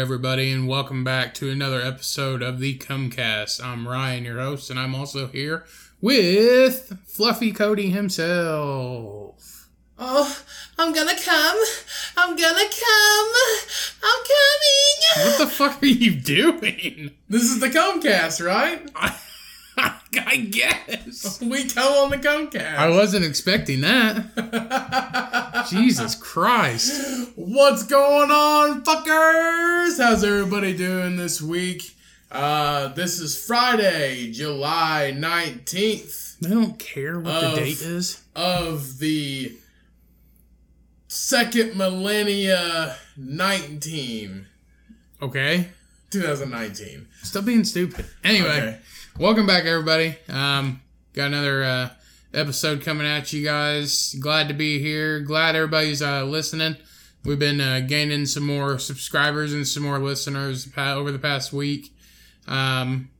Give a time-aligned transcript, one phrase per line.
[0.00, 3.62] everybody, and welcome back to another episode of the Cummcast.
[3.62, 5.66] I'm Ryan, your host, and I'm also here
[6.00, 9.68] with Fluffy Cody himself.
[9.98, 10.42] Oh,
[10.78, 11.58] I'm gonna come.
[12.16, 13.32] I'm gonna come.
[14.02, 15.26] I'm coming.
[15.26, 17.10] What the fuck are you doing?
[17.28, 18.90] This is the Cummcast, right?
[20.26, 21.40] I guess.
[21.40, 22.76] We come on the Cummcast.
[22.76, 25.66] I wasn't expecting that.
[25.70, 27.30] Jesus Christ.
[27.36, 30.02] What's going on, fuckers?
[30.02, 31.96] How's everybody doing this week?
[32.30, 38.22] Uh, this is Friday, July 19th I don't care what the date is.
[38.34, 39.56] of the
[41.08, 44.46] second millennia 19.
[45.20, 45.68] Okay.
[46.10, 47.08] 2019.
[47.22, 48.06] Stop being stupid.
[48.24, 48.48] Anyway.
[48.48, 48.78] Okay.
[49.18, 50.16] Welcome back, everybody.
[50.28, 50.80] Um,
[51.12, 51.90] got another uh,
[52.32, 54.14] episode coming at you guys.
[54.18, 55.20] Glad to be here.
[55.20, 56.76] Glad everybody's uh, listening.
[57.24, 61.94] We've been uh, gaining some more subscribers and some more listeners over the past week.
[62.46, 63.10] Um,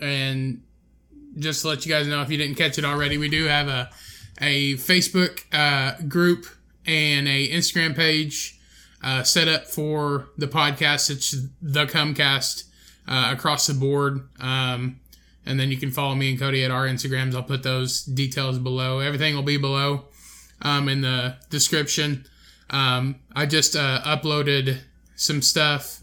[0.00, 0.62] and
[1.38, 3.68] just to let you guys know, if you didn't catch it already, we do have
[3.68, 3.90] a
[4.40, 6.46] a Facebook uh, group
[6.86, 8.58] and a Instagram page
[9.04, 11.10] uh, set up for the podcast.
[11.10, 12.64] It's the Cummcast
[13.06, 14.28] uh, across the board.
[14.40, 15.00] Um,
[15.46, 17.34] and then you can follow me and Cody at our Instagrams.
[17.34, 19.00] I'll put those details below.
[19.00, 20.04] Everything will be below
[20.62, 22.26] um, in the description.
[22.68, 24.78] Um, I just uh, uploaded
[25.16, 25.98] some stuff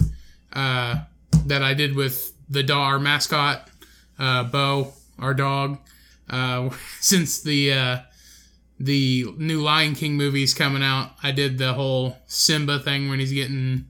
[0.54, 1.04] uh,
[1.46, 3.70] that I did with the dog, our mascot,
[4.20, 5.80] uh, Bo, our dog.
[6.30, 7.98] Uh, since the uh,
[8.80, 13.34] the new Lion King movie's coming out, I did the whole Simba thing when he's
[13.34, 13.86] getting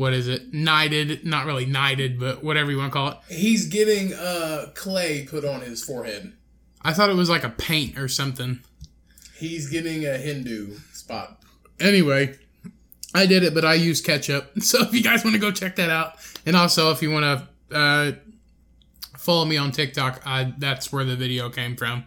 [0.00, 1.26] what is it knighted?
[1.26, 3.18] Not really knighted, but whatever you want to call it.
[3.28, 6.32] He's getting uh clay put on his forehead.
[6.80, 8.60] I thought it was like a paint or something.
[9.36, 11.42] He's getting a Hindu spot.
[11.78, 12.34] Anyway,
[13.14, 14.50] I did it, but I used ketchup.
[14.62, 16.14] So if you guys want to go check that out,
[16.46, 18.12] and also if you want to uh,
[19.18, 22.06] follow me on TikTok, I, that's where the video came from.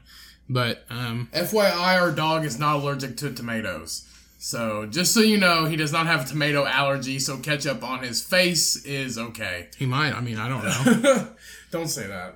[0.50, 4.10] But um, FYI, our dog is not allergic to tomatoes.
[4.44, 7.18] So just so you know, he does not have a tomato allergy.
[7.18, 9.70] So ketchup on his face is okay.
[9.78, 10.14] he might.
[10.14, 11.30] I mean, I don't know.
[11.72, 12.36] Don't say that.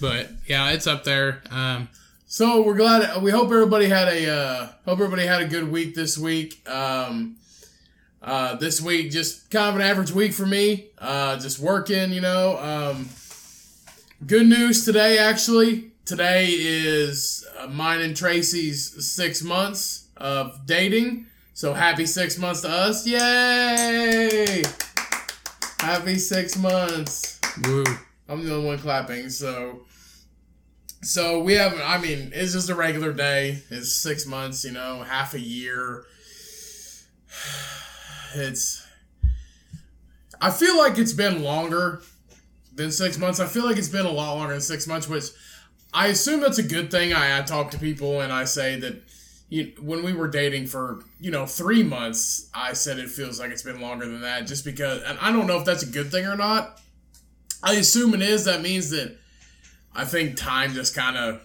[0.00, 1.42] but yeah, it's up there.
[1.50, 1.88] Um,
[2.28, 3.20] So we're glad.
[3.24, 6.62] We hope everybody had a uh, hope everybody had a good week this week.
[6.68, 7.38] Um,
[8.22, 10.90] uh, this week just kind of an average week for me.
[10.96, 12.56] Uh, just working, you know.
[12.58, 13.08] Um,
[14.24, 15.90] good news today, actually.
[16.04, 21.26] Today is uh, mine and Tracy's six months of dating.
[21.58, 23.04] So happy six months to us!
[23.04, 24.62] Yay!
[25.80, 27.40] Happy six months.
[27.64, 27.82] woo.
[28.28, 29.80] I'm the only one clapping, so
[31.02, 33.60] so we have I mean, it's just a regular day.
[33.70, 36.04] It's six months, you know, half a year.
[38.36, 38.86] It's
[40.40, 42.02] I feel like it's been longer
[42.72, 43.40] than six months.
[43.40, 45.24] I feel like it's been a lot longer than six months, which
[45.92, 47.12] I assume that's a good thing.
[47.12, 49.07] I, I talk to people and I say that
[49.50, 53.50] you, when we were dating for you know three months, I said it feels like
[53.50, 55.02] it's been longer than that, just because.
[55.02, 56.80] And I don't know if that's a good thing or not.
[57.62, 58.44] I assume it is.
[58.44, 59.16] That means that
[59.94, 61.40] I think time just kind of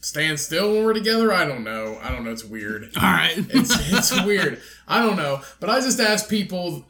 [0.00, 1.32] stands still when we're together.
[1.32, 1.98] I don't know.
[2.02, 2.30] I don't know.
[2.32, 2.90] It's weird.
[2.96, 3.36] All right.
[3.50, 4.60] It's it's weird.
[4.88, 5.40] I don't know.
[5.60, 6.84] But I just ask people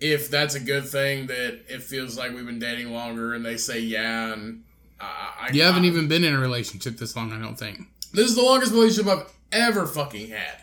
[0.00, 3.56] if that's a good thing that it feels like we've been dating longer, and they
[3.56, 4.32] say yeah.
[4.32, 4.62] And
[5.00, 7.80] I, I, you haven't I- even been in a relationship this long, I don't think.
[8.12, 10.62] this is the longest relationship I've ever fucking had.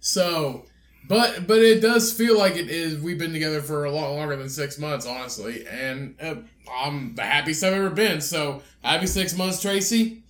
[0.00, 0.66] So,
[1.08, 2.98] but but it does feel like it is.
[3.00, 6.36] We've been together for a lot longer than six months, honestly, and uh,
[6.70, 8.20] I'm the happiest I've ever been.
[8.20, 10.22] So happy six months, Tracy.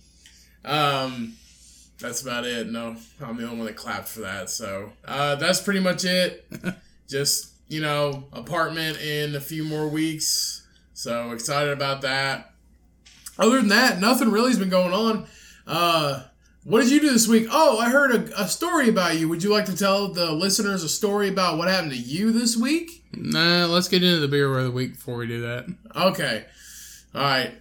[0.63, 1.33] Um,
[1.99, 2.67] that's about it.
[2.67, 4.49] No, I'm the only one that clapped for that.
[4.49, 6.45] So uh, that's pretty much it.
[7.07, 10.67] Just you know, apartment in a few more weeks.
[10.93, 12.51] So excited about that.
[13.37, 15.27] Other than that, nothing really has been going on.
[15.67, 16.23] Uh,
[16.65, 17.47] what did you do this week?
[17.51, 19.29] Oh, I heard a, a story about you.
[19.29, 22.57] Would you like to tell the listeners a story about what happened to you this
[22.57, 23.05] week?
[23.13, 25.67] Nah, let's get into the beer of the week before we do that.
[25.95, 26.45] Okay.
[27.13, 27.53] All right.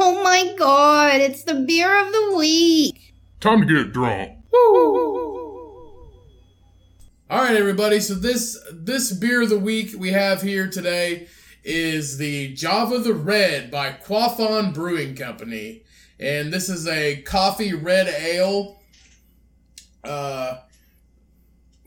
[0.00, 3.14] Oh my god, it's the beer of the week.
[3.38, 4.32] Time to get drunk.
[7.30, 8.00] All right, everybody.
[8.00, 11.28] So this this beer of the week we have here today
[11.62, 15.84] is the Java the Red by Quaffon Brewing Company,
[16.20, 18.80] and this is a coffee red ale.
[20.04, 20.58] Uh,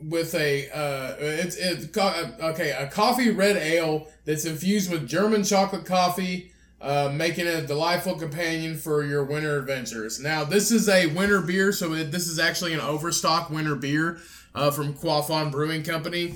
[0.09, 5.43] with a uh, it's it's co- okay a coffee red ale that's infused with German
[5.43, 6.51] chocolate coffee,
[6.81, 10.19] uh, making it a delightful companion for your winter adventures.
[10.19, 14.17] Now this is a winter beer, so it, this is actually an overstock winter beer
[14.53, 16.35] uh, from Quaffon Brewing Company,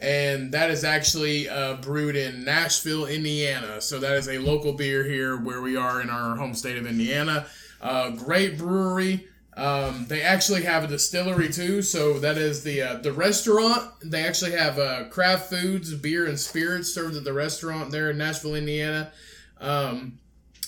[0.00, 3.80] and that is actually uh, brewed in Nashville, Indiana.
[3.80, 6.86] So that is a local beer here where we are in our home state of
[6.86, 7.46] Indiana.
[7.80, 9.28] Uh, great brewery.
[9.56, 13.92] Um, they actually have a distillery too, so that is the uh, the restaurant.
[14.02, 18.18] They actually have uh, craft foods, beer and spirits served at the restaurant there in
[18.18, 19.12] Nashville, Indiana.
[19.60, 20.18] Um,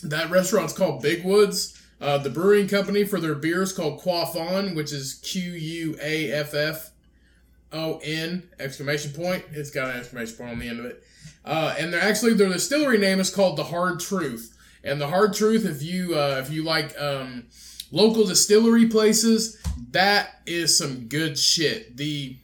[0.05, 1.83] that restaurant's called Big Woods.
[2.01, 6.31] Uh, the brewing company for their beer is called Quaffon, which is Q U A
[6.31, 6.93] F F
[7.73, 9.45] O N exclamation point.
[9.53, 11.03] It's got an exclamation point on the end of it.
[11.45, 14.57] Uh, and they're actually their distillery name is called the Hard Truth.
[14.83, 17.47] And the Hard Truth, if you uh, if you like um,
[17.91, 19.61] local distillery places,
[19.91, 21.97] that is some good shit.
[21.97, 22.39] The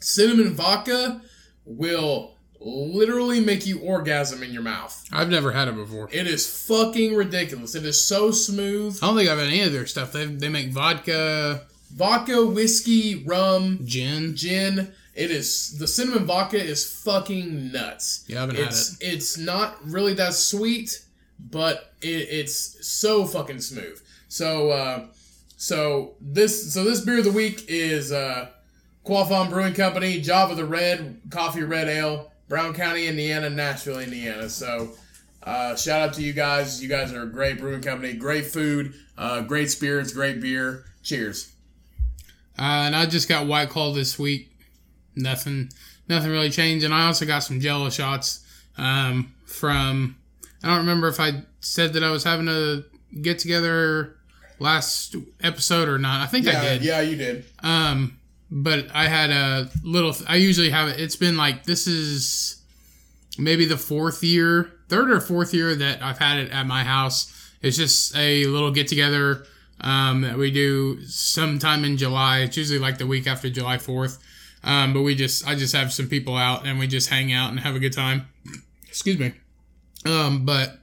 [0.00, 1.22] cinnamon vodka
[1.64, 5.04] will literally make you orgasm in your mouth.
[5.12, 6.08] I've never had it before.
[6.10, 7.74] It is fucking ridiculous.
[7.74, 8.98] It is so smooth.
[9.00, 10.12] I don't think I've had any of their stuff.
[10.12, 14.36] They they make vodka, Vodka, whiskey, rum, gin.
[14.36, 14.92] gin.
[15.14, 18.24] It is the cinnamon vodka is fucking nuts.
[18.28, 21.04] Yeah, I haven't had It's it's not really that sweet,
[21.38, 24.00] but it, it's so fucking smooth.
[24.28, 25.06] So uh,
[25.56, 28.50] so this so this beer of the week is uh,
[29.04, 34.48] Quaffon Brewing Company, Java the Red Coffee Red Ale, Brown County, Indiana, Nashville, Indiana.
[34.48, 34.90] So
[35.42, 36.80] uh, shout out to you guys.
[36.80, 40.84] You guys are a great brewing company, great food, uh, great spirits, great beer.
[41.02, 41.52] Cheers.
[42.58, 44.50] Uh, and I just got White Claw this week.
[45.14, 45.70] Nothing,
[46.08, 46.84] nothing really changed.
[46.84, 48.44] And I also got some Jello shots
[48.76, 50.16] um, from.
[50.62, 52.82] I don't remember if I said that I was having a
[53.22, 54.16] get together
[54.58, 56.20] last episode or not.
[56.20, 56.82] I think I did.
[56.82, 57.44] yeah, you did.
[57.62, 58.18] Um,
[58.50, 60.14] but I had a little.
[60.26, 61.00] I usually have it.
[61.00, 62.60] It's been like this is
[63.38, 67.32] maybe the fourth year, third or fourth year that I've had it at my house.
[67.62, 69.44] It's just a little get together
[69.80, 72.40] um, that we do sometime in July.
[72.40, 74.18] It's usually like the week after July Fourth.
[74.64, 77.50] Um, but we just, I just have some people out and we just hang out
[77.50, 78.28] and have a good time.
[78.88, 79.32] Excuse me.
[80.04, 80.78] Um, but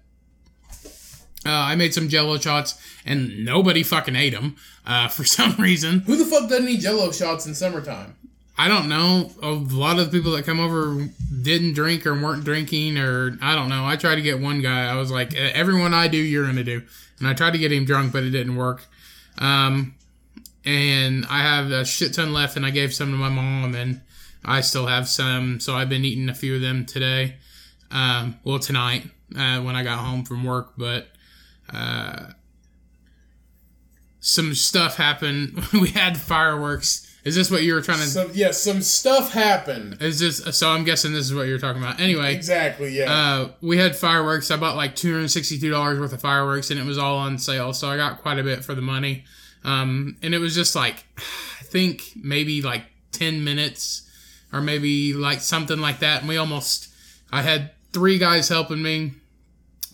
[1.45, 4.55] uh, I made some Jello shots and nobody fucking ate them
[4.85, 5.99] uh, for some reason.
[5.99, 8.15] Who the fuck doesn't eat Jello shots in summertime?
[8.57, 9.31] I don't know.
[9.41, 11.09] A lot of the people that come over
[11.41, 13.85] didn't drink or weren't drinking, or I don't know.
[13.85, 14.85] I tried to get one guy.
[14.89, 16.81] I was like, "Eh, everyone I do, you're gonna do,
[17.19, 18.85] and I tried to get him drunk, but it didn't work.
[19.37, 19.95] Um,
[20.63, 24.01] and I have a shit ton left, and I gave some to my mom, and
[24.43, 25.59] I still have some.
[25.59, 27.35] So I've been eating a few of them today.
[27.91, 31.07] Um, well, tonight uh, when I got home from work, but
[31.71, 32.31] uh,
[34.19, 35.63] some stuff happened.
[35.73, 37.14] we had fireworks.
[37.25, 38.05] Is this what you were trying to?
[38.05, 39.97] Some yeah, some stuff happened.
[39.99, 40.69] Is this so?
[40.69, 41.99] I'm guessing this is what you're talking about.
[41.99, 43.11] Anyway, Exactly, yeah.
[43.11, 44.51] uh, we had fireworks.
[44.51, 47.39] I bought like two hundred sixty-two dollars worth of fireworks, and it was all on
[47.39, 47.73] sale.
[47.73, 49.25] So I got quite a bit for the money.
[49.63, 54.07] Um, and it was just like, I think maybe like ten minutes,
[54.53, 56.19] or maybe like something like that.
[56.19, 56.89] And we almost,
[57.31, 59.13] I had three guys helping me.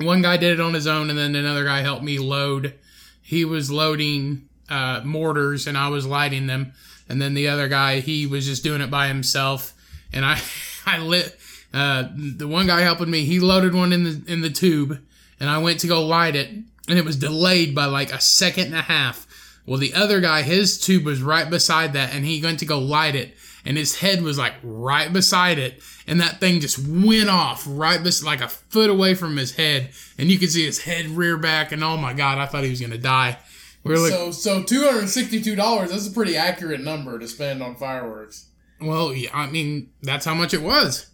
[0.01, 2.73] One guy did it on his own, and then another guy helped me load.
[3.21, 6.73] He was loading uh, mortars, and I was lighting them.
[7.11, 9.73] And then the other guy, he was just doing it by himself.
[10.13, 10.39] And I,
[10.85, 11.37] I lit.
[11.73, 14.99] Uh, the one guy helping me, he loaded one in the in the tube,
[15.39, 18.67] and I went to go light it, and it was delayed by like a second
[18.67, 19.25] and a half.
[19.65, 22.77] Well, the other guy, his tube was right beside that, and he went to go
[22.77, 27.29] light it, and his head was like right beside it, and that thing just went
[27.29, 30.81] off right bes- like a foot away from his head, and you could see his
[30.81, 33.37] head rear back, and oh my god, I thought he was gonna die.
[33.83, 37.27] We like, so so two hundred sixty two dollars, that's a pretty accurate number to
[37.27, 38.47] spend on fireworks.
[38.79, 41.07] Well, yeah, I mean, that's how much it was.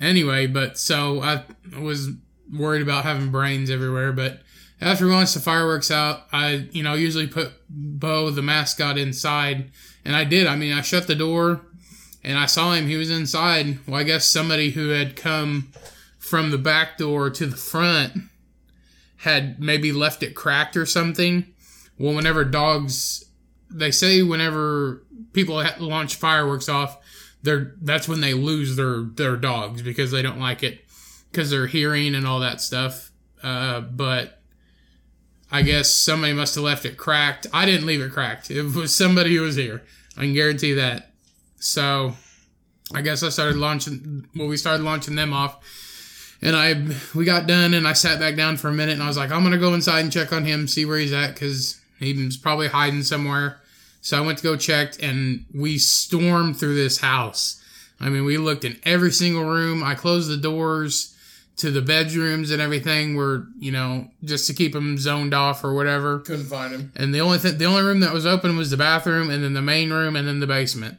[0.00, 1.44] Anyway, but so I
[1.80, 2.10] was
[2.52, 4.12] worried about having brains everywhere.
[4.12, 4.40] But
[4.80, 9.70] after we launched the fireworks out, I, you know, usually put Bo, the mascot, inside.
[10.04, 10.46] And I did.
[10.46, 11.62] I mean, I shut the door
[12.22, 12.86] and I saw him.
[12.86, 13.78] He was inside.
[13.86, 15.72] Well, I guess somebody who had come
[16.18, 18.12] from the back door to the front
[19.18, 21.46] had maybe left it cracked or something.
[21.98, 23.24] Well, whenever dogs,
[23.70, 26.98] they say whenever people launch fireworks off,
[27.42, 30.84] they're that's when they lose their their dogs because they don't like it
[31.30, 33.10] because they're hearing and all that stuff.
[33.42, 34.40] Uh, but
[35.52, 37.46] I guess somebody must have left it cracked.
[37.52, 38.50] I didn't leave it cracked.
[38.50, 39.82] It was somebody who was here.
[40.16, 41.12] I can guarantee that.
[41.56, 42.14] So
[42.94, 44.26] I guess I started launching.
[44.34, 45.58] Well, we started launching them off,
[46.40, 46.74] and I
[47.14, 49.30] we got done, and I sat back down for a minute, and I was like,
[49.30, 52.68] I'm gonna go inside and check on him, see where he's at, because he's probably
[52.68, 53.60] hiding somewhere.
[54.00, 57.62] So I went to go check, and we stormed through this house.
[58.00, 59.82] I mean, we looked in every single room.
[59.82, 61.16] I closed the doors
[61.56, 65.74] to the bedrooms and everything, were you know just to keep them zoned off or
[65.74, 66.18] whatever.
[66.20, 66.92] Couldn't find him.
[66.96, 69.54] And the only thing, the only room that was open was the bathroom, and then
[69.54, 70.98] the main room, and then the basement.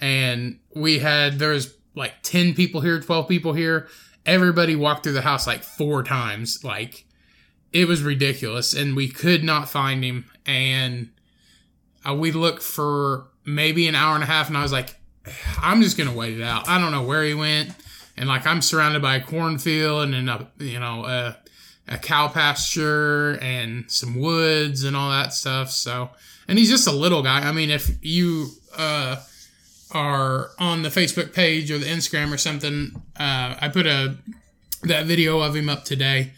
[0.00, 3.88] And we had there was like 10 people here, 12 people here.
[4.24, 6.64] Everybody walked through the house like four times.
[6.64, 7.04] Like,
[7.72, 8.74] it was ridiculous.
[8.74, 10.30] And we could not find him.
[10.46, 11.10] And
[12.08, 14.96] uh, we looked for maybe an hour and a half, and I was like,
[15.62, 16.68] I'm just to wait it out.
[16.68, 17.70] I don't know where he went.
[18.16, 21.38] And like, I'm surrounded by a cornfield and, a, you know, a,
[21.88, 25.70] a cow pasture and some woods and all that stuff.
[25.70, 26.10] So,
[26.48, 27.40] and he's just a little guy.
[27.40, 29.16] I mean, if you, uh,
[29.92, 34.16] are on the Facebook page or the Instagram or something, uh, I put a
[34.82, 36.32] that video of him up today,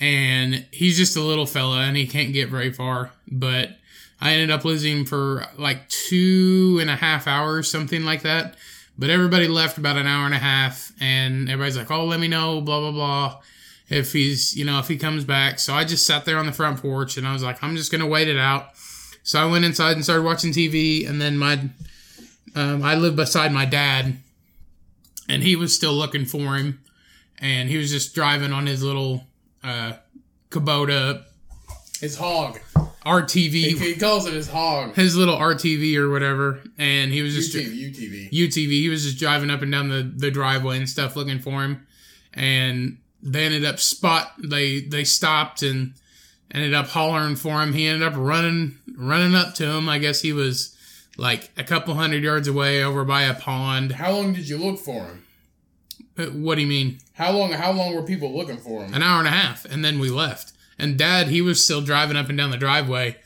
[0.00, 3.10] and he's just a little fella and he can't get very far.
[3.30, 3.78] But
[4.20, 8.56] I ended up losing for like two and a half hours, something like that.
[8.98, 12.26] But everybody left about an hour and a half, and everybody's like, "Oh, let me
[12.26, 13.40] know," blah blah blah.
[13.88, 15.60] If he's, you know, if he comes back.
[15.60, 17.92] So I just sat there on the front porch, and I was like, "I'm just
[17.92, 18.70] gonna wait it out."
[19.22, 21.68] So I went inside and started watching TV, and then my
[22.56, 24.16] um, I lived beside my dad,
[25.28, 26.80] and he was still looking for him,
[27.38, 29.27] and he was just driving on his little
[29.64, 29.92] uh,
[30.50, 31.24] Kubota
[32.00, 32.60] His hog.
[33.06, 34.94] RTV, He, he calls it his hog.
[34.94, 37.94] his little RTV or whatever, and he was just UTV.
[37.94, 38.30] UTV.
[38.30, 38.68] UTV.
[38.68, 41.86] He was just driving up and down the, the driveway and stuff looking for him,
[42.34, 44.32] and they ended up spot.
[44.42, 45.94] They they stopped and
[46.52, 47.72] ended up hollering for him.
[47.72, 49.88] He ended up running running up to him.
[49.88, 50.76] I guess he was
[51.16, 53.92] like a couple hundred yards away over by a pond.
[53.92, 55.24] How long did you look for him?
[56.18, 56.98] What do you mean?
[57.14, 57.52] How long?
[57.52, 58.92] How long were people looking for him?
[58.92, 60.52] An hour and a half, and then we left.
[60.78, 63.16] And Dad, he was still driving up and down the driveway.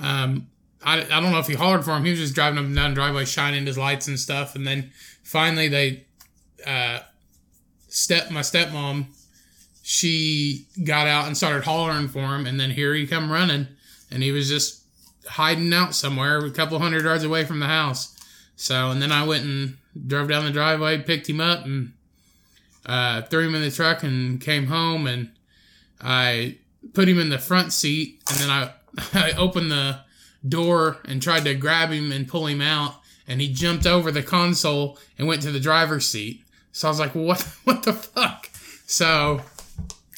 [0.00, 0.48] Um,
[0.82, 2.04] I, I don't know if he hollered for him.
[2.04, 4.54] He was just driving up and down the driveway, shining his lights and stuff.
[4.54, 4.90] And then
[5.22, 6.04] finally, they,
[6.66, 7.00] uh,
[7.88, 9.06] step my stepmom,
[9.82, 12.46] she got out and started hollering for him.
[12.46, 13.68] And then here he come running,
[14.10, 14.82] and he was just
[15.26, 18.18] hiding out somewhere, a couple hundred yards away from the house.
[18.56, 21.92] So, and then I went and drove down the driveway, picked him up, and
[22.86, 25.30] uh, threw him in the truck and came home and
[26.00, 26.58] I
[26.92, 28.72] put him in the front seat and then I
[29.14, 30.00] I opened the
[30.46, 34.22] door and tried to grab him and pull him out and he jumped over the
[34.22, 36.44] console and went to the driver's seat.
[36.72, 38.50] So I was like, "What what the fuck?"
[38.86, 39.40] So,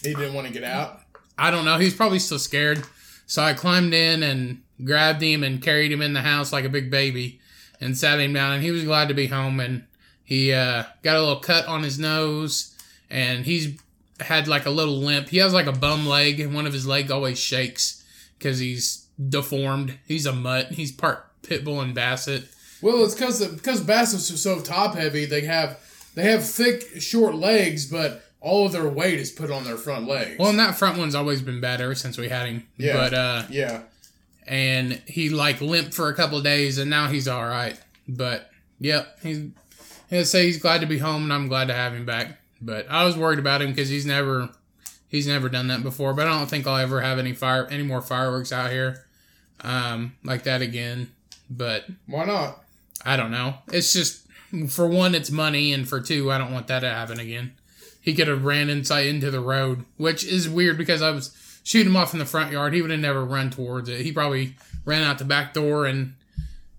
[0.03, 1.01] He didn't want to get out.
[1.39, 1.79] I don't know.
[1.79, 2.83] He's probably still scared.
[3.27, 6.69] So I climbed in and grabbed him and carried him in the house like a
[6.69, 7.41] big baby
[7.81, 9.85] and sat him down and he was glad to be home and
[10.27, 12.77] he uh, got a little cut on his nose
[13.09, 13.81] and he's
[14.21, 15.29] had like a little limp.
[15.29, 18.05] He has like a bum leg and one of his legs always shakes
[18.39, 19.99] because he's deformed.
[20.07, 20.73] He's a mutt.
[20.73, 22.43] He's part pit bull and basset.
[22.83, 25.25] Well, it's because because bassets are so top heavy.
[25.25, 25.81] They have
[26.15, 30.07] they have thick, short legs, but all of their weight is put on their front
[30.07, 30.39] legs.
[30.39, 32.67] Well, and that front one's always been bad ever since we had him.
[32.77, 32.93] Yeah.
[32.93, 33.83] But uh, yeah,
[34.47, 38.51] and he like limped for a couple of days and now he's all right but
[38.79, 39.49] yep he's
[40.11, 42.39] he'll say he's glad to be home and i'm glad to have him back.
[42.61, 44.49] But i was worried about him because he's never
[45.09, 46.15] he's never done that before.
[46.15, 49.05] But i don't think i'll ever have any fire any more fireworks out here
[49.63, 51.11] um like that again.
[51.51, 52.63] But why not?
[53.05, 53.55] i don't know.
[53.73, 54.27] It's just
[54.69, 57.53] for one it's money and for two i don't want that to happen again.
[58.01, 61.89] He could have ran inside into the road which is weird because i was shooting
[61.91, 62.73] him off in the front yard.
[62.73, 64.03] He would have never run towards it.
[64.03, 66.15] He probably ran out the back door and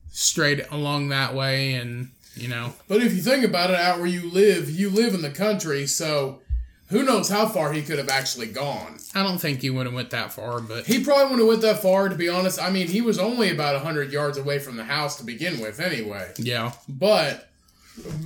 [0.09, 4.07] straight along that way and you know But if you think about it, out where
[4.07, 6.41] you live, you live in the country, so
[6.89, 8.97] who knows how far he could have actually gone.
[9.13, 11.61] i don't think he would have went that far but He probably wouldn't have went
[11.63, 12.61] that far, to be honest.
[12.61, 15.79] I mean, he was only about hundred yards away from the house to begin with,
[15.79, 16.31] anyway.
[16.37, 17.49] yeah But,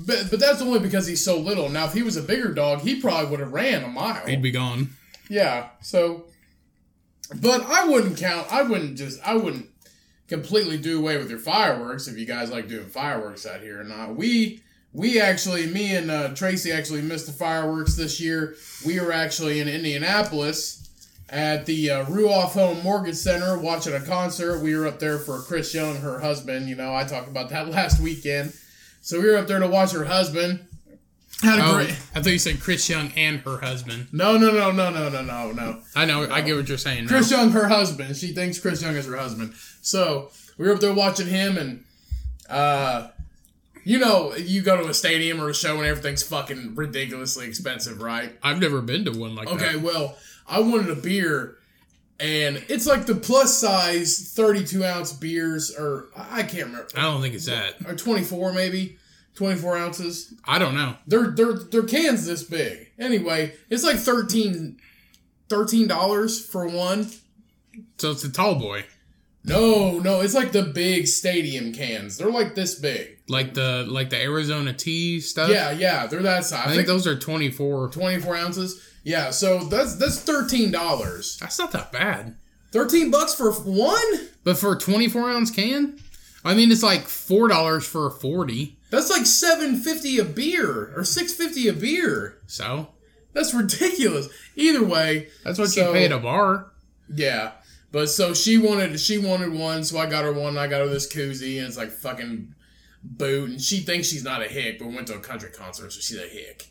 [0.06, 1.70] but but that's only because he's so little.
[1.70, 4.28] Now, if he was a bigger dog, he probably would have ran a mile.
[4.28, 4.90] he'd be gone
[5.30, 5.70] Yeah.
[5.82, 6.26] So,
[7.34, 8.52] but I wouldn't count.
[8.52, 9.20] I wouldn't just.
[9.26, 9.68] I wouldn't
[10.32, 13.84] completely do away with your fireworks if you guys like doing fireworks out here or
[13.84, 14.16] not.
[14.16, 18.56] We we actually, me and uh, Tracy actually missed the fireworks this year.
[18.86, 20.90] We were actually in Indianapolis
[21.30, 24.62] at the uh, Ruoff Home Mortgage Center watching a concert.
[24.62, 26.70] We were up there for Chris Young, her husband.
[26.70, 28.54] You know, I talked about that last weekend.
[29.02, 30.66] So we were up there to watch her husband.
[31.42, 31.90] Had a oh, great.
[31.90, 35.22] i thought you said chris young and her husband No, no, no, no, no, no,
[35.22, 35.82] no, no.
[35.96, 37.08] i know i get what you're saying.
[37.08, 38.16] Chris Young, her husband.
[38.16, 39.54] She thinks Chris Young is her husband.
[39.82, 41.84] So we were up there watching him, and
[42.50, 43.08] uh,
[43.84, 48.02] you know, you go to a stadium or a show and everything's fucking ridiculously expensive,
[48.02, 48.38] right?
[48.44, 50.18] i've never been to one like Okay, that well,
[50.48, 51.58] I wanted a beer,
[52.20, 57.22] and it's like the plus size thirty-two ounce beers, or I can't remember, i don't
[57.22, 58.98] think it's that or twenty-four maybe,
[59.42, 60.34] twenty-four ounces.
[60.46, 62.92] i don't know They're they're they're cans this big.
[63.00, 64.78] Anyway, it's like 13
[65.88, 67.10] dollars for one.
[67.98, 68.86] so it's a tall boy
[69.44, 72.18] No, no, it's like the big stadium cans.
[72.18, 73.18] They're like this big.
[73.28, 75.50] Like the like the Arizona tea stuff.
[75.50, 76.68] Yeah, yeah, they're that size.
[76.68, 77.90] I think those are twenty four.
[77.90, 78.88] 24 ounces.
[79.04, 81.38] Yeah, so that's that's thirteen dollars.
[81.40, 82.36] That's not that bad.
[82.72, 84.30] Thirteen bucks for one?
[84.44, 85.98] But for a twenty four ounce can,
[86.46, 88.78] I mean it's like four dollars for a forty.
[88.92, 92.38] That's like seven fifty a beer or six fifty a beer.
[92.46, 92.90] So
[93.34, 94.28] That's ridiculous.
[94.56, 96.68] Either way, that's what So- you pay at a bar.
[97.14, 97.54] yeah.
[97.94, 100.58] But so she wanted she wanted one, so I got her one.
[100.58, 102.54] I got her this koozie, and it's like fucking
[103.04, 105.92] boot, and she thinks she's not a hick, but we went to a country concert,
[105.92, 106.68] so she's a hick,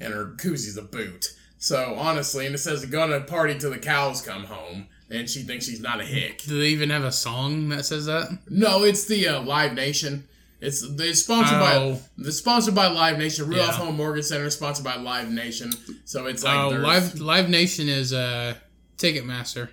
[0.00, 1.26] and her koozie's a boot.
[1.58, 5.66] So honestly, and it says gonna party till the cows come home, and she thinks
[5.66, 6.42] she's not a hick.
[6.42, 8.38] Do they even have a song that says that?
[8.48, 10.26] No, it's the uh, Live Nation.
[10.64, 11.94] It's it's sponsored Oh.
[12.18, 13.48] by it's sponsored by Live Nation.
[13.48, 13.72] Real Yeah.
[13.72, 15.72] Home Mortgage Center is sponsored by Live Nation.
[16.04, 18.54] So it's like Oh, Live Live Nation is uh,
[18.96, 19.68] Ticketmaster.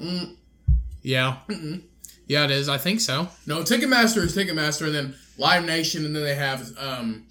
[0.00, 0.36] Mm.
[1.02, 1.36] Yeah,
[2.26, 2.68] yeah, it is.
[2.70, 3.28] I think so.
[3.46, 7.26] No, Ticketmaster is Ticketmaster, and then Live Nation, and then they have um,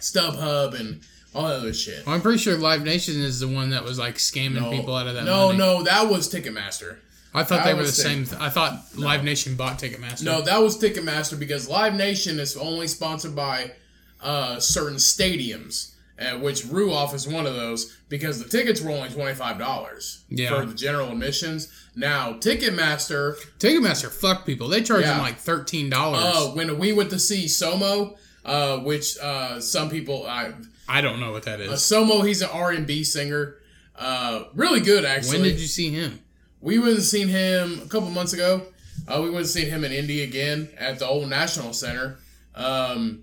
[0.00, 1.00] StubHub and
[1.34, 2.04] all that other shit.
[2.06, 4.94] Well, I'm pretty sure Live Nation is the one that was like scamming No, people
[4.94, 5.24] out of that.
[5.24, 5.58] no, money.
[5.58, 6.98] no, that was Ticketmaster.
[7.36, 8.24] I thought they were the same.
[8.26, 10.24] Th- I thought Live Nation bought Ticketmaster.
[10.24, 13.72] No, that was Ticketmaster because Live Nation is only sponsored by
[14.22, 19.10] uh, certain stadiums, uh, which Ruoff is one of those because the tickets were only
[19.10, 20.48] twenty five dollars Yeah.
[20.58, 21.68] for the general admissions.
[21.94, 24.68] Now Ticketmaster, Ticketmaster fuck people.
[24.68, 26.22] They charge them like thirteen dollars.
[26.24, 30.52] uh, when we went to see Somo, uh, which uh, some people, I,
[30.88, 31.70] I don't know what that is.
[31.70, 31.74] uh.
[31.74, 33.56] Somo, he's an R and B singer,
[33.96, 35.38] uh, really good actually.
[35.40, 36.20] when did you see him?
[36.66, 38.62] We went and seen him a couple months ago.
[39.06, 42.18] Uh, we went and seen him in Indy again at the old National Center.
[42.56, 43.22] Um,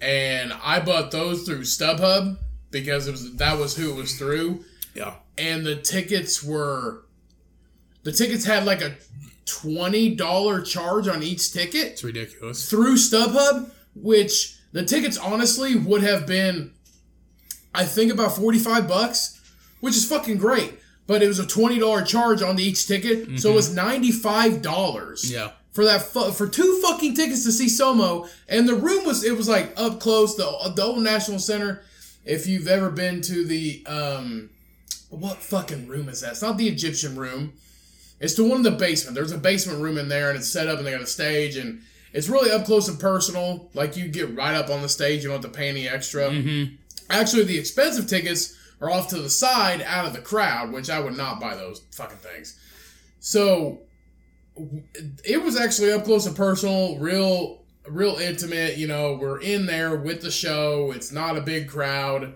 [0.00, 2.36] and I bought those through StubHub
[2.72, 4.64] because it was that was who it was through.
[4.92, 5.14] Yeah.
[5.38, 7.04] And the tickets were
[8.02, 8.96] the tickets had like a
[9.44, 12.68] twenty dollar charge on each ticket It's ridiculous.
[12.68, 16.72] through StubHub, which the tickets honestly would have been,
[17.72, 19.40] I think about forty five bucks,
[19.78, 20.80] which is fucking great.
[21.06, 24.60] But it was a twenty dollar charge on each ticket, so it was ninety five
[24.62, 25.50] dollars Yeah.
[25.72, 29.36] for that fu- for two fucking tickets to see Somo, and the room was it
[29.36, 31.82] was like up close the the old National Center.
[32.24, 34.50] If you've ever been to the um,
[35.10, 36.32] what fucking room is that?
[36.32, 37.52] It's not the Egyptian room.
[38.18, 39.14] It's the one in the basement.
[39.14, 41.56] There's a basement room in there, and it's set up, and they got a stage,
[41.56, 43.70] and it's really up close and personal.
[43.74, 46.30] Like you get right up on the stage, you don't have to pay any extra.
[46.30, 46.74] Mm-hmm.
[47.10, 51.00] Actually, the expensive tickets are off to the side, out of the crowd, which I
[51.00, 52.58] would not buy those fucking things.
[53.20, 53.80] So
[55.24, 58.76] it was actually up close and personal, real, real intimate.
[58.76, 60.92] You know, we're in there with the show.
[60.92, 62.34] It's not a big crowd,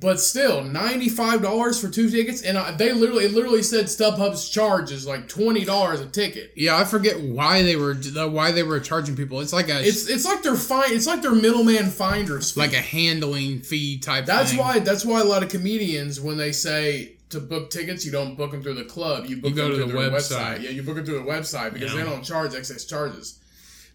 [0.00, 3.86] but still, ninety five dollars for two tickets, and I, they literally, it literally said
[3.86, 6.52] StubHub's charge is like twenty dollars a ticket.
[6.54, 9.40] Yeah, I forget why they were why they were charging people.
[9.40, 10.92] It's like a It's it's like their fine.
[10.92, 12.52] It's like their middleman finders.
[12.52, 12.60] fee.
[12.60, 14.26] like a handling fee type.
[14.26, 14.58] That's thing.
[14.60, 14.78] why.
[14.80, 18.50] That's why a lot of comedians, when they say to book tickets, you don't book
[18.52, 19.26] them through the club.
[19.26, 20.62] You book You go them to through the their website.
[20.62, 22.04] Yeah, you book them through the website because Yeah.
[22.04, 23.38] they don't charge excess charges.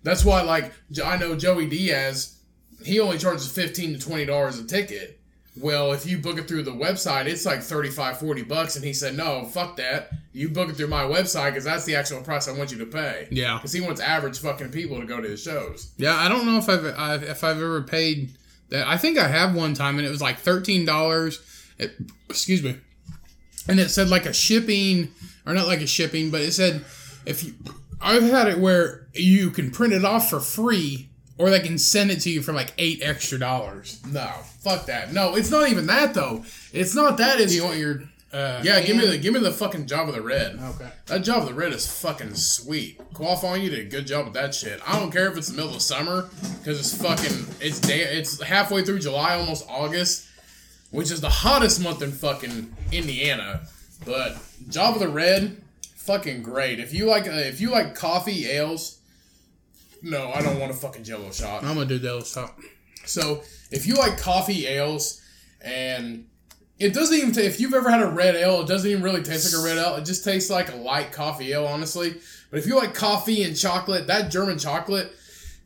[0.03, 2.38] That's why, like, I know Joey Diaz,
[2.84, 5.19] he only charges fifteen to twenty dollars a ticket.
[5.56, 8.76] Well, if you book it through the website, it's like 35, 40 bucks.
[8.76, 10.10] And he said, no, fuck that.
[10.32, 12.88] You book it through my website because that's the actual price I want you to
[12.88, 13.28] pay.
[13.30, 13.58] Yeah.
[13.58, 15.92] Because he wants average fucking people to go to his shows.
[15.98, 18.32] Yeah, I don't know if I've, I've if I've ever paid
[18.70, 18.88] that.
[18.88, 21.39] I think I have one time, and it was like thirteen dollars.
[22.30, 22.78] Excuse me,
[23.68, 25.10] and it said like a shipping
[25.46, 26.84] or not like a shipping, but it said
[27.26, 27.54] if you.
[28.02, 32.12] I've had it where you can print it off for free, or they can send
[32.12, 34.02] it to you for like eight extra dollars.
[34.06, 34.28] No,
[34.60, 35.13] fuck that.
[35.13, 36.43] No, it's not even that though.
[36.72, 37.39] It's not that.
[37.39, 38.04] It's Do you want your?
[38.32, 40.60] Uh, Yeah, give me the give me the fucking Java the Red.
[40.60, 40.89] Okay.
[41.06, 43.00] That Java the Red is fucking sweet.
[43.13, 44.82] Qualifying you did a good job with that shit.
[44.88, 48.41] I don't care if it's the middle of summer because it's fucking it's day it's
[48.41, 50.28] halfway through July, almost August,
[50.89, 53.62] which is the hottest month in fucking Indiana.
[54.04, 55.62] But Java the Red,
[55.96, 56.80] fucking great.
[56.80, 58.98] If you like uh, if you like coffee ales,
[60.04, 61.63] no, I don't want a fucking Jello shot.
[61.63, 62.26] I'm gonna do that.
[62.28, 62.60] Stop.
[63.06, 65.22] So if you like coffee ales
[65.62, 66.28] and
[66.78, 69.24] it doesn't even ta if you've ever had a red ale, it doesn't even really
[69.24, 69.96] taste like a red ale.
[69.96, 72.16] It just tastes like a light coffee ale, honestly.
[72.52, 75.12] But if you like coffee and chocolate, that German chocolate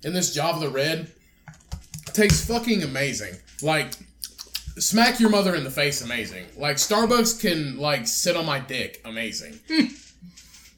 [0.04, 1.12] in this Java the Red
[2.14, 3.34] tastes fucking amazing.
[3.62, 3.94] Like
[4.78, 6.46] smack your mother in the face amazing.
[6.56, 9.60] Like Starbucks can like sit on my dick amazing.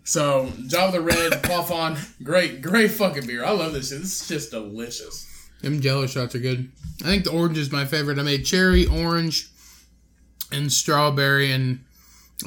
[0.10, 3.46] so Java the Red, Quaffon, great, great fucking beer.
[3.46, 4.00] I love this shit.
[4.00, 5.48] This is just delicious.
[5.62, 6.72] Them Jello shots are good.
[7.02, 8.18] I think the orange is my favorite.
[8.18, 9.52] I made cherry, orange,
[10.52, 11.86] and strawberry, and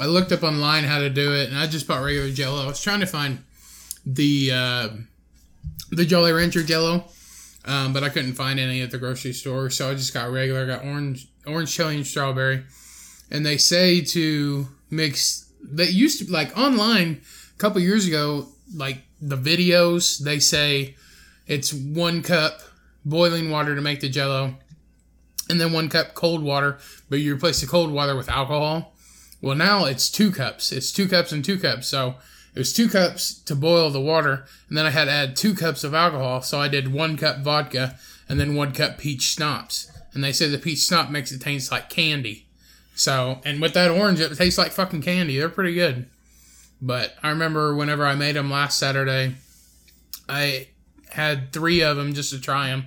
[0.00, 2.64] I looked up online how to do it, and I just bought regular Jello.
[2.64, 3.44] I was trying to find
[4.04, 4.88] the uh,
[5.92, 7.04] the Jolly Rancher Jello,
[7.64, 10.64] um, but I couldn't find any at the grocery store, so I just got regular.
[10.64, 12.64] I got orange orange chili and strawberry,
[13.30, 15.48] and they say to mix.
[15.62, 17.20] They used to like online
[17.54, 20.18] a couple years ago, like the videos.
[20.18, 20.96] They say
[21.46, 22.60] it's one cup
[23.04, 24.54] boiling water to make the Jello,
[25.48, 28.94] and then one cup cold water, but you replace the cold water with alcohol.
[29.40, 30.70] Well, now it's two cups.
[30.70, 31.88] It's two cups and two cups.
[31.88, 32.14] So
[32.54, 35.54] it was two cups to boil the water, and then I had to add two
[35.54, 36.42] cups of alcohol.
[36.42, 39.90] So I did one cup vodka and then one cup peach schnapps.
[40.14, 42.46] And they say the peach schnapps makes it taste like candy.
[42.94, 45.38] So, and with that orange, it tastes like fucking candy.
[45.38, 46.08] They're pretty good.
[46.84, 49.36] But I remember whenever I made them last Saturday,
[50.28, 50.66] I
[51.10, 52.86] had three of them just to try them,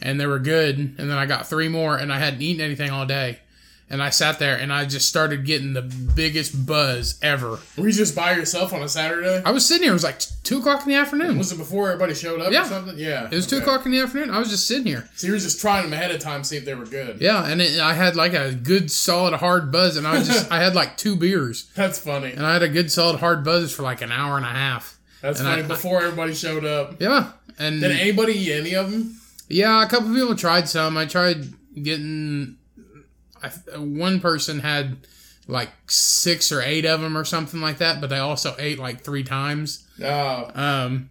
[0.00, 0.78] and they were good.
[0.78, 3.40] And then I got three more, and I hadn't eaten anything all day.
[3.88, 7.60] And I sat there and I just started getting the biggest buzz ever.
[7.78, 9.40] Were you just by yourself on a Saturday?
[9.44, 11.38] I was sitting here, it was like two o'clock in the afternoon.
[11.38, 12.62] Was it before everybody showed up Yeah.
[12.64, 12.98] or something?
[12.98, 13.26] Yeah.
[13.30, 13.64] It was two Okay.
[13.64, 14.30] o'clock in the afternoon.
[14.30, 15.08] I was just sitting here.
[15.14, 17.20] So you were just trying them ahead of time, see if they were good.
[17.20, 20.50] Yeah, and it, I had like a good solid hard buzz, and I was just
[20.50, 22.32] I had like two beers, That's funny.
[22.32, 24.98] and I had a good solid hard buzz for like an hour and a half.
[25.22, 25.62] That's And funny.
[25.62, 27.00] I- before everybody showed up.
[27.00, 29.20] Yeah, and Did anybody eat any of them?
[29.48, 30.96] yeah, a couple people tried some.
[30.96, 31.44] I tried
[31.80, 32.56] getting.
[33.74, 34.98] I, one person had
[35.48, 39.02] like six or eight of them or something like that, but they also ate like
[39.02, 39.86] three times.
[40.02, 41.10] Oh, Um,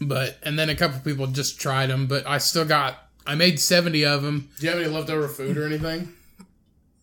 [0.00, 2.98] but and then a couple people just tried them, but I still got.
[3.26, 4.50] I made seventy of them.
[4.58, 6.12] do you have any leftover food or anything?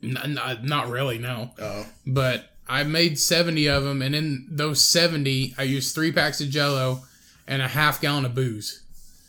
[0.04, 1.52] N- n- not really, no.
[1.60, 6.40] Oh, but I made 70 of them, and in those 70, I used three packs
[6.40, 7.02] of Jello
[7.48, 8.84] and a half gallon of booze.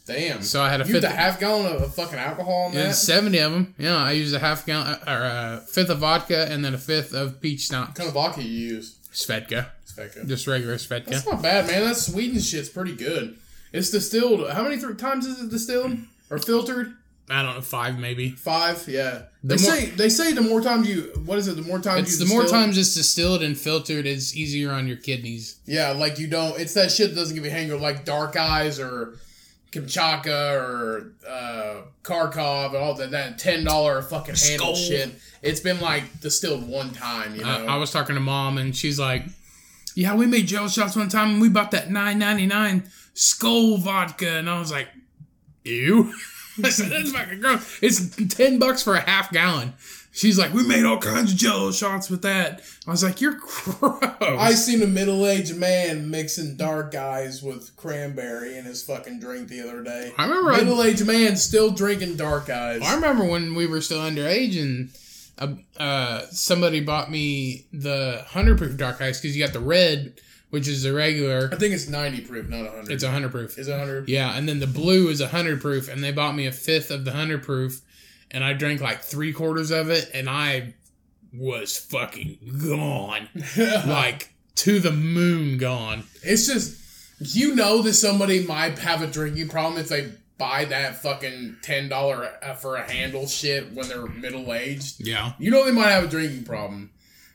[0.07, 0.43] Damn.
[0.43, 2.95] So I had a you used a half gallon of fucking alcohol in yeah, that?
[2.95, 3.75] 70 of them.
[3.79, 6.79] Yeah, I used a half gallon uh, or a fifth of vodka and then a
[6.79, 7.89] fifth of peach schnapps.
[7.89, 8.97] What kind of vodka you use?
[9.13, 10.29] Svedka, good.
[10.29, 11.07] just regular Svedka.
[11.07, 11.85] That's not bad, man.
[11.85, 13.37] That Sweden shit's pretty good.
[13.73, 14.49] It's distilled.
[14.51, 15.99] How many th- times is it distilled
[16.31, 16.95] or filtered?
[17.29, 18.31] I don't know, five maybe.
[18.31, 18.89] Five.
[18.89, 19.23] Yeah.
[19.45, 21.55] The they more- say they say the more times you what is it?
[21.55, 24.89] The more times It's you the more times it's distilled and filtered, it's easier on
[24.89, 25.61] your kidneys.
[25.65, 26.59] Yeah, like you don't.
[26.59, 29.15] It's that shit that doesn't give you hangover, like Dark Eyes or
[29.71, 33.11] Kamchatka or uh, Kharkov and all that.
[33.13, 34.89] That ten dollar fucking handle Skol.
[34.89, 35.11] shit.
[35.43, 37.67] It's been like distilled one time, you know.
[37.67, 39.25] I, I was talking to mom, and she's like,
[39.95, 43.79] "Yeah, we made gel shots one time, and we bought that nine ninety nine Skol
[43.79, 44.89] vodka." And I was like,
[45.65, 46.13] "Ew."
[46.65, 49.75] I said, "That's fucking gross." It's ten bucks for a half gallon.
[50.13, 53.39] She's like, "We made all kinds of Jello shots with that." I was like, "You're
[53.41, 59.21] gross." I seen a middle aged man mixing Dark Eyes with cranberry in his fucking
[59.21, 60.13] drink the other day.
[60.19, 60.53] I remember.
[60.53, 62.83] Middle aged man still drinking Dark Eyes.
[62.83, 64.91] I remember when we were still underage, and
[65.39, 70.21] uh, uh, somebody bought me the hundred proof dark eyes because you got the red,
[70.51, 71.51] which is the regular.
[71.53, 72.91] I think it's ninety proof, not hundred.
[72.91, 73.59] It's a hundred proof.
[73.59, 74.09] Is it hundred?
[74.09, 76.91] Yeah, and then the blue is a hundred proof, and they bought me a fifth
[76.91, 77.81] of the hundred proof,
[78.31, 80.75] and I drank like three quarters of it, and I
[81.33, 83.29] was fucking gone,
[83.87, 86.05] like to the moon gone.
[86.23, 86.77] It's just
[87.37, 91.89] you know that somebody might have a drinking problem if they buy that fucking ten
[91.89, 95.07] dollar uh, for a handle shit when they're middle aged.
[95.07, 96.91] Yeah, You know they might have a drinking problem.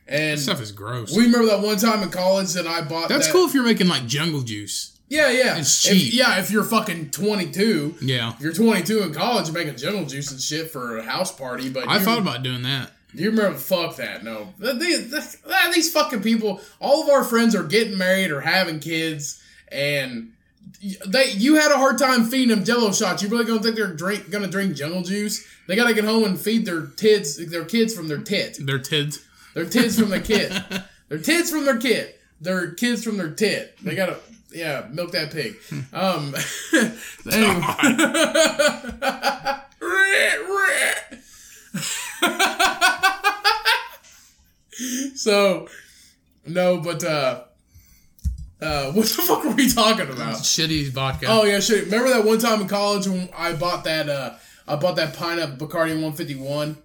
[0.08, 1.15] And that stuff is gross.
[1.17, 3.10] we remember that one time in college that I bought.
[3.10, 4.94] That's that- cool if you're making like jungle juice.
[5.15, 5.58] Yeah, yeah.
[5.58, 6.13] It's If- cheap.
[6.13, 7.95] yeah, if you're fucking twenty two.
[8.01, 11.32] Yeah, If you're 22 in college, you're making jungle juice and shit for a house
[11.32, 11.69] party.
[11.69, 12.91] But I you, thought about doing that.
[13.13, 13.58] You remember?
[13.58, 14.23] Fuck that.
[14.25, 16.60] No, Th- these, th- th- these fucking people.
[16.82, 20.32] All of our friends are getting married or having kids, and
[21.08, 21.32] they.
[21.32, 23.23] You had a hard time feeding them Jello shots.
[23.23, 25.45] You really gonna think they're drink gonna drink jungle juice?
[25.67, 29.19] They gotta get home and feed their tits, their kids from their tit, They're tids.
[29.54, 30.51] their tits from their kid,
[31.10, 33.78] their tits from their kid, their kids from their tit.
[33.82, 34.17] They gotta.
[34.55, 35.57] Yeah, milk that pig.
[35.93, 36.33] Um,
[45.15, 45.67] so,
[46.45, 47.43] no, but uh,
[48.61, 50.37] uh, what the fuck were we talking about?
[50.37, 51.27] Shitty vodka.
[51.29, 51.85] Oh yeah, shit.
[51.85, 54.33] Remember that one time in college when I bought that uh,
[54.67, 56.77] I bought that pint of Bacardi 151.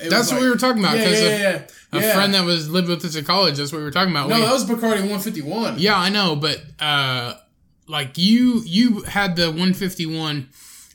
[0.00, 2.14] It that's what like- we were talking about Yeah, because yeah, a, yeah, a yeah.
[2.14, 3.56] friend that was lived with us at college.
[3.56, 4.28] That's what we were talking about.
[4.28, 5.78] No, We- that was Bacardi 151.
[5.78, 7.34] Yeah, I know, but uh
[7.88, 10.48] like you you had the 151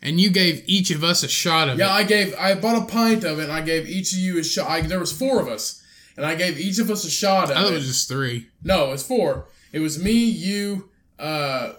[0.04, 1.80] and you gave each of us a shot of it.
[1.84, 1.92] Yeah.
[1.92, 4.44] I gave I bought a pint of it and I gave each of you a
[4.44, 4.70] shot.
[4.70, 5.82] I, there was four of us,
[6.18, 7.76] and I gave each of us a shot of I thought it.
[7.76, 8.48] was just 3.
[8.64, 9.46] no, it was four.
[9.72, 11.74] It was me, you, uh,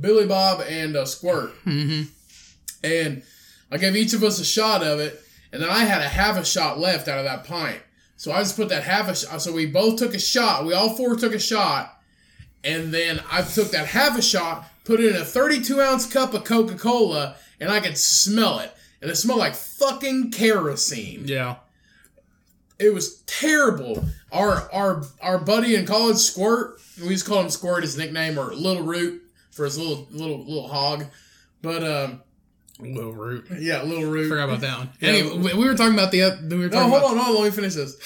[0.00, 1.52] Billy Bob, and uh, Squirt.
[1.64, 2.08] Mhm.
[2.82, 3.22] And
[3.70, 6.36] I gave each of us a shot of it, and then I had a half
[6.36, 7.80] a shot left out of that pint.
[8.16, 9.42] So I just put that half a shot.
[9.42, 10.64] So we both took a shot.
[10.64, 12.00] We all four took a shot,
[12.64, 16.34] and then I took that half a shot, put it in a 32 ounce cup
[16.34, 21.24] of Coca Cola, and I could smell it, and it smelled like fucking kerosene.
[21.26, 21.56] Yeah.
[22.78, 24.04] It was terrible.
[24.32, 28.38] Our our our buddy in college, Squirt, we just to call him Squirt, his nickname,
[28.38, 31.06] or Little Root for his little little little hog.
[31.62, 32.22] But um,
[32.78, 33.46] Little root.
[33.58, 34.28] yeah, Little Root.
[34.28, 34.90] Forgot about that one.
[35.00, 35.08] Yeah.
[35.08, 36.22] Anyway, we- we were talking about the.
[36.24, 37.42] oth- We were No, hold on, hold on.
[37.42, 37.96] Let me finish this.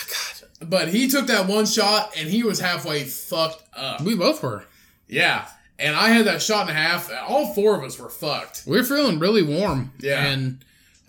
[0.63, 4.03] But he took that one shot and he was halfway fucked up.
[4.03, 4.65] We both were.
[5.09, 5.47] Yeah.
[5.79, 7.11] And I had that shot and a half.
[7.27, 8.65] All four of us were fucked.
[8.67, 9.93] We were feeling really warm.
[9.99, 10.25] Yeah.
[10.27, 10.63] And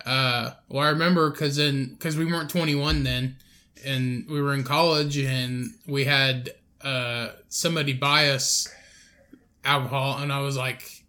[0.06, 3.36] uh, well, I remember because then because we weren't 21 then,
[3.84, 6.50] and we were in college, and we had
[6.82, 8.66] uh somebody buy us
[9.64, 11.01] alcohol, and I was like,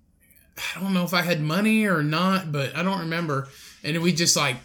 [0.76, 3.48] I don't know if I had money or not, but I don't remember.
[3.84, 4.58] And we just like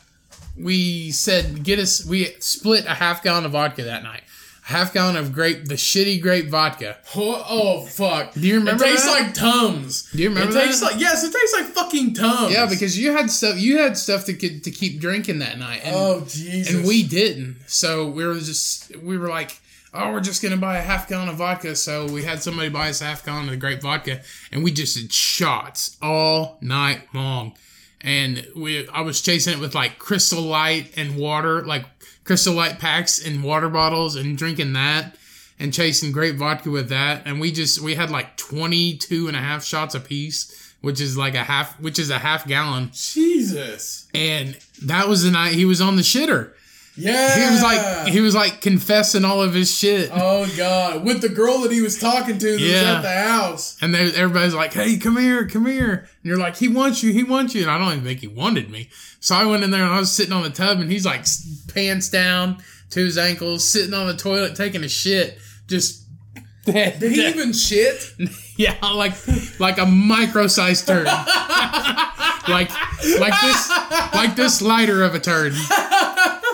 [0.56, 2.04] we said, get us.
[2.04, 4.22] We split a half gallon of vodka that night.
[4.64, 6.98] A half gallon of grape, the shitty grape vodka.
[7.16, 8.34] Oh, oh, fuck.
[8.34, 9.22] Do you remember It tastes that?
[9.22, 10.10] like Tums.
[10.12, 10.92] Do you remember It tastes that?
[10.92, 12.52] like yes, it tastes like fucking Tums.
[12.52, 13.58] Yeah, because you had stuff.
[13.58, 16.74] You had stuff to get, to keep drinking that night, and, oh Jesus.
[16.74, 17.56] and we didn't.
[17.66, 19.58] So we were just we were like,
[19.94, 21.76] oh, we're just gonna buy a half gallon of vodka.
[21.76, 24.20] So we had somebody buy us a half gallon of the grape vodka,
[24.52, 27.54] and we just did shots all night long.
[28.00, 31.84] And we, I was chasing it with like Crystal Light and water, like
[32.24, 35.16] Crystal Light packs and water bottles, and drinking that.
[35.60, 39.40] And chasing grape vodka with that, and we just we had like 22 and a
[39.40, 42.90] half shots apiece, which is like a half, which is a half gallon.
[42.92, 44.06] Jesus.
[44.14, 46.52] And that was the night he was on the shitter.
[46.98, 47.34] Yeah.
[47.46, 50.10] He was like he was like confessing all of his shit.
[50.12, 52.96] Oh God, with the girl that he was talking to that was Yeah.
[52.96, 53.78] at the house.
[53.80, 57.12] And they, everybody's like, "Hey, come here, come here!" And you're like, "He wants you,
[57.12, 58.88] he wants you." And I don't even think he wanted me.
[59.20, 61.24] So I went in there and I was sitting on the tub, and he's like
[61.72, 62.58] pants down
[62.90, 66.04] to his ankles, sitting on the toilet taking a shit, just
[66.64, 68.12] Did he even shit?
[68.56, 69.12] yeah, like
[69.58, 71.06] like a micro-sized turd,
[72.48, 72.70] like
[73.18, 73.70] like this
[74.14, 75.54] like this lighter of a turd.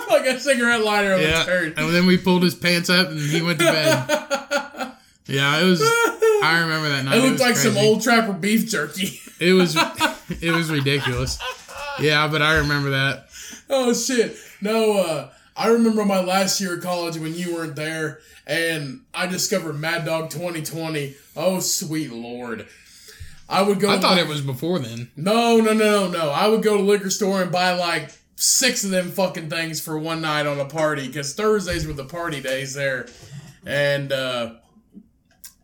[0.09, 1.73] like a cigarette lighter on Yeah, a turd.
[1.77, 4.91] and then we pulled his pants up and he went to bed.
[5.27, 5.81] Yeah, it was.
[5.81, 7.15] I remember that night.
[7.17, 9.19] It looked was like some old trapper beef jerky.
[9.39, 9.75] It was.
[10.39, 11.39] It was ridiculous.
[11.99, 13.29] Yeah, but I remember that.
[13.67, 14.37] oh shit.
[14.61, 19.25] No, uh I remember my last year of college when you weren't there and I
[19.25, 21.15] discovered Mad Dog 2020.
[21.35, 22.67] Oh sweet lord.
[23.49, 25.09] I would go I thought li- it was before then.
[25.15, 26.29] No, no, no, no, no.
[26.29, 29.97] I would go to liquor store and buy like six of them fucking things for
[29.97, 33.07] one night on a party because Thursdays were the party days there,
[33.65, 34.55] and uh,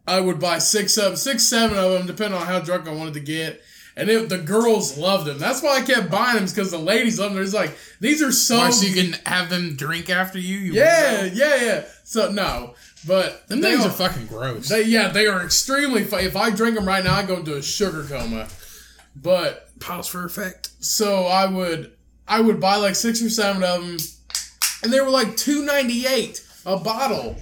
[0.07, 3.13] I would buy six of six, seven of them, depending on how drunk I wanted
[3.15, 3.61] to get.
[3.97, 5.37] And it, the girls loved them.
[5.37, 7.43] That's why I kept buying them because the ladies loved them.
[7.43, 8.69] It's like these are so.
[8.71, 10.57] So you can have them drink after you?
[10.57, 11.83] you yeah, yeah, yeah.
[12.05, 14.69] So no, but them things are- are fucking gross.
[14.69, 16.05] They, yeah, they are extremely.
[16.05, 18.47] Fu- if I drink them right now, I go into a sugar coma.
[19.13, 20.69] But Pause for effect.
[20.79, 21.91] so I would
[22.31, 23.97] I would buy like six or seven of them,
[24.83, 27.35] and they were like two ninety eight a bottle,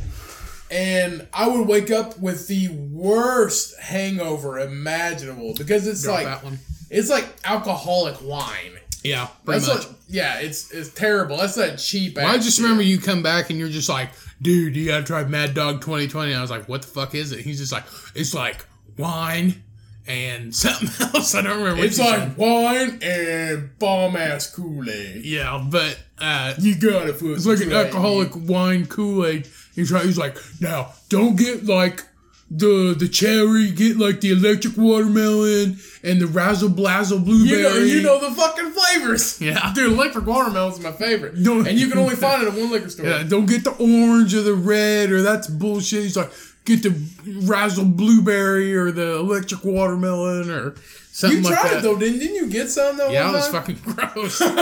[0.71, 6.41] and I would wake up with the worst hangover imaginable because it's like
[6.89, 8.80] it's like alcoholic wine.
[9.04, 9.88] Yeah, pretty That's much.
[9.88, 11.38] like yeah, it's it's terrible.
[11.38, 12.17] That's that cheap.
[12.17, 14.10] Well, I just remember you come back and you're just like,
[14.41, 16.34] dude, you gotta try Mad Dog 2020.
[16.34, 17.41] I was like, what the fuck is it?
[17.41, 17.84] He's just like,
[18.15, 18.65] it's like
[18.97, 19.62] wine
[20.09, 21.33] and something else.
[21.35, 21.77] I don't remember.
[21.77, 22.37] What it's like said.
[22.37, 25.23] wine and bomb ass Kool Aid.
[25.23, 29.47] yeah, but uh, You gotta put it's like an alcoholic wine Kool Aid.
[29.75, 30.03] He's right.
[30.03, 32.03] He's like, now don't get like
[32.51, 33.71] the the cherry.
[33.71, 37.57] Get like the electric watermelon and the razzle blazzle blueberry.
[37.61, 39.39] You know, you know the fucking flavors.
[39.39, 39.71] Yeah.
[39.75, 41.59] dude, electric watermelon's my favorite, No.
[41.59, 43.05] and you can only find it at one liquor store.
[43.05, 46.01] Yeah, don't get the orange or the red or that's bullshit.
[46.03, 46.31] He's like,
[46.75, 50.75] get the razzle blueberry or the electric watermelon or
[51.12, 51.77] something you like tried that.
[51.79, 53.10] it though, didn't, didn't you get some though?
[53.10, 54.39] Yeah, it was fucking gross.
[54.41, 54.55] it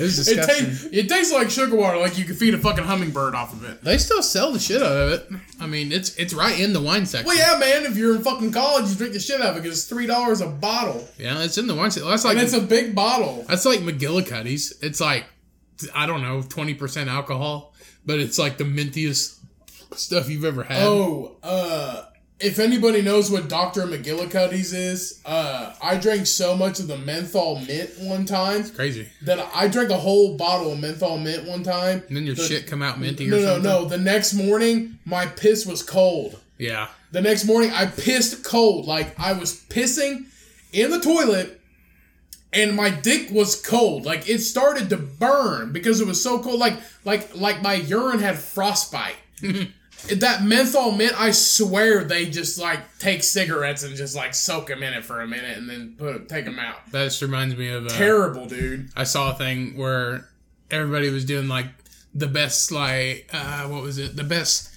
[0.00, 0.66] was It, disgusting.
[0.66, 3.64] tastes it tastes like sugar water, like you could feed a fucking hummingbird off of
[3.64, 3.82] it.
[3.82, 5.28] they still sell the shit out of it.
[5.60, 7.26] I mean, it's it's right in the wine section.
[7.26, 7.84] Well, yeah, man.
[7.90, 10.06] If you're in fucking college, you drink the shit out of it because it's three
[10.06, 12.08] dollars a bottle, Yeah, it's in the wine section.
[12.08, 13.44] That's like and it's a big bottle.
[13.48, 14.72] that's like McGillicuddy's.
[14.82, 15.24] It's like
[15.94, 19.38] I don't know, twenty percent alcohol, but it's like the mintiest
[19.98, 20.82] stuff you've ever had.
[20.82, 22.04] Oh, uh,
[22.38, 23.82] if anybody knows what Dr.
[23.86, 29.08] McGillicuddy's is, uh, I drank so much of the menthol mint one time crazy.
[29.22, 32.02] that I drank a whole bottle of menthol mint one time.
[32.08, 33.62] And then your The- shit come out minty No, or something?
[33.62, 33.88] no, no.
[33.88, 36.38] The next morning, my piss was cold.
[36.58, 36.88] Yeah.
[37.12, 38.86] The next morning, I pissed cold.
[38.86, 40.24] Like, I was pissing
[40.72, 41.58] in the toilet,
[42.52, 44.04] and my dick was cold.
[44.04, 46.58] Like, it started to burn because it was so cold.
[46.58, 49.16] Like, like, like my urine had frostbite.
[50.08, 54.82] that menthol mint, I swear they just like take cigarettes and just like soak them
[54.82, 56.90] in it for a minute and then put take them out.
[56.92, 58.90] That just reminds me of uh, Terrible, dude.
[58.96, 60.28] I saw a thing where
[60.70, 61.66] everybody was doing like
[62.14, 64.16] the best like uh, what was it?
[64.16, 64.70] The best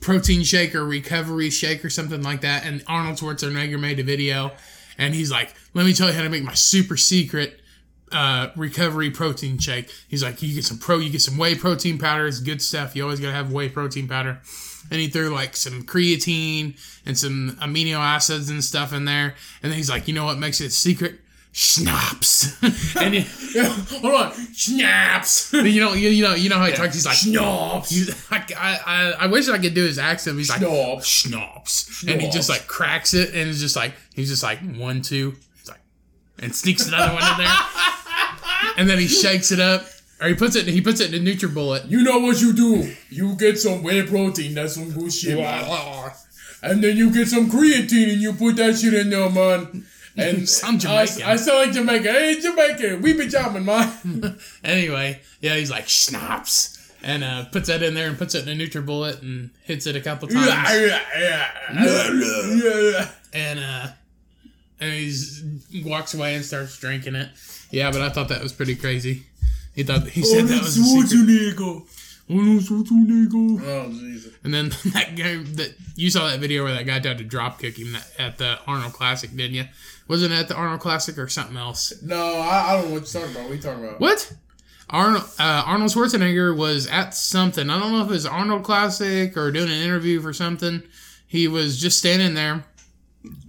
[0.00, 2.64] protein shake or recovery shake or something like that.
[2.64, 4.52] And Arnold Schwarzenegger made a video,
[4.98, 7.60] and he's like, "Let me tell you how to make my super secret."
[8.12, 9.90] Uh, recovery protein shake.
[10.06, 12.26] He's like, you get some pro, you get some whey protein powder.
[12.26, 12.94] It's good stuff.
[12.94, 14.40] You always gotta have whey protein powder.
[14.90, 19.34] And he threw like some creatine and some amino acids and stuff in there.
[19.62, 21.18] And then he's like, you know what makes it secret?
[21.50, 22.62] Schnapps.
[22.96, 23.20] and he,
[24.00, 25.52] Hold on, snaps.
[25.54, 26.94] you know, you, you know, you know how he talks.
[26.94, 27.90] He's like, Schnapps.
[27.90, 30.36] he's- I, I, I wish I could do his accent.
[30.38, 31.06] He's like, Schnapps.
[31.08, 35.02] schnapps, and he just like cracks it, and it's just like he's just like one,
[35.02, 35.80] two, he's like,
[36.38, 37.52] and sneaks another one in there,
[38.76, 39.86] and then he shakes it up,
[40.20, 41.88] or he puts it, he puts it in a NutriBullet.
[41.90, 42.92] You know what you do?
[43.10, 44.54] You get some whey protein.
[44.54, 46.10] That's some good shit, man.
[46.62, 49.84] And then you get some creatine and you put that shit in there, man.
[50.16, 51.22] And Sound I, Jamaican.
[51.30, 52.04] I sound like Jamaican.
[52.06, 54.38] Hey, Jamaican, we be jamming, man.
[54.64, 58.58] Anyway, yeah, he's like schnapps, and uh, puts that in there and puts it in
[58.60, 60.46] a NutriBullet and hits it a couple times.
[60.46, 62.12] yeah, yeah, yeah,
[62.92, 63.08] yeah.
[63.34, 63.86] and uh
[64.80, 67.28] and he walks away and starts drinking it.
[67.70, 69.24] Yeah, but I thought that was pretty crazy.
[69.74, 71.82] He thought he said that was a secret.
[72.28, 73.62] Arnold Schwarzenegger.
[73.62, 74.34] Oh, Jesus.
[74.42, 77.60] And then that guy that you saw that video where that guy tried to drop
[77.60, 79.64] kick him at the Arnold Classic, didn't you?
[80.08, 82.02] Wasn't it at the Arnold Classic or something else?
[82.02, 83.50] No, I, I don't know what you're talking about.
[83.50, 84.00] We talking about?
[84.00, 84.32] What?
[84.88, 87.70] Arnold uh, Arnold Schwarzenegger was at something.
[87.70, 90.82] I don't know if it was Arnold Classic or doing an interview for something.
[91.26, 92.64] He was just standing there,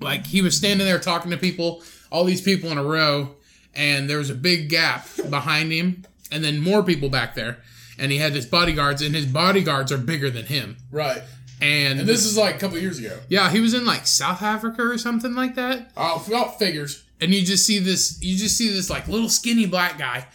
[0.01, 3.35] like he was standing there talking to people, all these people in a row,
[3.77, 7.57] and there was a big gap behind him, and then more people back there,
[7.97, 11.21] and he had his bodyguards, and his bodyguards are bigger than him, Right.
[11.61, 13.17] and, And this is like a couple years ago.
[13.29, 16.19] yeah, he was in like South Africa or something like that, Oh,
[16.59, 17.03] figures.
[17.21, 20.25] and you just see this you just see this like little skinny black guy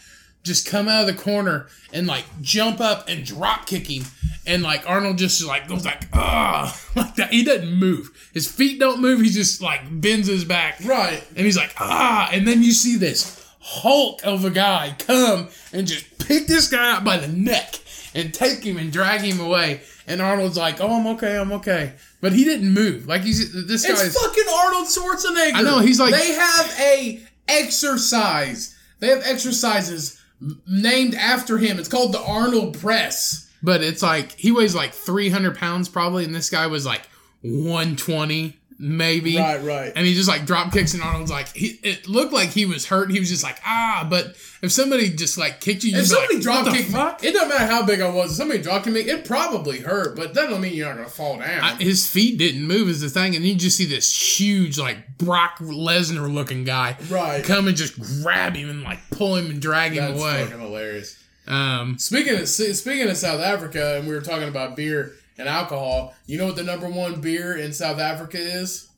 [0.43, 4.03] just come out of the corner and like jump up and drop kick him.
[4.45, 6.77] And like arnold just like goes like ah.
[6.95, 7.31] Like that.
[7.31, 8.29] He doesn't move.
[8.33, 9.21] His feet don't move.
[9.21, 10.79] He just like bends his back.
[10.83, 11.23] Right.
[11.35, 12.29] and he's like ah.
[12.31, 16.95] And then you see this hulk of a guy come and just pick this guy
[16.95, 17.79] out by the neck
[18.13, 19.81] and take him and drag him away.
[20.07, 21.37] And arnold's like oh i'm okay.
[21.37, 21.93] I'm okay.
[22.19, 23.07] But he didn't move.
[23.07, 25.53] Like he's this guy's It's fucking Arnold Schwarzenegger.
[25.55, 28.77] I know, he's like- they have a exercise.
[28.99, 30.19] They have exercises
[30.67, 31.79] named after him.
[31.79, 33.49] It's called the Arnold Press.
[33.61, 37.07] But it's like he weighs like 300 pounds probably, and this guy was like
[37.41, 39.37] 120 maybe.
[39.37, 39.63] right.
[39.63, 39.93] Right.
[39.95, 42.85] And he just like drop kicks, and Arnold's like, he, it looked like he was
[42.85, 43.09] hurt.
[43.11, 44.05] He was just like, ah.
[44.09, 47.31] But if somebody just like kicked you, you If somebody like, drop kicked me, it
[47.33, 48.31] doesn't matter how big I was.
[48.31, 51.09] If somebody drop kicked me, it probably hurt, but that don't mean you're not gonna
[51.09, 51.63] fall down.
[51.63, 55.17] I- his feet didn't move is the thing, and you just see this huge like
[55.17, 57.43] Brock Lesnar looking guy Right.
[57.43, 60.11] come and just grab him and like pull him and drag him away.
[60.11, 60.43] That's away.
[60.45, 61.17] fucking hilarious.
[61.47, 66.15] Um, Speaking of speaking of South Africa, and we were talking about beer and alcohol.
[66.25, 68.89] You know what the number one beer in South Africa is?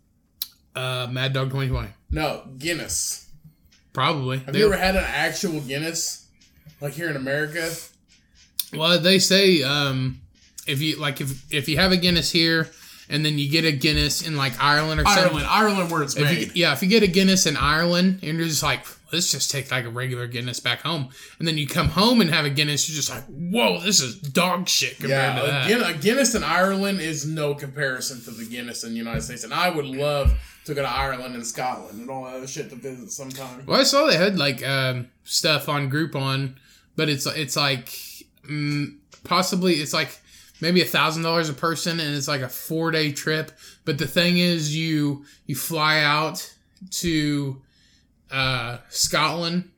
[0.76, 3.28] uh, Mad Dog 2020 No, Guinness.
[3.93, 4.39] probably.
[4.39, 6.26] Have They- you ever had an actual Guinness?
[6.82, 7.71] Like here in America?
[8.74, 10.19] Well, they say um,
[10.67, 12.69] if you like if if you have a Guinness here
[13.10, 15.24] and then you get a Guinness in like Ireland or something.
[15.26, 16.48] Ireland, Ireland, where it's If made.
[16.48, 19.51] you, yeah, if you get a Guinness in Ireland and you're just like, let's just
[19.51, 22.49] take like a regular Guinness back home, and then you come home and have a
[22.49, 25.67] Guinness, you're just like, whoa, this is dog shit compared yeah, to a, that.
[25.67, 29.43] Guinness, a Guinness in Ireland is no comparison to the Guinness in the United States,
[29.43, 30.33] and I would love
[30.65, 33.65] to go to Ireland and Scotland and all that other shit to visit sometime.
[33.65, 36.55] Well, I saw they had like um, stuff on Groupon,
[36.95, 37.87] but it's it's like
[38.49, 40.19] mm, possibly it's like
[40.61, 43.51] maybe a thousand dollars a person, and it's like a four day trip.
[43.85, 46.51] But the thing is, you you fly out
[46.91, 47.61] to
[48.36, 49.69] uh, Scotland,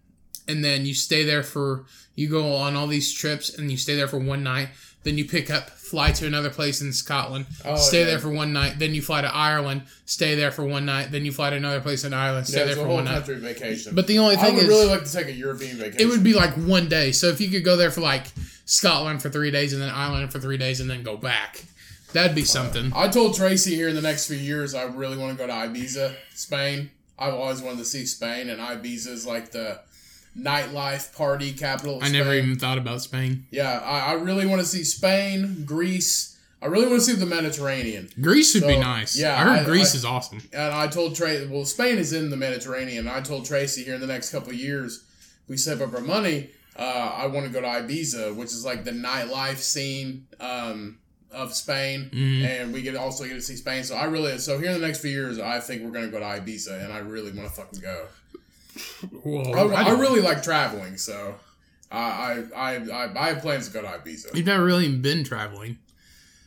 [0.47, 1.86] and then you stay there for
[2.16, 4.70] you go on all these trips, and you stay there for one night.
[5.03, 8.05] Then you pick up, fly to another place in Scotland, Oh, stay yeah.
[8.08, 8.78] there for one night.
[8.80, 11.12] Then you fly to Ireland, stay there for one night.
[11.12, 13.05] Then you fly to another place in Ireland, stay Yeah, there it's a for one
[13.05, 13.24] night.
[13.26, 13.95] vacation.
[13.95, 16.01] But the only thing I would is, really like to take a European vacation.
[16.01, 17.14] it would be like one day.
[17.14, 18.26] So if you could go there for like
[18.66, 21.64] Scotland for three days and then Ireland for three days and then go back,
[22.12, 22.91] that'd be something.
[22.93, 25.53] I told Tracy here in the next few years I really want to go to
[25.53, 26.89] Ibiza, Spain.
[27.20, 29.80] I've always wanted to see Spain, and Ibiza is like the
[30.38, 31.99] nightlife party capital.
[32.01, 33.45] I never even thought about Spain.
[33.51, 36.38] Yeah, I, I really want to see Spain, Greece.
[36.61, 38.09] I really want to see the Mediterranean.
[38.22, 39.15] Greece would be nice.
[39.18, 40.41] yeah, I heard I- Greece I- is awesome.
[40.53, 43.07] And I told Tracy, well, Spain is in the Mediterranean.
[43.07, 45.03] I told Tracy here in the next couple of years,
[45.47, 46.49] we save up our money.
[46.76, 50.99] Uh, I want to go to Ibiza, which is like the nightlife scene um,
[51.38, 52.43] of Spain, Mhm.
[52.45, 53.83] and we get also get to see Spain.
[53.83, 56.19] So I really so here in the next few years, I think we're gonna go
[56.19, 58.07] to Ibiza, and I really want to fucking go.
[59.23, 61.35] Whoa, I, I really like traveling, so
[61.91, 64.35] I I, I I I have plans to go to Ibiza.
[64.35, 65.77] You've never really been traveling.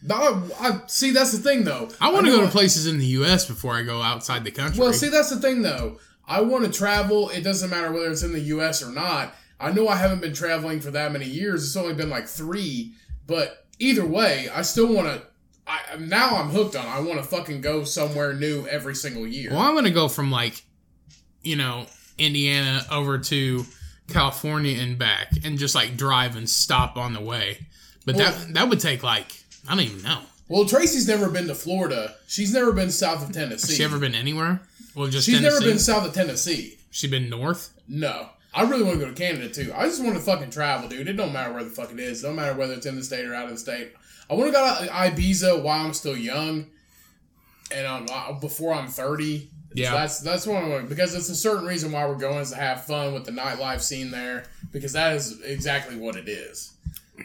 [0.02, 1.90] No, I, see that's the thing though.
[2.00, 3.44] I want to go to places in the U.S.
[3.46, 4.80] before I go outside the country.
[4.80, 5.98] Well, see, that's the thing, though.
[6.26, 7.28] I want to travel.
[7.28, 8.82] It doesn't matter whether it's in the U.S.
[8.82, 9.34] or not.
[9.58, 11.64] I know I haven't been traveling for that many years.
[11.66, 12.94] It's only been like three.
[13.26, 15.22] But either way, I still want to.
[15.66, 16.84] I now I'm hooked on.
[16.86, 16.88] it.
[16.88, 19.50] I want to fucking go somewhere new every single year.
[19.50, 20.62] Well, I'm gonna go from like,
[21.42, 21.86] you know,
[22.18, 23.64] Indiana over to
[24.08, 27.66] California and back, and just like drive and stop on the way.
[28.04, 29.32] But Well- that that would take like
[29.68, 30.20] I don't even know.
[30.48, 32.16] Well, Tracy's never been to Florida.
[32.26, 33.68] She's never been south of Tennessee.
[33.68, 34.60] Has she ever been anywhere?
[34.96, 35.54] Well, just She's Tennessee.
[35.54, 36.78] never been south of Tennessee.
[36.90, 37.70] She been north.
[37.86, 38.30] No.
[38.52, 39.72] I really want to go to Canada too.
[39.74, 41.08] I just want to fucking travel, dude.
[41.08, 42.22] It don't matter where the fuck it is.
[42.22, 43.92] It don't matter whether it's in the state or out of the state.
[44.28, 46.66] I want to go to Ibiza while I'm still young,
[47.72, 49.48] and um, uh, before I'm thirty.
[49.72, 49.90] Yeah.
[49.90, 52.50] So that's that's what I want because it's a certain reason why we're going is
[52.50, 56.72] to have fun with the nightlife scene there because that is exactly what it is.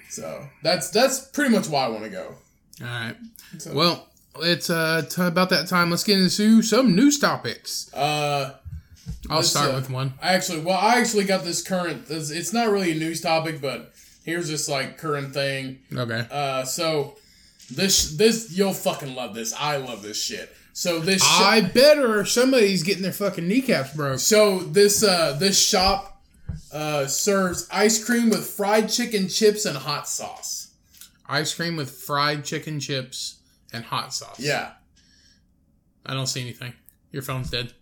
[0.09, 2.35] So that's that's pretty much why I want to go.
[2.81, 3.15] All right.
[3.57, 4.07] So- Well,
[4.41, 5.89] it's uh t- about that time.
[5.89, 7.91] Let's get into some news topics.
[7.93, 8.53] Uh,
[9.29, 10.13] I'll start uh, with one.
[10.21, 12.07] I actually, well, I actually got this current.
[12.07, 15.79] This, it's not really a news topic, but here's this like current thing.
[15.93, 16.27] Okay.
[16.29, 17.15] Uh, so
[17.71, 19.53] this this you'll fucking love this.
[19.53, 20.53] I love this shit.
[20.73, 24.19] So this sh- I better somebody's getting their fucking kneecaps broke.
[24.19, 26.21] so this uh this shop
[26.71, 30.73] uh serves ice cream with fried chicken chips and hot sauce.
[31.27, 33.39] Ice cream with fried chicken chips
[33.73, 34.39] and hot sauce.
[34.39, 34.71] Yeah.
[36.05, 36.73] I don't see anything.
[37.11, 37.73] Your phone's dead.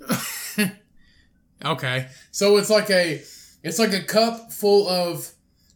[1.64, 2.08] okay.
[2.30, 3.22] So it's like a
[3.62, 5.30] it's like a cup full of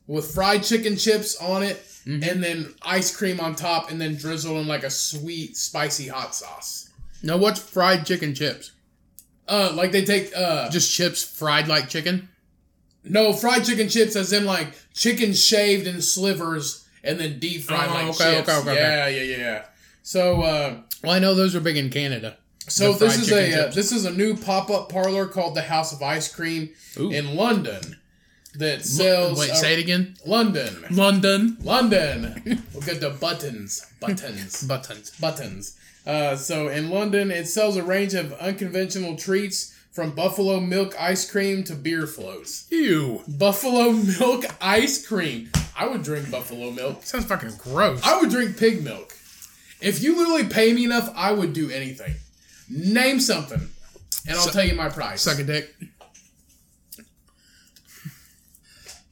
[0.07, 4.57] with fried chicken chips on it and then ice cream on top and then drizzled
[4.59, 6.91] in like a sweet spicy hot sauce.
[7.23, 8.73] Now what's fried chicken chips?
[9.49, 12.29] Uh like they take uh Just chips fried like chicken?
[13.03, 17.89] no fried chicken chips as in like chicken shaved in slivers and then deep fried
[17.89, 18.49] Oh, like okay, chips.
[18.49, 18.81] okay, okay, okay.
[18.81, 19.65] yeah, yeah, yeah, yeah.
[20.03, 22.37] So uh Well, I know those are big in Canada.
[22.69, 25.93] So this is a uh, this is a new pop up parlor called the House
[25.93, 27.11] of Ice Cream Ooh.
[27.11, 27.97] in London
[28.55, 30.17] that sells Wait, uh, say it again.
[30.27, 31.57] London, London.
[31.63, 32.63] London.
[32.73, 35.11] We'll get the buttons, buttons, Buttons.
[35.21, 35.77] buttons.
[36.07, 41.31] Uh, so in London, it sells a range of unconventional treats from buffalo milk ice
[41.31, 42.67] cream to beer floats.
[42.71, 43.23] Ew.
[43.29, 45.51] Buffalo milk ice cream.
[45.77, 47.03] I would drink buffalo milk.
[47.03, 48.01] Sounds fucking gross.
[48.05, 49.17] I would drink pig milk.
[49.81, 52.15] If you literally pay me enough, I would do anything.
[52.71, 53.61] Name something,
[54.29, 55.23] and I'll Su- tell you my price.
[55.23, 55.75] Suck a dick.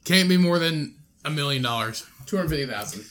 [0.05, 0.95] Can't be more than
[1.25, 2.05] a million dollars.
[2.25, 3.05] Two hundred fifty thousand.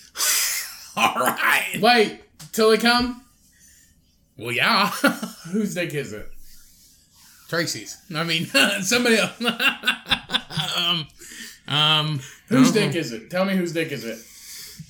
[0.96, 1.78] All right.
[1.80, 2.20] Wait
[2.52, 3.22] till they come.
[4.36, 4.86] Well, yeah.
[5.52, 6.28] Whose dick is it?
[7.48, 7.96] Tracy's.
[8.14, 8.46] I mean,
[8.82, 9.32] somebody else.
[10.76, 11.06] um,
[11.68, 13.30] um, Whose uh, dick is it?
[13.30, 14.18] Tell me whose dick is it?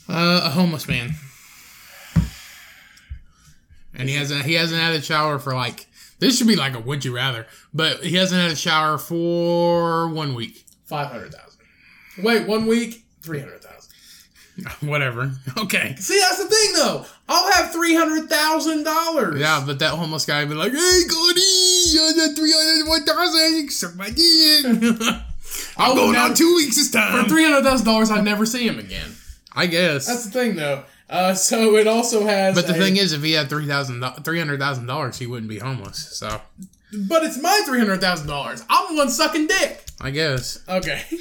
[0.08, 1.10] Uh, a homeless man.
[3.94, 5.86] And he hasn't he hasn't had a shower for like
[6.18, 10.08] this should be like a would you rather, but he hasn't had a shower for
[10.08, 10.64] one week.
[10.86, 11.60] Five hundred thousand.
[12.22, 13.68] Wait, one week, three hundred thousand.
[14.88, 15.30] Whatever.
[15.56, 15.94] Okay.
[15.96, 17.04] See, that's the thing, though.
[17.28, 19.40] I'll have three hundred thousand dollars.
[19.40, 23.04] Yeah, but that homeless guy would be like, "Hey, Cody, you got three hundred one
[23.04, 23.70] thousand.
[23.70, 24.64] Suck my dick."
[25.76, 27.24] I'm going on two weeks this time.
[27.24, 29.14] For three hundred thousand dollars, I'd never see him again.
[29.52, 30.06] I guess.
[30.06, 30.84] That's the thing, though.
[31.10, 32.54] Uh, so it also has.
[32.54, 35.26] but the a- thing is, if he had three thousand, three hundred thousand dollars, he
[35.26, 36.16] wouldn't be homeless.
[36.18, 36.40] So
[37.06, 38.62] but it's my three hundred thousand dollars.
[38.68, 39.84] I'm one sucking dick.
[40.00, 40.62] I guess.
[40.68, 41.02] Okay.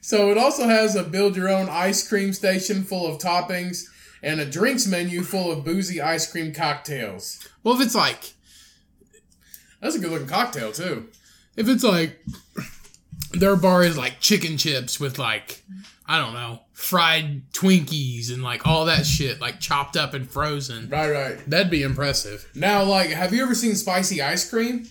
[0.00, 3.84] So it also has a build your own ice cream station full of toppings
[4.22, 7.48] and a drinks menu full of boozy ice cream cocktails.
[7.62, 8.34] Well, if it's like
[9.80, 11.08] That's a good looking cocktail too.
[11.56, 12.22] If it's like
[13.32, 15.62] their bar is like chicken chips with like
[16.06, 20.88] I don't know fried Twinkies and like all that shit like chopped up and frozen,
[20.90, 21.50] Right, right.
[21.50, 22.46] that'd be impressive.
[22.54, 24.86] Now, like, have you ever seen spicy ice cream?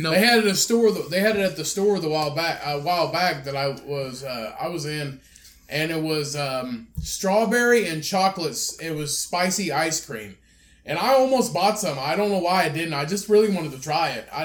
[0.00, 0.90] No, They had it at a store.
[0.92, 2.60] They had it at the store the while back.
[2.64, 5.20] A while back that I was uh, I was in,
[5.68, 8.78] and it was um, strawberry and chocolates.
[8.80, 10.36] It was spicy ice cream,
[10.86, 11.98] and I almost bought some.
[11.98, 12.94] I don't know why I didn't.
[12.94, 14.28] I just really wanted to try it.
[14.32, 14.44] I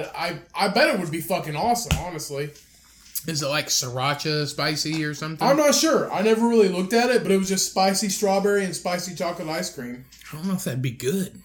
[0.55, 1.99] I, I bet it would be fucking awesome.
[1.99, 2.49] Honestly,
[3.27, 5.47] is it like sriracha spicy or something?
[5.47, 6.11] I'm not sure.
[6.11, 9.47] I never really looked at it, but it was just spicy strawberry and spicy chocolate
[9.47, 10.05] ice cream.
[10.31, 11.41] I don't know if that'd be good.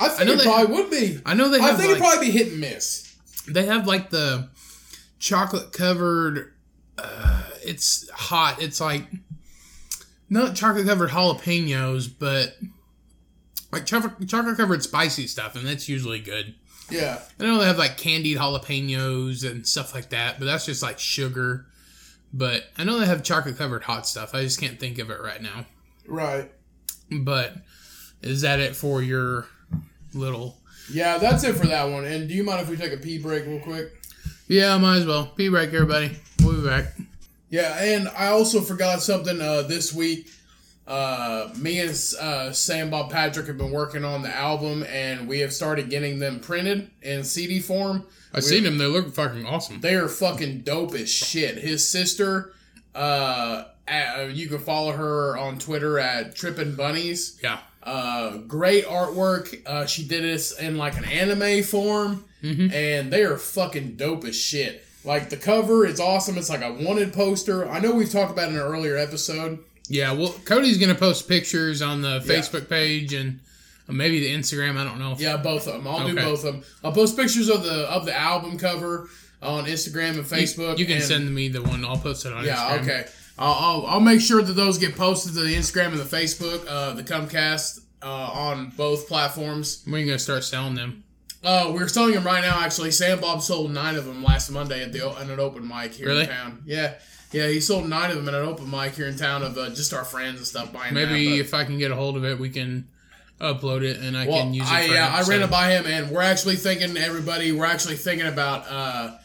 [0.00, 1.20] I think I know it they- probably would be.
[1.26, 3.14] I know they I think like, it'd probably be hit and miss.
[3.46, 4.48] they have like the
[5.18, 6.52] chocolate covered.
[6.96, 8.62] Uh, it's hot.
[8.62, 9.04] It's like
[10.30, 12.56] not chocolate covered jalapenos, but
[13.70, 16.54] like chocolate chocolate covered spicy stuff, and that's usually good.
[16.90, 17.20] Yeah.
[17.40, 20.98] I know they have like candied jalapenos and stuff like that, but that's just like
[20.98, 21.66] sugar.
[22.32, 24.34] But I know they have chocolate covered hot stuff.
[24.34, 25.66] I just can't think of it right now.
[26.06, 26.50] Right.
[27.10, 27.56] But
[28.22, 29.46] is that it for your
[30.14, 30.58] little?
[30.90, 32.04] Yeah, that's it for that one.
[32.04, 33.92] And do you mind if we take a pee break real quick?
[34.48, 35.32] Yeah, might as well.
[35.36, 36.16] Be right, everybody.
[36.42, 36.86] We'll be back.
[37.50, 40.30] Yeah, and I also forgot something uh, this week.
[40.86, 45.38] Uh, me and uh, Sam Bob Patrick have been working on the album, and we
[45.40, 48.04] have started getting them printed in CD form.
[48.34, 48.78] I've seen them.
[48.78, 49.80] They look fucking awesome.
[49.80, 51.58] They are fucking dope as shit.
[51.58, 52.54] His sister,
[52.94, 57.38] uh, uh, you can follow her on Twitter at Trippin' Bunnies.
[57.42, 57.58] Yeah.
[57.82, 59.60] Uh, great artwork.
[59.66, 62.24] Uh, she did this in like an anime form,
[62.72, 64.84] and they are fucking dope as shit.
[65.04, 66.38] Like the cover, it's awesome.
[66.38, 67.68] It's like a wanted poster.
[67.68, 69.58] I know we've talked about it in an earlier episode.
[69.88, 70.12] Yeah.
[70.12, 73.40] Well, Cody's gonna post pictures on the Facebook page and
[73.88, 74.76] uh, maybe the Instagram.
[74.76, 75.14] I don't know.
[75.18, 75.86] Yeah, both of them.
[75.88, 76.64] I'll do both of them.
[76.84, 79.08] I'll post pictures of the of the album cover
[79.42, 80.78] on Instagram and Facebook.
[80.78, 81.84] You can and- send me the one.
[81.84, 82.80] I'll post it on Yeah, Instagram.
[82.82, 83.04] okay.
[83.38, 86.64] I'll, I'll I'll make sure that those get posted to the Instagram and the Facebook,
[86.68, 89.82] uh, the Cummcast, uh, on both platforms.
[89.84, 91.02] When are you gonna start selling them?
[91.42, 92.60] Uh, we're selling them right now.
[92.62, 95.92] Actually, Sam Bob sold nine of them last Monday at the at an open mic
[95.94, 96.22] here Really?
[96.22, 96.62] in town.
[96.66, 96.94] Yeah,
[97.32, 99.70] yeah, he sold nine of them at an open mic here in town of uh,
[99.70, 100.94] just our friends and stuff buying.
[100.94, 102.86] Maybe that, if I can get a hold of it, we can
[103.40, 104.72] upload it and I well, can use it.
[104.72, 107.52] I yeah, I ran it by him, and we're actually thinking everybody.
[107.52, 109.16] We're actually thinking about uh,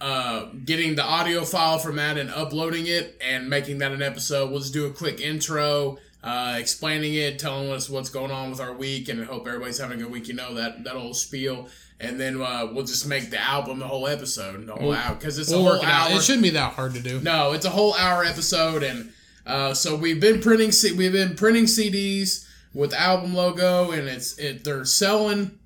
[0.00, 4.50] uh, getting the audio file from that and uploading it and making that an episode.
[4.50, 5.98] We'll just do a quick intro.
[6.24, 10.00] Uh, explaining it, telling us what's going on with our week, and hope everybody's having
[10.00, 10.26] a good week.
[10.26, 11.68] You know that that old spiel,
[12.00, 15.38] and then uh, we'll just make the album the whole episode, the whole hour, because
[15.38, 16.16] it's We'll a whole hour.
[16.16, 17.20] It shouldn't be that hard to do.
[17.20, 19.12] No, it's a whole hour episode, and
[19.46, 24.38] uh, so we've been printing C- we've been printing CDs with album logo, and it's
[24.38, 25.58] it they're selling,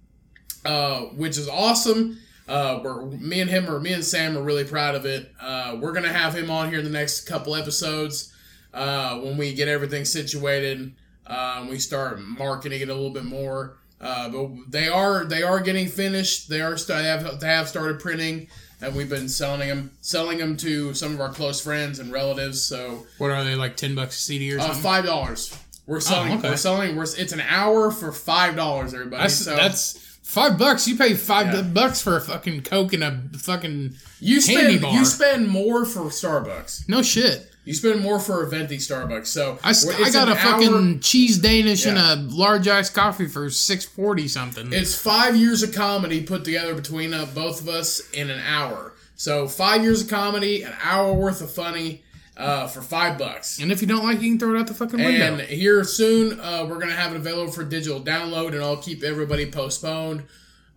[0.64, 2.18] uh, which is awesome.
[2.49, 5.33] Uh, we're me and him or me and Sam are really proud of it.
[5.41, 8.33] Uh, we're gonna have him on here in the next couple episodes
[8.72, 10.95] uh, when we get everything situated.
[11.26, 13.76] Uh, we start marketing it a little bit more.
[14.01, 16.48] Uh, but they are they are getting finished.
[16.48, 18.48] They are they have they have started printing,
[18.80, 22.62] and we've been selling them selling them to some of our close friends and relatives.
[22.62, 23.76] So What are they like?
[23.76, 25.55] Ten bucks a CD or uh, five dollars.
[25.86, 26.32] We're selling.
[26.32, 26.51] Oh, okay.
[26.51, 26.96] We're selling.
[26.96, 28.94] We're, it's an hour for five dollars.
[28.94, 29.22] Everybody.
[29.22, 30.86] That's so that's five bucks.
[30.88, 31.62] You pay five Yeah.
[31.62, 34.94] bucks for a fucking coke and a fucking you candy spend bar.
[34.94, 36.88] you spend more for Starbucks.
[36.88, 37.49] no shit.
[37.70, 39.28] You spend more for a venti Starbucks.
[39.28, 39.70] So I,
[40.04, 41.92] I got a fucking cheese Danish Yeah.
[42.16, 44.72] and a large iced coffee for six forty something.
[44.72, 48.94] It's five years of comedy put together between uh, both of us in an hour.
[49.14, 52.02] So five years of comedy, an hour worth of funny,
[52.36, 53.60] uh, for five bucks.
[53.60, 55.34] and if you don't like, it, you can throw it out the fucking window.
[55.34, 59.04] And here soon, uh, we're gonna have it available for digital download, and I'll keep
[59.04, 60.24] everybody postponed.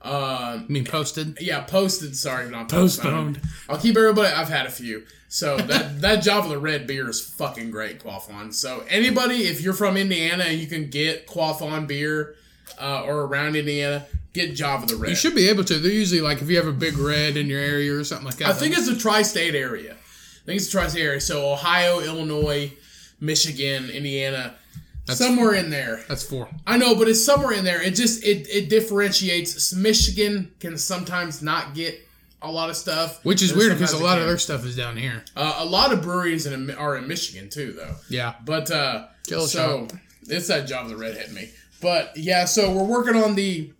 [0.04, 1.38] Uh, I mean, posted.
[1.40, 2.16] yeah, posted.
[2.16, 3.36] Sorry, not Postponed.
[3.36, 3.42] postponed.
[3.70, 4.28] I'll keep everybody.
[4.34, 5.04] I've had a few.
[5.30, 8.54] So that that Java the Red beer is fucking great, Quaffon.
[8.54, 12.36] So anybody, if you're from Indiana and you can get Quaffon beer
[12.80, 15.10] uh, or around Indiana, get Java the Red.
[15.10, 15.80] You should be able to.
[15.80, 18.36] They're usually like if you have a big red in your area or something like
[18.38, 18.50] that.
[18.50, 19.94] I think it's a tri-state area.
[19.94, 21.22] I think it's a tri-state area.
[21.22, 22.74] So Ohio, Illinois,
[23.22, 24.56] Michigan, Indiana,
[25.10, 26.04] somewhere in there.
[26.08, 26.50] that's four.
[26.66, 27.82] I know, but it's somewhere in there.
[27.82, 29.74] It just it it differentiates.
[29.74, 32.00] Michigan can sometimes not get
[32.42, 34.98] a lot of stuff, Which is weird because a lot of their stuff is down
[34.98, 35.24] here.
[35.36, 37.96] Uh, a lot of breweries in, are in Michigan too, though.
[38.10, 38.36] Yeah.
[38.44, 39.88] But uh, Jello so
[40.28, 41.50] it's that Java the Red hit me.
[41.82, 43.72] But yeah, so we're working on the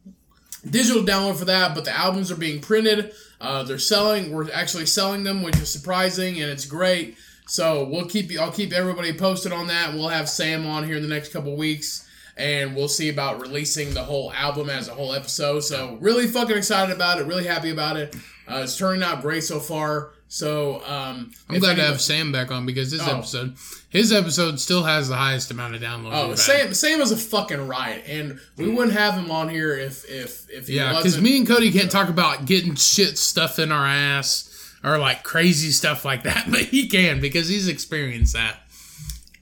[0.70, 1.76] digital download for that.
[1.76, 3.14] But the albums are being printed.
[3.42, 4.32] Uh, they're selling.
[4.32, 7.18] We're actually selling them, which is surprising and it's great.
[7.48, 8.40] So we'll keep you.
[8.40, 9.94] I'll keep everybody posted on that.
[9.94, 12.08] We'll have Sam on here in the next couple weeks.
[12.36, 15.60] And we'll see about releasing the whole album as a whole episode.
[15.60, 17.28] So really fucking excited about it.
[17.28, 18.16] Really happy about it.
[18.50, 20.14] Uh, it's turning out great so far.
[20.30, 23.18] So um, I'm glad to have Sam back on because this Oh.
[23.20, 23.56] episode,
[23.90, 26.12] his episode still has the highest amount of downloads.
[26.14, 26.34] Oh.
[26.34, 30.50] Sam, Sam is a fucking riot, and we wouldn't have him on here if if
[30.50, 33.86] if he Yeah, because me and Cody can't talk about getting shit stuff in our
[33.86, 34.50] ass
[34.84, 38.58] or like crazy stuff like that, but he can because he's experienced that.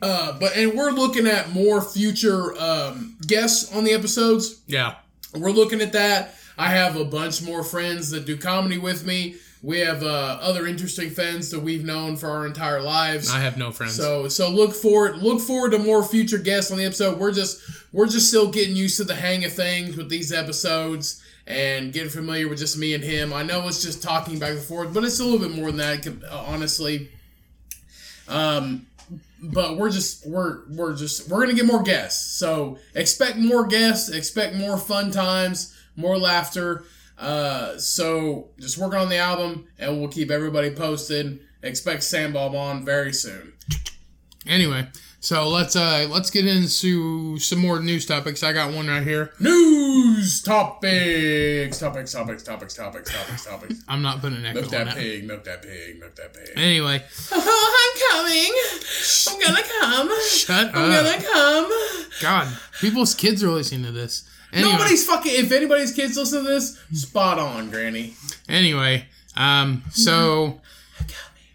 [0.02, 4.62] uh, but and we're looking at more future um, guests on the episodes.
[4.68, 4.96] Yeah.
[5.34, 6.36] We're looking at that.
[6.58, 9.36] I have a bunch more friends that do comedy with me.
[9.64, 13.32] We have uh, other interesting friends that we've known for our entire lives.
[13.32, 13.96] I have no friends.
[13.96, 17.20] So so look forward look forward to more future guests on the episode.
[17.20, 17.62] We're just
[17.94, 22.10] we're just still getting used to the hang of things with these episodes and getting
[22.10, 23.34] familiar with just me and him.
[23.34, 25.78] I know it's just talking back and forth, but it's a little bit more than
[25.78, 26.24] that.
[26.32, 27.10] Honestly,
[28.28, 28.88] um,
[29.42, 32.38] but we're just we're we're just we're gonna get more guests.
[32.38, 36.86] So expect more guests, expect more fun times, more laughter.
[37.18, 41.42] Uh, so just working on the album, and we'll keep everybody posted.
[41.62, 43.54] Expect Sam Bob on very soon.
[44.48, 44.88] Anyway,
[45.22, 48.44] so let's uh let's get into some more news topics.
[48.44, 49.32] I got one right here.
[49.40, 53.76] News topics, topics, topics, topics, topics, topics, topics.
[53.88, 54.96] I'm not putting an echo Milk on that that.
[54.98, 56.50] pig, milk that pig, milk that pig.
[56.58, 58.54] Anyway, Oh, I'm coming.
[59.30, 60.22] I'm gonna come.
[60.28, 60.76] shut up.
[60.76, 61.72] I'm gonna come.
[62.22, 64.28] God, people's kids are listening to this.
[64.54, 65.32] Anyway, Nobody's fucking.
[65.34, 68.16] If anybody's kids listen to this, spot on, Granny.
[68.50, 69.06] Anyway,
[69.38, 70.60] um, so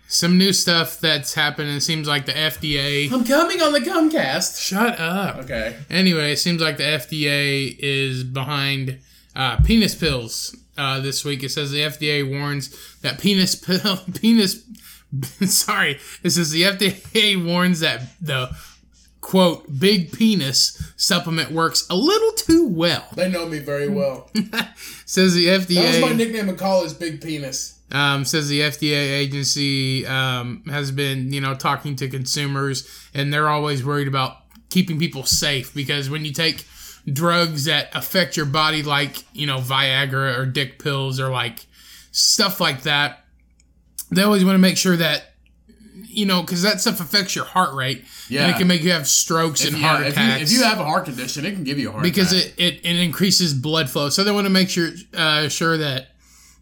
[0.08, 1.70] some new stuff that's happened.
[1.70, 3.10] It seems like the FDA.
[3.12, 4.60] I'm coming on the Cummcast.
[4.60, 5.36] Shut up.
[5.38, 5.76] Okay.
[5.90, 8.98] Anyway, it seems like the FDA is behind
[9.34, 10.56] uh, penis pills.
[10.78, 14.62] Uh, this week, it says the FDA warns that penis pill penis.
[15.46, 18.50] sorry, it says the FDA warns that the
[19.26, 23.04] quote big penis supplement works a little too well.
[23.16, 24.30] They know me very well.
[25.04, 25.82] Says the FDA.
[25.82, 27.80] That was my nickname in college, Big Penis.
[27.90, 33.48] um, says the FDA agency um, has been, you know, talking to consumers, and they're
[33.48, 34.36] always worried about
[34.70, 36.64] keeping people safe because when you take
[37.12, 41.66] drugs that affect your body, like you know Viagra or dick pills or like
[42.12, 43.24] stuff like that,
[44.10, 45.32] they always want to make sure that
[46.16, 49.06] you know because that stuff affects your heart rate, and it can make you have
[49.06, 50.38] strokes and heart if, attacks.
[50.38, 52.54] you, if you have a heart condition, it can give you a heart because attack.
[52.58, 56.08] it, it, it increases blood flow, so they want to make sure uh, sure that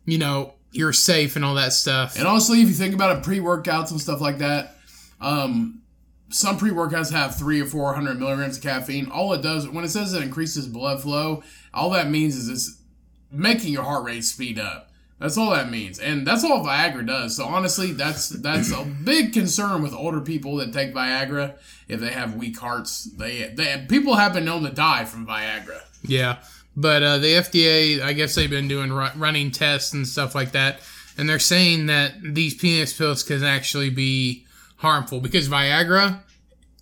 [0.04, 2.18] you know you're safe and all that stuff.
[2.18, 4.74] And honestly, if you think about it, pre-workouts and stuff like that,
[5.20, 5.82] um,
[6.30, 9.08] some pre-workouts have three or four hundred milligrams of caffeine.
[9.08, 12.82] All it does, when it says it increases blood flow, all that means is it's
[13.30, 14.90] making your heart rate speed up.
[15.24, 17.34] That's all that means, and that's all Viagra does.
[17.36, 21.54] So honestly, that's that's a big concern with older people that take Viagra.
[21.88, 25.80] If they have weak hearts, they they people have been known to die from Viagra.
[26.02, 26.40] Yeah,
[26.76, 30.52] but uh, the FDA, I guess they've been doing ru- running tests and stuff like
[30.52, 30.80] that,
[31.16, 34.44] and they're saying that these penis pills can actually be
[34.76, 36.20] harmful because Viagra,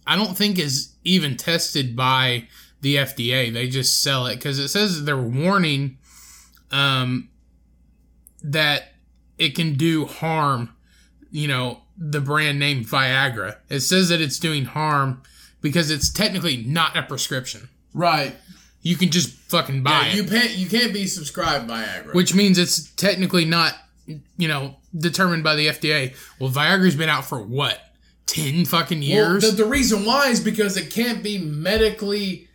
[0.04, 2.48] I don't think is even tested by
[2.80, 3.52] the FDA.
[3.52, 5.98] They just sell it because it says they're warning
[6.72, 7.28] um,
[8.44, 8.92] that
[9.38, 10.70] it can do harm.
[11.30, 13.56] You know, the brand name Viagra.
[13.70, 15.22] It says that it's doing harm
[15.60, 17.68] because it's technically not a prescription.
[17.94, 18.34] Right.
[18.82, 22.14] You can just fucking buy Yeah, you can't you can't be subscribed Viagra.
[22.14, 23.74] which means it's technically not,
[24.36, 26.14] you know, determined by the FDA.
[26.38, 27.78] Well, Viagra's been out for what?
[28.26, 29.42] 10 fucking Well, years?
[29.42, 32.48] the, the reason why is because it can't be medically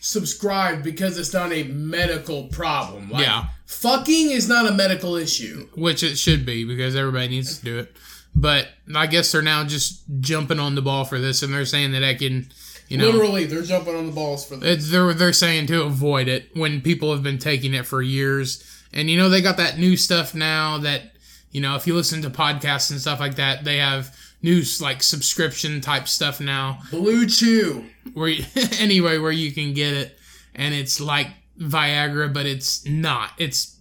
[0.00, 3.10] subscribed because it's not a medical problem.
[3.10, 3.44] Like, Yeah.
[3.66, 5.68] Fucking is not a medical issue.
[5.74, 7.94] which it should be because everybody needs to do it.
[8.34, 11.92] But I guess they're now just jumping on the ball for this and they're saying
[11.92, 12.48] that I can,
[12.88, 14.78] you know, Literally, they're jumping on the balls for this.
[14.78, 18.64] it's, they're, they're saying to avoid it when people have been taking it for years.
[18.92, 21.12] And, you know, they got that new stuff now that,
[21.52, 25.02] you know, if you listen to podcasts and stuff like that, they have new like
[25.02, 26.80] subscription type stuff now.
[26.90, 27.84] Blue Chew.
[28.14, 28.44] where you,
[28.78, 30.18] anyway where you can get it
[30.54, 31.28] and it's like
[31.58, 33.76] Viagra but it's not it's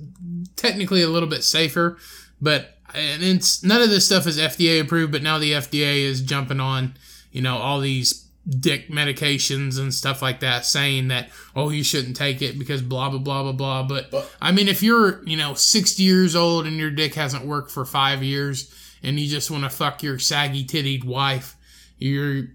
[0.55, 1.97] technically a little bit safer
[2.41, 6.21] but and it's none of this stuff is FDA approved but now the FDA is
[6.21, 6.95] jumping on
[7.31, 12.15] you know all these dick medications and stuff like that saying that oh you shouldn't
[12.17, 15.37] take it because blah blah blah blah blah but, But- I mean if you're you
[15.37, 18.73] know 60 years old and your dick hasn't worked for 5 years
[19.03, 21.55] and you just want to fuck your saggy tittied wife
[21.97, 22.45] you're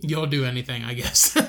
[0.00, 1.36] you'll do anything, I guess.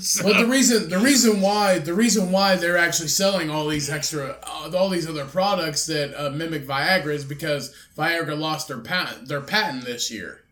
[0.00, 3.88] So- But the reason the reason why the reason why they're actually selling all these
[3.88, 8.78] extra uh, all these other products that uh, mimic Viagra is because Viagra lost their
[8.80, 10.42] patent their patent this year.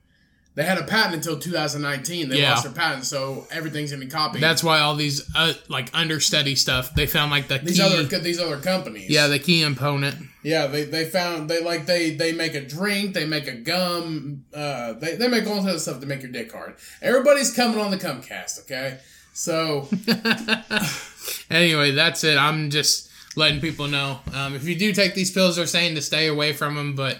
[0.57, 2.29] They had a patent until 2019.
[2.29, 2.51] They Yeah.
[2.51, 4.41] lost their patent, so everything's gonna be copied.
[4.41, 8.05] that's why all these uh, like understudy stuff they found like the these key, other
[8.21, 9.11] these other companies.
[9.11, 10.17] yeah the key component.
[10.45, 14.45] Yeah, they, they found they like they they make a drink, they make a gum,
[14.55, 16.75] uh, they they make all kinds of stuff to make your dick hard.
[17.03, 18.99] Everybody's coming on the Cummcast, okay?
[19.33, 19.89] So
[21.51, 22.37] Anyway, that's it.
[22.37, 24.21] I'm just letting people know.
[24.33, 26.95] Um, if you do take these pills, they're saying to stay away from them.
[26.95, 27.19] But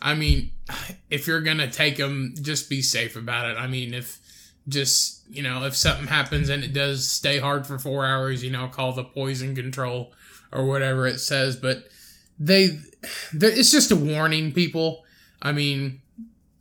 [0.00, 0.50] I mean,
[1.10, 3.56] if you're gonna take them, just be safe about it.
[3.56, 4.18] I mean, if
[4.68, 8.50] just you know, if something happens and it does stay hard for four hours, you
[8.50, 10.12] know, call the poison control
[10.52, 11.56] or whatever it says.
[11.56, 11.84] But
[12.38, 12.78] they,
[13.32, 15.04] it's just a warning, people.
[15.42, 16.00] I mean,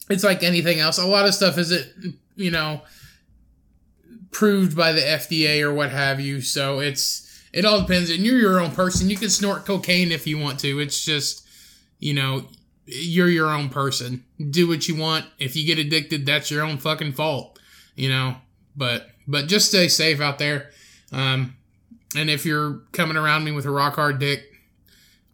[0.09, 0.97] it's like anything else.
[0.97, 2.81] A lot of stuff isn't, you know,
[4.31, 6.41] proved by the FDA or what have you.
[6.41, 7.21] So it's
[7.53, 8.09] it all depends.
[8.09, 9.09] And you're your own person.
[9.09, 10.79] You can snort cocaine if you want to.
[10.79, 11.47] It's just
[11.99, 12.45] you know
[12.85, 14.23] you're your own person.
[14.49, 15.25] Do what you want.
[15.39, 17.59] If you get addicted, that's your own fucking fault.
[17.95, 18.35] You know.
[18.75, 20.69] But but just stay safe out there.
[21.11, 21.55] Um,
[22.15, 24.43] and if you're coming around me with a rock hard dick,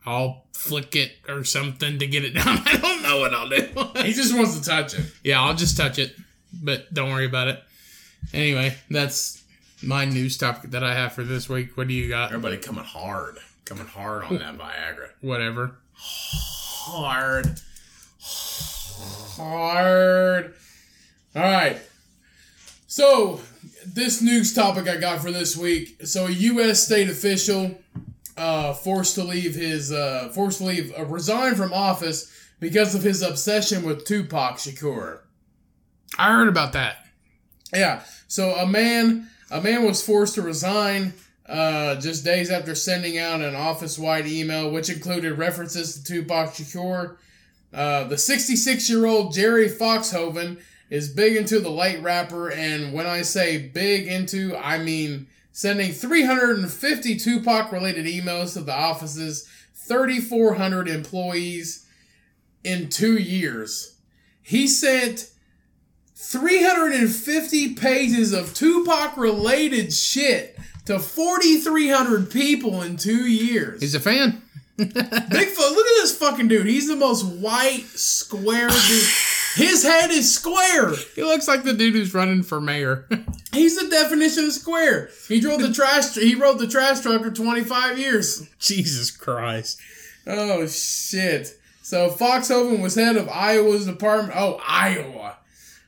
[0.06, 2.60] I'll flick it or something to get it down.
[2.66, 4.02] I don't know what I'll do.
[4.04, 5.06] He just wants to touch it.
[5.24, 6.16] yeah, I'll just touch it,
[6.54, 7.64] but don't worry about it.
[8.34, 9.44] Anyway, that's
[9.82, 11.76] my news topic that I have for this week.
[11.76, 12.30] What do you got?
[12.32, 13.40] Everybody coming hard.
[13.66, 15.10] Coming hard on that Viagra.
[15.22, 15.76] Whatever.
[16.84, 17.62] Hard.
[19.38, 20.54] Hard.
[21.36, 21.78] All right.
[22.88, 23.40] So,
[23.86, 26.06] this news topic I got for this week.
[26.06, 26.84] So, a U.S.
[26.84, 27.78] state official
[28.36, 33.04] uh, forced to leave his uh, forced to leave uh, resign from office because of
[33.04, 35.20] his obsession with Tupac Shakur.
[36.18, 37.06] I heard about that.
[37.74, 38.02] Yeah.
[38.28, 41.14] So a man a man was forced to resign
[41.52, 47.18] uh, just days after sending out an office-wide email, which included references to Tupac Shakur.
[47.74, 53.68] Uh, the 66-year-old Jerry Foxhoven is big into the late rapper, and when I say
[53.68, 61.86] big into, I mean sending 350 Tupac-related emails to the office's 3,400 employees
[62.64, 63.98] in two years.
[64.42, 65.32] He sent
[66.16, 73.82] 350 pages of Tupac related shit to 4,300 people in two years.
[73.82, 74.42] He's a fan.
[74.78, 76.66] Bigfoot, look at this fucking dude.
[76.66, 79.08] He's the most white, square dude.
[79.56, 80.94] His head is square.
[81.16, 83.08] He looks like the dude who's running for mayor.
[83.54, 85.10] He's the definition of square.
[85.28, 86.16] He drove the trash.
[86.16, 88.48] He rode the trash truck for 25 years.
[88.60, 89.80] Jesus Christ.
[90.26, 91.60] Oh shit!
[91.82, 94.34] So Foxhoven was head of Iowa's department.
[94.36, 95.38] Oh, Iowa.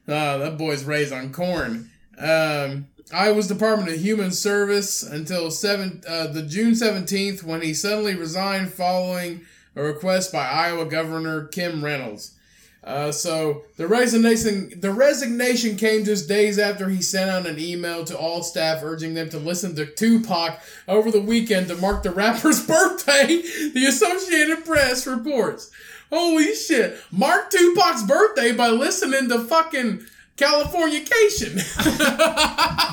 [0.07, 1.89] Uh, that boy's raised on corn.
[2.17, 8.15] Um, Iowa's Department of Human Service until seven uh, the June seventeenth when he suddenly
[8.15, 9.41] resigned following
[9.75, 12.35] a request by Iowa Governor Kim Reynolds.
[12.83, 18.03] Uh, so the resignation the resignation came just days after he sent out an email
[18.03, 22.11] to all staff urging them to listen to Tupac over the weekend to mark the
[22.11, 23.41] rapper's birthday.
[23.73, 25.71] The Associated Press reports.
[26.11, 26.99] Holy shit!
[27.09, 30.05] Mark Tupac's birthday by listening to fucking
[30.37, 31.61] Californication.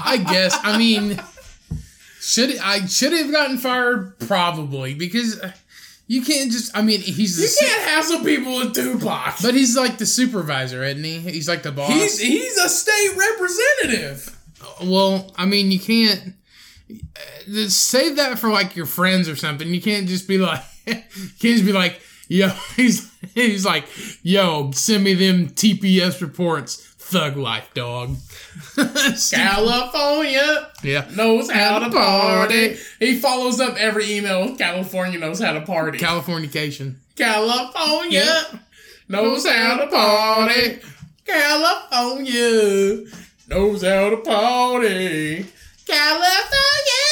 [0.05, 0.59] I guess.
[0.63, 1.21] I mean,
[2.21, 4.19] should I should have gotten fired?
[4.21, 5.41] Probably because
[6.07, 6.77] you can't just.
[6.77, 9.37] I mean, he's the you can't hassle people with Tupac.
[9.43, 11.19] but he's like the supervisor, isn't he?
[11.19, 11.91] He's like the boss.
[11.91, 14.37] He's he's a state representative.
[14.85, 16.35] well, I mean, you can't
[16.91, 19.69] uh, save that for like your friends or something.
[19.73, 23.87] You can't just be like, you can't just be like, yo, he's he's like,
[24.23, 26.90] yo, send me them TPS reports.
[27.11, 28.17] Thug life, dog.
[29.33, 31.09] California yeah.
[31.17, 32.77] knows how to party.
[33.01, 35.99] He follows up every email with California knows how to party.
[35.99, 36.95] Californication.
[37.17, 38.59] California Yeah.
[39.09, 40.79] knows how to party.
[41.27, 43.05] California
[43.49, 45.47] knows how to party.
[45.87, 47.07] California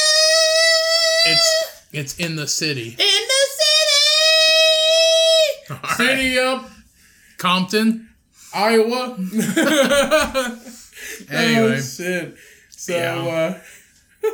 [1.26, 2.90] It's it's in the city.
[2.90, 4.05] in the city.
[5.70, 5.96] All right.
[5.96, 6.70] City of
[7.38, 8.07] Compton.
[8.55, 9.16] Iowa.
[11.30, 11.76] Anyway.
[11.76, 12.36] Oh shit.
[12.70, 13.16] So Yeah.
[13.16, 13.59] uh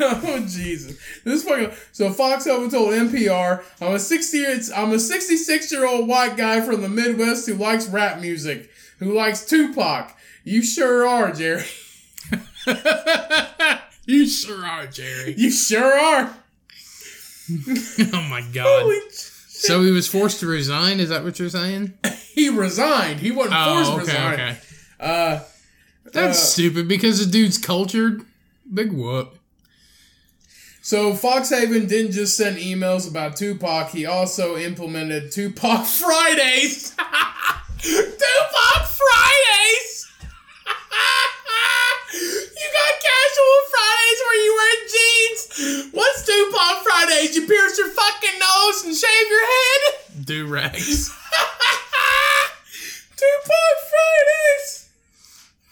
[0.00, 0.98] Oh Jesus!
[1.24, 6.36] This fucking so Foxhoven told NPR, "I'm a sixty, I'm a 66 year old white
[6.36, 10.16] guy from the Midwest who likes rap music, who likes Tupac.
[10.42, 11.64] You sure are, Jerry.
[14.06, 15.34] you sure are, Jerry.
[15.36, 16.36] You sure are.
[18.12, 18.82] oh my god.
[18.82, 18.98] Holy
[19.66, 21.00] So he was forced to resign.
[21.00, 21.94] Is that what you're saying?
[22.34, 23.20] he resigned.
[23.20, 24.32] He wasn't forced Oh, to okay, resign.
[24.34, 24.56] okay.
[25.00, 25.40] Uh,
[26.12, 28.22] That's Uh, stupid because the dude's cultured.
[28.72, 29.36] Big whoop.
[30.82, 36.90] So Foxhoven didn't just send emails about Tupac, he also implemented Tupac Fridays.
[37.80, 39.93] Tupac Fridays!
[42.64, 45.40] You got casual Fridays where you wear jeans.
[45.92, 47.36] What's Tupac Fridays?
[47.36, 49.80] You pierce your fucking nose and shave your head?
[50.24, 51.10] Do rags.
[53.16, 54.88] Tupac Fridays!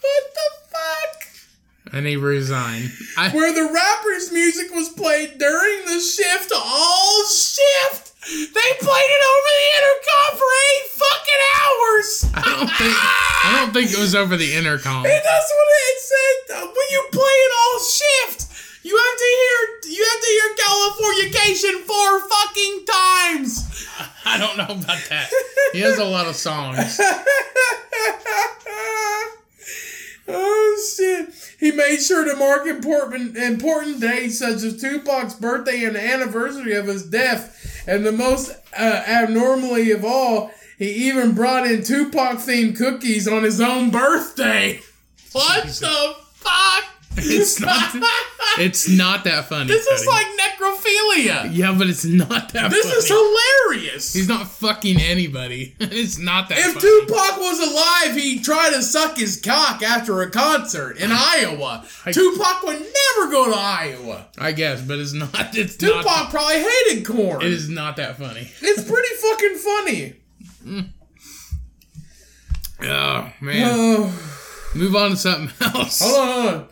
[0.01, 1.93] What the fuck?
[1.93, 2.91] and he resigned.
[3.17, 8.12] I, where the rapper's music was played during the shift all shift.
[8.25, 12.09] They played it over the intercom for eight fucking hours.
[12.33, 15.03] I don't think I don't think it was over the intercom.
[15.05, 16.55] And that's what it said.
[16.55, 18.47] uh, When you play it all shift,
[18.83, 19.57] you have to hear
[19.91, 23.87] you have to hear Californication four fucking times.
[24.25, 25.29] I don't know about that.
[25.73, 26.99] He has a lot of songs.
[30.27, 31.29] oh shit!
[31.59, 36.73] He made sure to mark important important dates such as Tupac's birthday and the anniversary
[36.75, 37.59] of his death.
[37.85, 43.43] And the most uh, abnormally of all, He even brought in Tupac themed cookies on
[43.43, 44.79] his own birthday.
[45.31, 45.79] What Jesus.
[45.79, 46.92] the fuck?
[47.17, 47.95] It's not.
[48.55, 49.65] It's not that funny.
[49.65, 50.11] this is Cody.
[50.15, 51.49] like necrophilia.
[51.51, 52.69] Yeah, but it's not that.
[52.69, 52.97] This funny.
[52.97, 54.13] is hilarious.
[54.13, 55.73] He's not fucking anybody.
[55.79, 56.59] it's not that.
[56.59, 56.81] If funny.
[56.81, 61.83] Tupac was alive, he'd try to suck his cock after a concert in Iowa.
[62.05, 64.27] I- Tupac would never go to Iowa.
[64.37, 65.31] I guess, but it's not.
[65.57, 66.29] It's Tupac not.
[66.29, 67.41] probably hated corn.
[67.41, 68.51] It is not that funny.
[68.61, 70.89] It's pretty fucking funny.
[72.85, 73.67] Oh man.
[73.73, 74.69] Oh.
[74.75, 76.01] Move on to something else.
[76.01, 76.67] Hold on, hold on.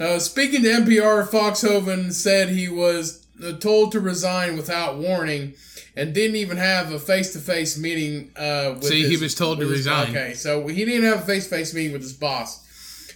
[0.00, 3.24] Uh, speaking to NPR, Foxhoven said he was
[3.60, 5.54] told to resign without warning
[5.96, 9.58] and didn't even have a face to face meeting uh, with See, he was told
[9.60, 10.10] to his- resign.
[10.10, 12.62] Okay, so he didn't have a face to face meeting with his boss.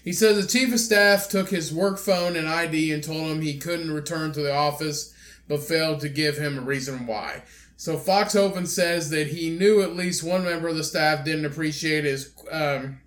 [0.05, 3.41] He says the chief of staff took his work phone and ID and told him
[3.43, 5.13] he couldn't return to the office,
[5.49, 7.43] but failed to give him a reason why.
[7.77, 12.05] So Foxhoven says that he knew at least one member of the staff didn't appreciate
[12.05, 13.01] his um,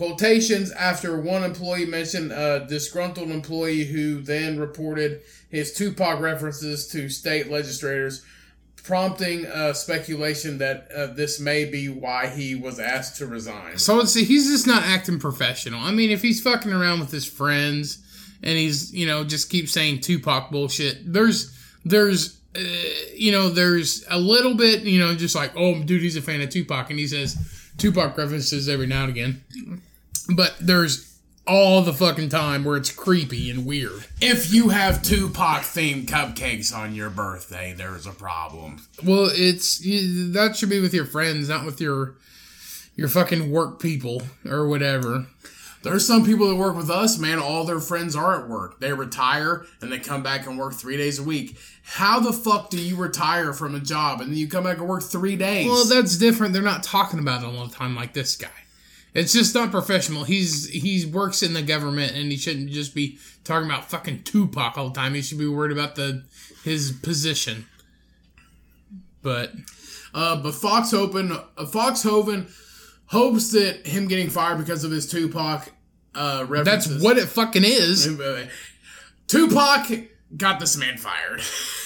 [0.00, 5.20] quotations after one employee mentioned a disgruntled employee who then reported
[5.50, 8.24] his Tupac references to state legislators,
[8.82, 13.76] prompting uh, speculation that uh, this may be why he was asked to resign.
[13.76, 15.80] So see, he's just not acting professional.
[15.80, 17.98] I mean, if he's fucking around with his friends
[18.42, 22.60] and he's you know just keeps saying Tupac bullshit, there's there's uh,
[23.14, 26.40] you know there's a little bit you know just like oh dude he's a fan
[26.40, 27.36] of Tupac and he says
[27.76, 29.42] Tupac references every now and again,
[30.34, 34.06] but there's all the fucking time where it's creepy and weird.
[34.20, 38.86] If you have Tupac themed cupcakes on your birthday, there's a problem.
[39.04, 42.14] Well, it's that should be with your friends, not with your
[42.94, 45.26] your fucking work people or whatever.
[45.82, 47.38] There's some people that work with us, man.
[47.38, 48.80] All their friends are at work.
[48.80, 51.56] They retire and they come back and work three days a week.
[51.82, 54.86] How the fuck do you retire from a job and then you come back and
[54.86, 55.66] work three days?
[55.66, 56.52] Well, that's different.
[56.52, 58.48] They're not talking about it all the time like this guy.
[59.12, 60.24] It's just not professional.
[60.24, 64.78] He's he works in the government and he shouldn't just be talking about fucking Tupac
[64.78, 65.14] all the time.
[65.14, 66.24] He should be worried about the
[66.64, 67.66] his position.
[69.22, 69.52] But
[70.14, 72.50] Uh, but Foxhoven, uh, Foxhoven
[73.06, 75.72] hopes that him getting fired because of his Tupac
[76.14, 78.06] uh, that's what it fucking is.
[79.28, 79.88] Tupac
[80.36, 81.40] got this man fired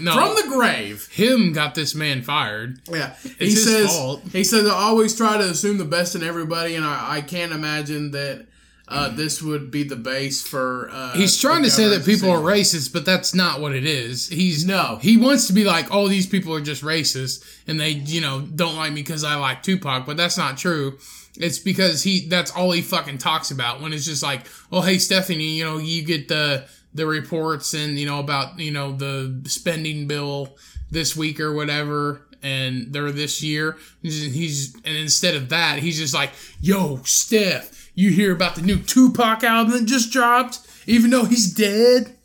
[0.00, 1.08] No, from the grave.
[1.10, 2.80] him got this man fired.
[2.90, 4.22] Yeah, he his says fault.
[4.32, 7.52] he says I always try to assume the best in everybody, and I, I can't
[7.52, 8.46] imagine that
[8.88, 10.90] uh, this would be the base for.
[10.92, 14.28] Uh, He's trying to say that people are racist, but that's not what it is.
[14.28, 14.98] He's No.
[15.00, 18.42] He wants to be like, oh, these people are just racist, and they, you know,
[18.42, 20.98] don't like me because I like Tupac, but that's not true.
[21.38, 24.98] It's because he that's all he fucking talks about when it's just like, oh, hey,
[24.98, 29.42] Stephanie, you know, you get the the reports and you know about you know the
[29.46, 30.56] spending bill
[30.90, 32.22] this week or whatever.
[32.44, 33.76] And they're this year.
[34.02, 38.78] He's, and instead of that, he's just like, "Yo, Steph, you hear about the new
[38.78, 42.16] Tupac album that just dropped, even though he's dead?"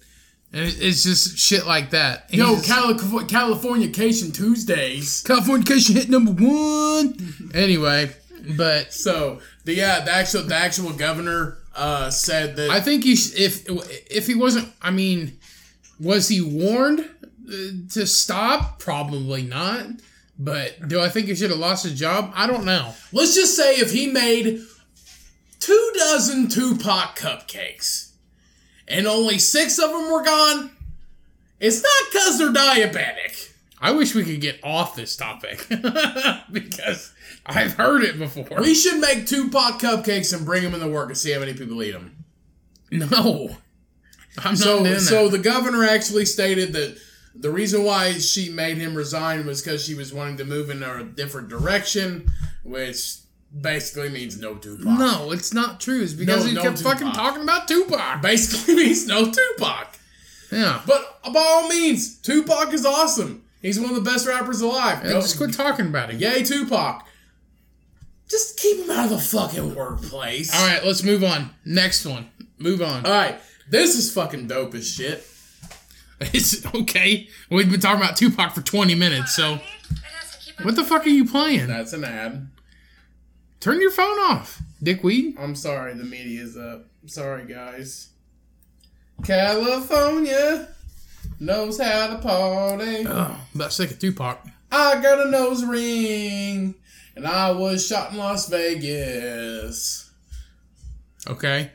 [0.52, 2.34] And it's just shit like that.
[2.34, 2.96] Yo, He's- Cali-
[3.26, 5.24] Californication Tuesdays.
[5.24, 7.52] Californication hit number one.
[7.54, 8.10] anyway,
[8.56, 13.16] but So the yeah, the actual the actual governor uh, said that I think he
[13.16, 13.66] sh- if
[14.12, 15.38] if he wasn't, I mean,
[16.00, 17.54] was he warned uh,
[17.92, 18.80] to stop?
[18.80, 19.86] Probably not.
[20.40, 22.32] But do I think he should have lost his job?
[22.36, 22.94] I don't know.
[23.12, 24.62] let's just say if he made
[25.60, 28.12] two dozen Tupac cupcakes
[28.88, 30.72] and only six of them were gone,
[31.60, 33.52] it's not because they're diabetic.
[33.80, 35.68] I wish we could get off this topic
[36.52, 37.14] because
[37.46, 38.60] I've heard it before.
[38.60, 41.54] We should make Tupac cupcakes and bring them in the work and see how many
[41.54, 42.24] people eat them.
[42.92, 43.58] No,
[44.40, 45.00] I'm not So, doing that.
[45.02, 46.98] so the governor actually stated that
[47.36, 50.82] the reason why she made him resign was because she was wanting to move in
[50.82, 52.32] a different direction,
[52.64, 53.18] which
[53.62, 54.86] basically means no Tupac.
[54.86, 56.02] no, it's not true.
[56.02, 56.94] It's because No, he no kept Tupac.
[57.00, 58.22] fucking talking about Tupac.
[58.22, 60.00] basically means no Tupac.
[60.52, 60.82] Yeah.
[60.88, 63.44] But by all means, Tupac is awesome.
[63.62, 65.04] He's one of the best rappers alive.
[65.04, 66.18] Yeah, just quit talking about it.
[66.18, 67.06] Yay, Tupac.
[68.30, 70.54] Just keep him out of the fucking workplace.
[70.54, 71.52] All right, let's move on.
[71.66, 72.30] Next one.
[72.58, 73.06] Move on.
[73.06, 73.40] All right.
[73.70, 75.26] This is fucking dope as shit.
[76.20, 77.28] It's okay.
[77.52, 79.60] We've been talking about Tupac for 20 minutes, so
[80.64, 81.68] what the fuck are you playing?
[81.68, 82.50] That's an ad.
[83.60, 85.38] Turn your phone off, dickweed.
[85.38, 86.86] I'm sorry, the media's up.
[87.06, 88.10] Sorry, guys.
[89.24, 90.70] California
[91.40, 93.06] knows how to party.
[93.08, 94.46] Oh, about sick of Tupac.
[94.72, 96.76] I got a nose ring,
[97.16, 100.12] and I was shot in Las Vegas.
[101.28, 101.72] Okay.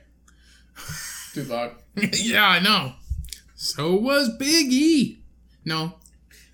[1.32, 1.82] Tupac.
[2.12, 2.94] yeah, I know.
[3.54, 5.22] So was Big E.
[5.64, 5.94] No.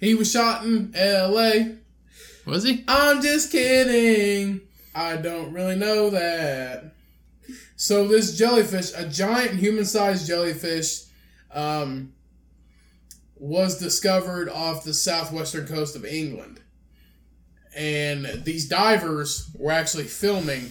[0.01, 1.79] He was shot in L.A.
[2.47, 2.85] Was he?
[2.87, 4.61] I'm just kidding.
[4.95, 6.95] I don't really know that.
[7.77, 11.05] So this jellyfish, a giant human-sized jellyfish,
[11.53, 12.13] um,
[13.41, 16.61] was discovered off the southwestern coast of England,
[17.77, 20.71] and these divers were actually filming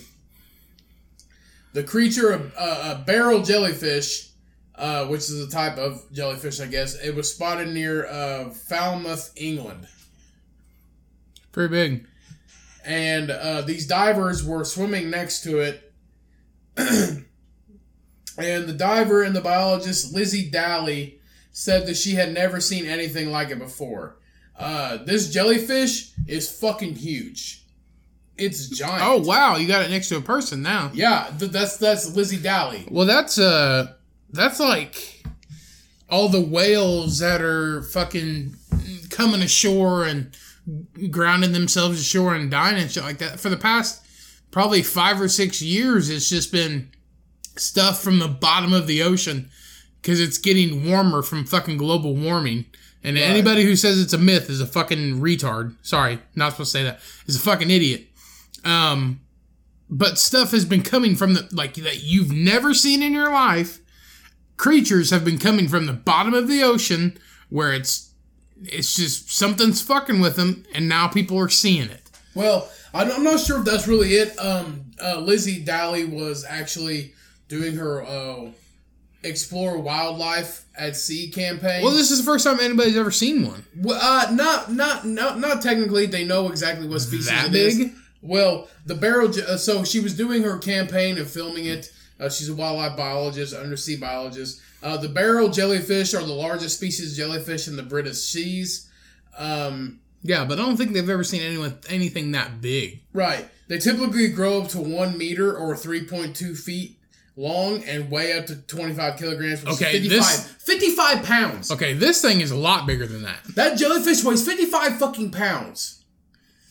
[1.73, 4.29] the creature, a, a, a barrel jellyfish,
[4.75, 6.95] uh, which is a type of jellyfish, I guess.
[6.95, 9.87] It was spotted near uh, Falmouth, England
[11.51, 12.07] Pretty big.
[12.85, 15.93] and uh, these divers were swimming next to it.
[16.77, 17.25] and
[18.37, 21.16] the diver and the biologist Lizzie Daly
[21.57, 24.15] said that she had never seen anything like it before.
[24.55, 27.63] Uh, this jellyfish is fucking huge.
[28.37, 29.03] It's giant.
[29.03, 30.91] Oh wow, you got it next to a person now.
[30.93, 32.87] yeah, th- that's that's Lizzie Daly.
[32.91, 33.93] Well, that's uh,
[34.31, 35.23] that's like
[36.07, 38.53] all the whales that are fucking
[39.09, 40.37] coming ashore and
[41.09, 43.39] grounding themselves ashore and dying and shit like that.
[43.39, 44.05] For the past
[44.51, 46.91] probably five or six years, it's just been
[47.55, 49.49] stuff from the bottom of the ocean
[50.07, 52.63] because it's getting warmer from fucking global warming.
[53.03, 53.23] And Right.
[53.25, 55.75] anybody who says it's a myth is a fucking retard.
[55.81, 57.01] Sorry, not supposed to say that.
[57.25, 58.07] Is a fucking idiot.
[58.63, 59.19] Um,
[59.89, 63.79] but stuff has been coming from the like that you've never seen in your life.
[64.55, 67.17] Creatures have been coming from the bottom of the ocean
[67.49, 68.11] where it's
[68.63, 72.09] it's just something's fucking with them, and now people are seeing it.
[72.33, 74.39] Well, I'm not sure if that's really it.
[74.39, 77.13] Um, uh, Lizzie Daly was actually
[77.49, 78.51] doing her uh,
[79.23, 81.83] explore wildlife at sea campaign.
[81.83, 83.65] Well, this is the first time anybody's ever seen one.
[83.75, 86.05] Well, uh, not, not, not, not technically.
[86.05, 87.77] They know exactly what species That it is.
[87.77, 87.93] big?
[88.21, 89.29] Well, the barrel.
[89.29, 91.91] Uh, so she was doing her campaign and filming it.
[92.19, 94.61] Uh, she's a wildlife biologist, undersea biologist.
[94.81, 98.89] Uh, the barrel jellyfish are the largest species of jellyfish in the British seas.
[99.37, 103.01] Um, Yeah, but I don't think they've ever seen anyone anything that big.
[103.13, 103.47] right.
[103.69, 106.96] They typically grow up to one meter or three point two feet
[107.37, 109.63] long and weigh up to twenty five kilograms.
[109.63, 111.71] Which Okay, is 55, this- 55 pounds.
[111.71, 113.39] Okay, this thing is a lot bigger than that.
[113.55, 115.93] That jellyfish weighs fifty five fucking pounds.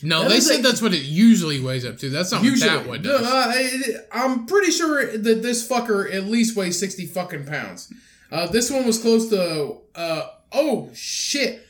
[0.02, 2.10] No, That they said like- that's what it usually weighs up to.
[2.10, 3.26] That's not Usually, what that one No, does.
[3.26, 7.88] uh, it- I'm pretty sure that this fucker at least weighs sixty fucking pounds.
[8.30, 9.76] Uh, this one was close to.
[9.94, 11.62] Uh, oh shit!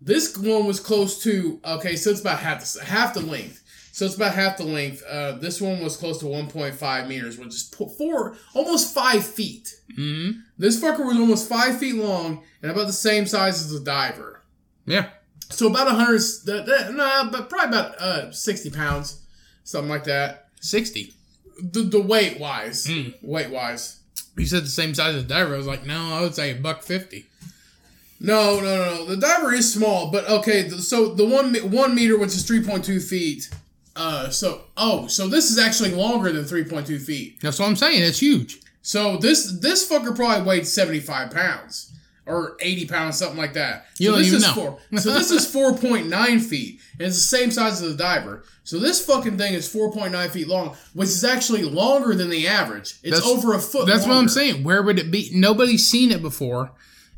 [0.00, 1.58] This one was close to.
[1.64, 3.59] Okay, so it's about half the half the length.
[4.00, 5.02] So it's about half the length.
[5.06, 9.78] Uh, this one was close to 1.5 meters, which is four, almost five feet.
[9.94, 13.80] hmm This fucker was almost five feet long and about the same size as the
[13.80, 14.40] diver.
[14.86, 15.10] Yeah.
[15.50, 19.20] So about a hundred, uh, nah, but probably about uh, 60 pounds,
[19.64, 20.46] something like that.
[20.62, 21.12] 60.
[21.62, 23.12] The, the weight wise, Mm.
[23.20, 24.00] weight wise.
[24.34, 25.52] You said the same size as the diver.
[25.52, 27.26] I was like, no, I would say a buck 50.
[28.18, 29.04] No, no, no, no.
[29.04, 30.70] The diver is small, but okay.
[30.70, 33.50] So the one one meter, which is three point two feet.
[34.00, 37.38] Uh, so oh, so this is actually longer than three point two feet.
[37.42, 38.02] That's what I'm saying.
[38.02, 38.60] It's huge.
[38.80, 41.92] So this this fucker probably weighed seventy five pounds
[42.24, 43.84] or eighty pounds, something like that.
[43.98, 44.54] You so don't this even is know.
[44.54, 44.78] four.
[45.00, 48.44] So this is four point nine feet, and it's the same size as the diver.
[48.64, 52.30] So this fucking thing is four point nine feet long, which is actually longer than
[52.30, 52.94] the average.
[53.02, 53.86] It's That's- over a foot.
[53.86, 54.64] That's what I'm saying.
[54.64, 55.28] Where would it be?
[55.34, 56.70] Nobody's seen it before,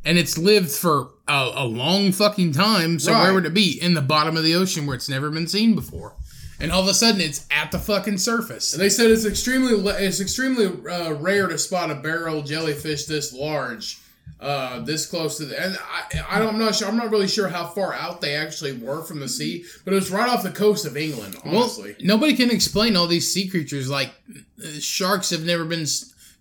[0.05, 2.99] and it's lived for a, a long fucking time.
[2.99, 3.23] So Right.
[3.23, 3.79] where would it be?
[3.81, 6.15] In the bottom of the ocean where it's never been seen before,
[6.63, 8.73] and all of a sudden it's at the fucking surface.
[8.73, 13.33] And they said it's extremely it's extremely uh, rare to spot a barrel jellyfish this
[13.33, 13.99] large,
[14.41, 15.61] uh, this close to the.
[15.61, 16.89] And I, I don't, I'm not sure.
[16.89, 19.97] I'm not really sure how far out they actually were from the sea, but it
[19.97, 21.37] was right off the coast of England.
[21.45, 23.91] Honestly, Well, nobody can explain all these sea creatures.
[23.91, 25.85] Like uh, sharks have never been,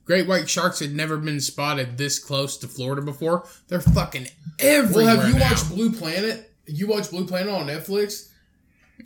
[0.05, 3.47] great white sharks had never been spotted this close to Florida before.
[3.69, 4.27] They're fucking
[4.59, 5.05] everywhere.
[5.05, 5.49] well, have you now.
[5.49, 6.51] watched Blue Planet?
[6.67, 8.27] You watched Blue Planet on Netflix?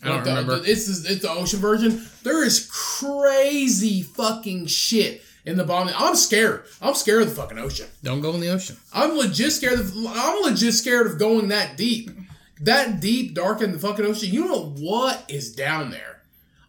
[0.03, 0.59] I don't Like the- remember.
[0.59, 2.05] the- it's the, it's the ocean version.
[2.23, 5.93] There is crazy fucking shit in the bottom.
[5.97, 6.63] I'm scared.
[6.81, 7.87] I'm scared of the fucking ocean.
[8.03, 8.77] don't go in the ocean.
[8.93, 9.93] I'm legit scared of.
[10.07, 12.09] I'm legit scared of going that deep,
[12.61, 14.31] that deep, dark in the fucking ocean.
[14.33, 16.11] You know what is down there?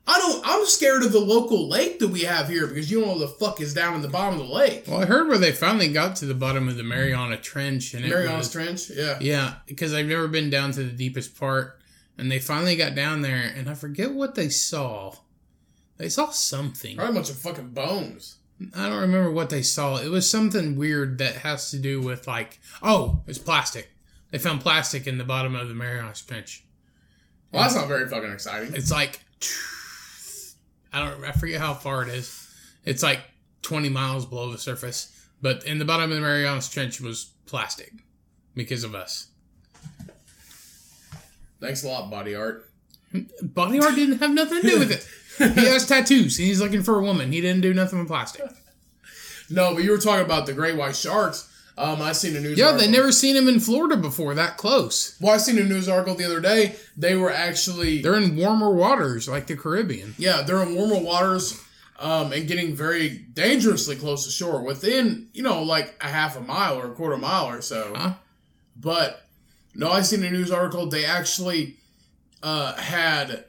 [0.09, 0.41] I don't.
[0.47, 3.27] I'm scared of the local lake that we have here because you know what the
[3.29, 4.85] fuck is down in the bottom of the lake.
[4.87, 8.09] Well, I heard where they finally got to the bottom of the Mariana Trench, and
[8.09, 8.91] Marianas was- Trench.
[8.91, 9.18] Yeah.
[9.20, 11.76] Yeah, because I've never been down to the deepest part,
[12.19, 15.14] and they finally got down there, and I forget what they saw.
[15.97, 16.97] They saw something.
[16.97, 18.37] Probably a bunch of fucking bones.
[18.75, 19.97] I don't remember what they saw.
[19.97, 23.91] It was something weird that has to do with like, oh, it's plastic.
[24.31, 26.64] They found plastic in the bottom of the Marianas Trench.
[27.53, 28.75] Well, that's not very fucking exciting.
[28.75, 29.21] It's like,
[30.93, 32.43] I don't, I forget how far it is.
[32.85, 33.21] It's like
[33.62, 35.12] twenty miles below the surface,
[35.43, 37.93] but in the bottom of the Marianas Trench was plastic
[38.55, 39.29] because of us.
[41.61, 42.70] Thanks a lot, body art.
[43.42, 45.07] Body art didn't have nothing to do with it.
[45.54, 47.32] He has tattoos and he's looking for a woman.
[47.32, 48.42] He didn't do nothing with plastic.
[49.48, 51.52] No, but you were talking about the great white sharks.
[51.78, 52.59] Um, I seen a news.
[52.59, 52.86] Yeah, article.
[52.86, 55.16] they never seen him in Florida before, that close.
[55.20, 56.76] Well, I seen a news article the other day.
[56.96, 60.14] They were actually They're in warmer waters like the Caribbean.
[60.16, 61.62] Yeah, they're in warmer waters
[61.98, 66.40] um, and getting very dangerously close to shore within, you know, like a half a
[66.40, 67.92] mile or a quarter mile or so.
[67.94, 68.14] Huh?
[68.74, 69.26] But
[69.77, 70.87] no, I seen a news article.
[70.87, 71.77] They actually
[72.43, 73.45] uh, had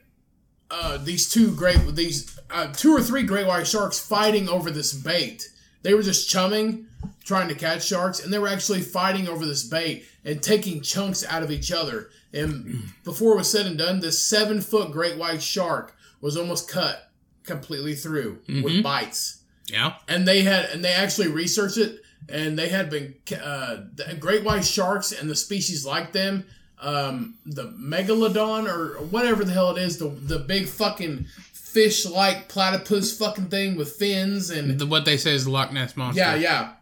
[0.69, 4.93] uh, these two great, these uh, two or three great white sharks fighting over this
[4.93, 5.49] bait.
[5.84, 6.88] They were just chumming,
[7.23, 11.25] trying to catch sharks, and they were actually fighting over this bait and taking chunks
[11.25, 12.09] out of each other.
[12.34, 16.69] And before it was said and done, this seven foot great white shark was almost
[16.69, 17.09] cut
[17.43, 19.43] completely through with bites.
[19.67, 19.93] Yeah.
[20.07, 24.43] And they had, and they actually researched it, and they had been uh, the great
[24.43, 26.45] white sharks and the species like them,
[26.82, 32.47] um, the megalodon or whatever the hell it is, the the big fucking fish like
[32.47, 36.19] platypus fucking thing with fins and The, what they say is the Loch Ness monster.
[36.21, 36.73] yeah, yeah.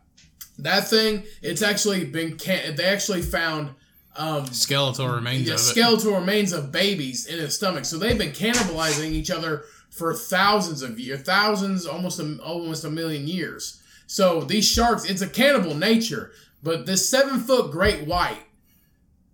[0.60, 2.38] That thing, it's actually been.
[2.38, 3.72] Can- they actually found
[4.16, 5.60] um, Skeletal remains it.
[5.60, 7.84] skeletal remains of babies in his stomach.
[7.84, 12.90] So they've been cannibalizing each other for thousands of years, thousands, almost a, almost a
[12.90, 13.82] million years.
[14.08, 16.32] So these sharks, it's a cannibal nature.
[16.64, 18.40] But this seven foot great white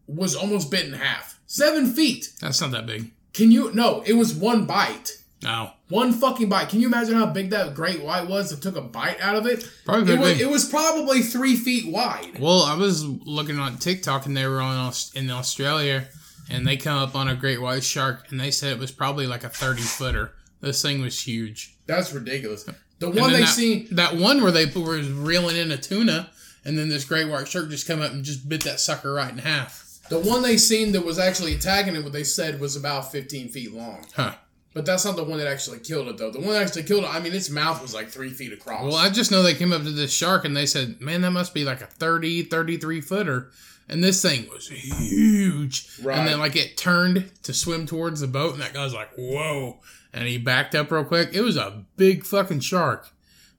[0.07, 1.39] was almost bit in half.
[1.45, 2.33] Seven feet.
[2.41, 3.11] That's not that big.
[3.33, 3.73] Can you?
[3.73, 5.17] No, it was one bite.
[5.43, 5.71] No.
[5.89, 6.69] One fucking bite.
[6.69, 9.47] Can you imagine how big that great white was that took a bite out of
[9.47, 9.67] it?
[9.85, 12.39] Probably It was, it was probably three feet wide.
[12.39, 16.07] Well, I was looking on TikTok and they were on in Australia
[16.49, 19.25] and they come up on a great white shark and they said it was probably
[19.25, 20.33] like a 30 footer.
[20.61, 21.75] This thing was huge.
[21.87, 22.69] That's ridiculous.
[23.01, 23.87] The And one they that, seen.
[23.91, 26.29] that one where they were reeling in a tuna
[26.63, 29.31] and then this great white shark just come up and just bit that sucker right
[29.31, 29.99] in half.
[30.09, 33.49] The one they seen that was actually attacking it, what they said was about 15
[33.49, 34.05] feet long.
[34.15, 34.35] Huh.
[34.73, 36.31] But that's not the one that actually killed it, though.
[36.31, 38.83] The one that actually killed it, I mean, its mouth was like three feet across.
[38.83, 41.31] Well, I just know they came up to this shark and they said, man, that
[41.31, 43.51] must be like a 30, 33 footer.
[43.89, 45.89] And this thing was huge.
[46.01, 46.17] Right.
[46.17, 49.79] And then, like, it turned to swim towards the boat, and that guy's like, whoa.
[50.13, 51.29] And he backed up real quick.
[51.33, 53.09] It was a big fucking shark.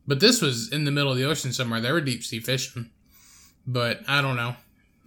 [0.06, 1.80] But this was in the middle of the ocean somewhere.
[1.80, 2.90] They were deep sea fishing.
[3.66, 4.56] But I don't know.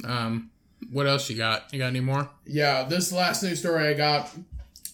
[0.05, 0.49] Um,
[0.91, 1.71] what else you got?
[1.73, 2.29] You got any more?
[2.45, 4.29] yeah, this last news story I got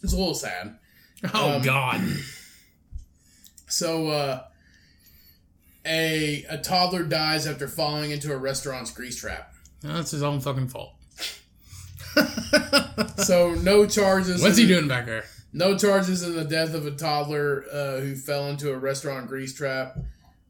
[0.02, 0.78] is a little sad.
[1.36, 2.02] Oh, Um, God.
[3.68, 4.44] So, uh,
[5.86, 9.54] a, a toddler dies after falling into a restaurant's grease trap.
[9.82, 10.94] That's his own fucking fault.
[13.18, 14.42] So, no charges.
[14.42, 15.26] What's he doing back there?
[15.54, 19.54] No charges in the death of a toddler uh, who fell into a restaurant grease
[19.54, 19.98] trap.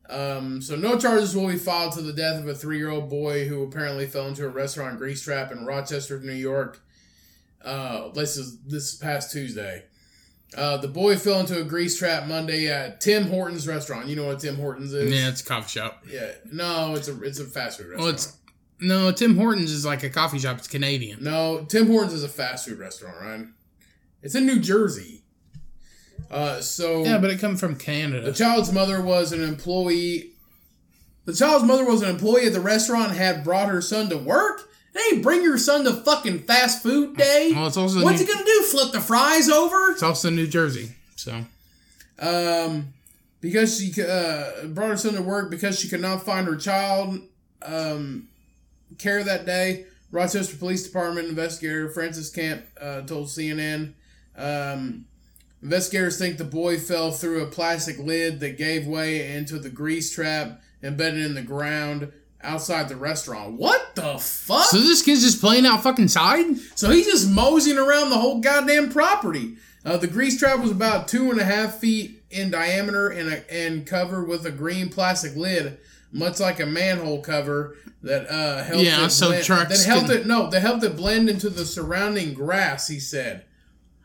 [0.09, 3.63] Um, so no charges will be filed to the death of a three-year-old boy who
[3.63, 6.81] apparently fell into a restaurant grease trap in Rochester, New York.
[7.63, 9.83] Uh, this is this is past Tuesday.
[10.55, 14.07] Uh, the boy fell into a grease trap Monday at Tim Hortons restaurant.
[14.07, 15.11] You know what Tim Hortons is?
[15.11, 16.03] Yeah, it's a coffee shop.
[16.11, 16.31] Yeah.
[16.51, 18.01] No, it's a it's a fast food restaurant.
[18.01, 18.37] Well, it's
[18.81, 20.57] no Tim Hortons is like a coffee shop.
[20.57, 21.23] It's Canadian.
[21.23, 23.47] No, Tim Hortons is a fast food restaurant, right?
[24.21, 25.23] It's in New Jersey.
[26.29, 28.21] Uh, so Yeah, but it come from Canada.
[28.21, 30.31] The child's mother was an employee.
[31.25, 34.17] The child's mother was an employee at the restaurant and had brought her son to
[34.17, 34.69] work.
[34.93, 37.51] Hey, bring your son to fucking fast food day.
[37.53, 38.61] Well, it's also What's New, he gonna do?
[38.63, 39.91] Flip the fries over?
[39.91, 40.95] it's also New Jersey.
[41.15, 41.45] So
[42.19, 42.93] Um,
[43.39, 47.19] because she uh, brought her son to work because she could not find her child
[47.61, 48.27] um,
[48.97, 49.85] care that day.
[50.11, 53.93] Rochester Police Department investigator Francis Camp uh, told CNN.
[54.37, 55.05] Um,
[55.61, 60.13] investigators think the boy fell through a plastic lid that gave way into the grease
[60.13, 62.11] trap embedded in the ground
[62.43, 63.53] outside the restaurant.
[63.53, 64.65] What the fuck?
[64.65, 66.57] so this kid's just playing out fucking side.
[66.75, 69.57] So he's just moseying around the whole goddamn property.
[69.85, 73.53] Uh, the grease trap was about two and a half feet in diameter and a,
[73.53, 75.77] and covered with a green plastic lid,
[76.11, 80.07] much like a manhole cover that uh, helped Yeah, it so blend, trucks that helped
[80.09, 82.87] can- it no that helped it blend into the surrounding grass.
[82.87, 83.45] He said.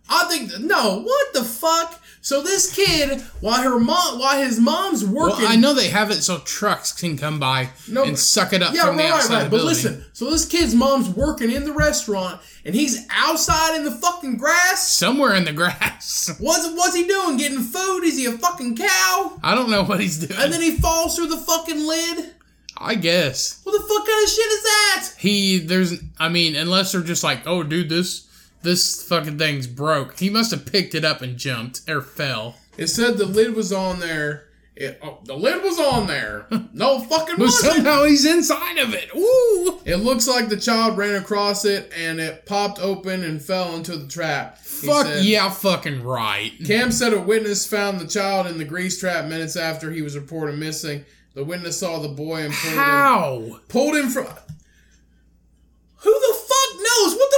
[0.08, 1.00] I think no.
[1.00, 2.00] What the fuck?
[2.20, 6.10] So this kid, while her mom, while his mom's working, Well, I know they have
[6.10, 9.14] it so trucks can come by No, and suck it up yeah, from right, the
[9.14, 9.44] outside right.
[9.44, 13.84] the But listen, so this kid's mom's working in the restaurant, and he's outside in
[13.84, 14.88] the fucking grass.
[14.88, 16.36] Somewhere in the grass.
[16.40, 17.36] What's what's he doing?
[17.36, 18.02] Getting food?
[18.02, 19.38] Is he a fucking cow?
[19.44, 20.40] I don't know what he's doing.
[20.40, 22.32] And then he falls through the fucking lid.
[22.78, 25.08] I guess What the fuck kind of shit is that?
[25.18, 25.94] he there's.
[26.18, 28.25] I mean, unless they're just like, oh, dude, this
[28.62, 30.18] this fucking thing's broke.
[30.18, 32.56] He must have picked it up and jumped or fell.
[32.76, 36.46] It said the lid was on there, It, oh, the lid was on there.
[36.76, 39.08] No fucking But somehow he's inside of it.
[39.16, 39.80] Ooh.
[39.86, 43.96] It looks like the child ran across it and it popped open and fell into
[43.96, 44.58] the trap.
[44.58, 45.24] He Fuck said.
[45.24, 46.52] yeah, fucking right.
[46.66, 50.16] Cam said a witness found the child in the grease trap minutes after he was
[50.18, 51.06] reported missing.
[51.32, 53.60] The witness saw the boy and pulled him, How?
[53.68, 54.26] pulled him from.
[54.26, 57.16] Who the fuck knows?
[57.16, 57.35] What the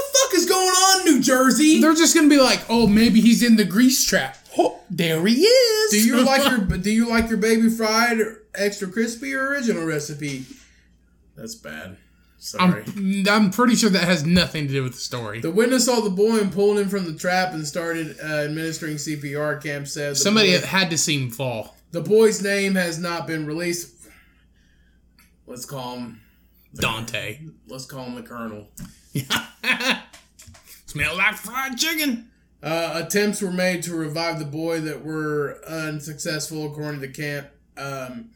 [0.48, 1.80] going on, New Jersey?
[1.80, 4.36] They're just gonna be like, oh, maybe he's in the grease trap.
[4.58, 5.90] Oh, there he is.
[5.92, 9.84] Do you like your Do you like your baby fried or extra crispy or original
[9.84, 10.44] recipe?
[11.36, 11.96] That's bad.
[12.40, 12.84] Sorry.
[12.96, 15.40] I'm, I'm pretty sure that has nothing to do with the story.
[15.40, 18.94] the witness saw the boy and pulled him from the trap and started uh, administering
[18.94, 19.60] CPR.
[19.62, 21.76] Camp said Somebody boy- had to see him fall.
[21.90, 23.92] The boy's name has not been released.
[25.46, 26.20] Let's call him.
[26.74, 27.40] Dante.
[27.66, 28.68] Let's call him the Colonel.
[30.88, 32.30] Smell like fried chicken.
[32.62, 37.48] Uh, attempts were made to revive the boy that were unsuccessful, according to camp.
[37.76, 38.30] Um,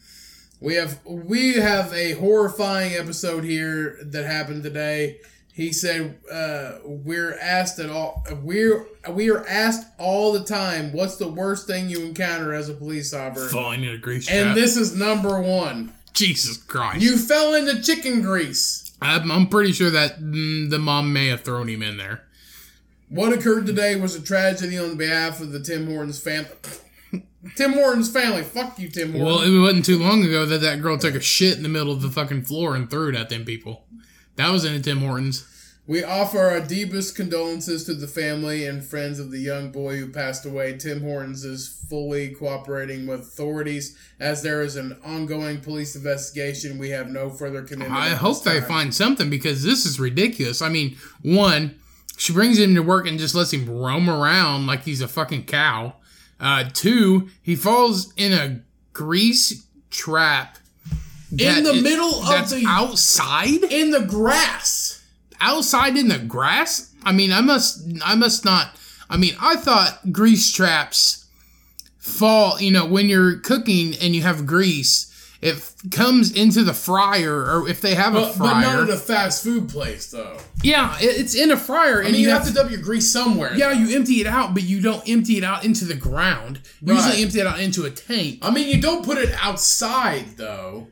[0.60, 5.20] we have we have a horrifying episode here that happened today.
[5.54, 11.16] He said uh, we're asked at all we're we are asked all the time what's
[11.16, 14.36] the worst thing you encounter as a police officer, Falling in a grease trap.
[14.36, 15.94] and this is number one.
[16.12, 17.00] Jesus Christ.
[17.00, 18.92] You fell into chicken grease.
[19.00, 22.24] I'm, I'm pretty sure that mm, the mom may have thrown him in there.
[23.12, 26.48] What occurred today was a tragedy on behalf of the Tim Hortons family.
[27.56, 28.42] Tim Hortons family.
[28.42, 29.26] Fuck you, Tim Hortons.
[29.26, 31.92] Well, it wasn't too long ago that that girl took a shit in the middle
[31.92, 33.84] of the fucking floor and threw it at them people.
[34.36, 35.46] That was in a Tim Hortons.
[35.86, 40.08] we offer our deepest condolences to the family and friends of the young boy who
[40.10, 40.78] passed away.
[40.78, 46.78] Tim Hortons is fully cooperating with authorities as there is an ongoing police investigation.
[46.78, 47.92] We have no further commitment.
[48.00, 50.62] I hope they find something because this is ridiculous.
[50.62, 51.78] I mean, one,
[52.16, 55.44] she brings him to work and just lets him roam around like he's a fucking
[55.44, 55.94] cow.
[56.40, 58.60] Uh, two, he falls in a
[58.92, 60.58] grease trap
[61.30, 65.00] In the is- middle of the- outside, in the grass.
[65.40, 66.90] outside in the grass.
[67.04, 68.76] I mean, I must, I must not.
[69.10, 71.24] I mean, I thought grease traps
[71.98, 72.60] fall.
[72.60, 75.11] You know, when you're cooking and you have grease,
[75.42, 75.60] it
[75.90, 78.62] comes into the fryer, or if they have a But, but fryer.
[78.62, 80.38] not at a fast food place, though.
[80.62, 83.10] Yeah, it's in a fryer, I and mean, you, have, have to dump your grease
[83.10, 83.52] somewhere.
[83.56, 86.60] Yeah, you empty it out, but you don't empty it out into the ground.
[86.80, 87.04] You Right.
[87.04, 88.38] usually empty it out into a tank.
[88.42, 90.86] I mean, you don't put it outside, though.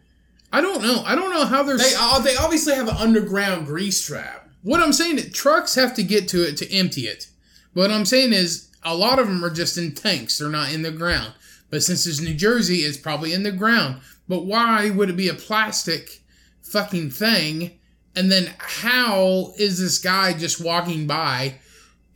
[0.52, 1.04] I don't know.
[1.06, 1.80] I don't know how there's.
[1.80, 4.48] They uh, they obviously have an underground grease trap.
[4.62, 7.28] what I'm saying is trucks have to get to it to empty it.
[7.72, 10.38] What I'm saying is a lot of them are just in tanks.
[10.38, 11.34] They're not in the ground.
[11.70, 14.00] But since it's New Jersey, it's probably in the ground.
[14.30, 16.22] But why would it be a plastic
[16.62, 17.80] fucking thing?
[18.14, 21.56] And then how is this guy just walking by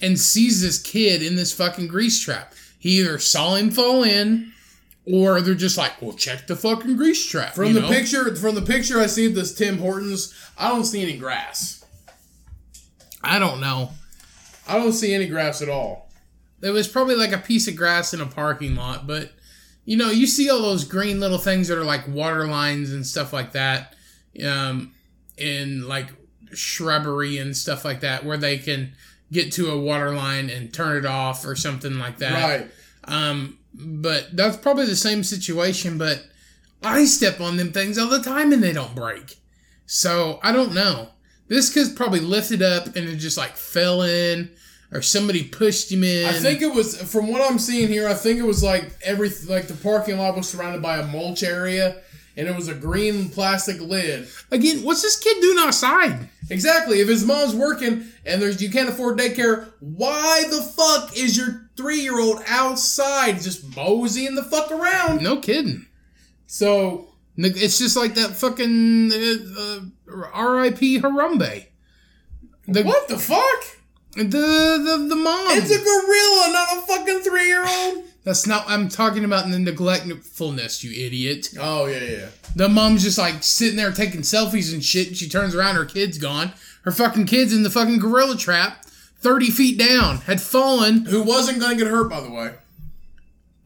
[0.00, 2.54] and sees this kid in this fucking grease trap?
[2.78, 4.52] He either saw him fall in,
[5.04, 7.88] or they're just like, "Well, check the fucking grease trap." From the know?
[7.88, 11.84] picture, from the picture I see of this Tim Hortons, I don't see any grass.
[13.24, 13.90] I don't know.
[14.68, 16.12] I don't see any grass at all.
[16.62, 19.32] It was probably like a piece of grass in a parking lot, but
[19.84, 23.06] you know, you see all those green little things that are like water lines and
[23.06, 23.94] stuff like that,
[24.44, 24.92] um,
[25.36, 26.08] in like
[26.52, 28.92] shrubbery and stuff like that, where they can
[29.32, 32.60] get to a water line and turn it off or something like that.
[32.60, 32.70] Right.
[33.04, 35.98] Um, but that's probably the same situation.
[35.98, 36.24] But
[36.82, 39.36] I step on them things all the time and they don't break.
[39.86, 41.08] So I don't know.
[41.48, 44.50] This kid's probably lifted up and it just like fell in,
[44.94, 46.24] or somebody pushed him in.
[46.26, 48.08] I think it was from what I'm seeing here.
[48.08, 51.42] I think it was like every like the parking lot was surrounded by a mulch
[51.42, 52.00] area,
[52.36, 54.28] and it was a green plastic lid.
[54.50, 54.84] again.
[54.84, 56.28] What's this kid doing outside?
[56.48, 57.00] Exactly.
[57.00, 61.68] If his mom's working and there's you can't afford daycare, why the fuck is your
[61.76, 65.22] three year old outside just moseying the fuck around?
[65.22, 65.86] No kidding.
[66.46, 71.00] So It's just like that fucking uh, uh, R.I.P.
[71.00, 71.66] Harambe.
[72.68, 73.64] The, what the fuck?
[74.16, 75.46] The the the mom.
[75.50, 78.04] It's a gorilla, not a fucking three year old.
[78.22, 78.64] That's not.
[78.68, 81.48] I'm talking about in the neglectfulness, you idiot.
[81.60, 82.28] Oh yeah, yeah.
[82.56, 85.08] The mom's just like sitting there taking selfies and shit.
[85.08, 86.52] And she turns around, her kid's gone.
[86.82, 88.84] Her fucking kid's in the fucking gorilla trap,
[89.18, 91.06] thirty feet down, had fallen.
[91.06, 92.52] Who wasn't gonna get hurt, by the way?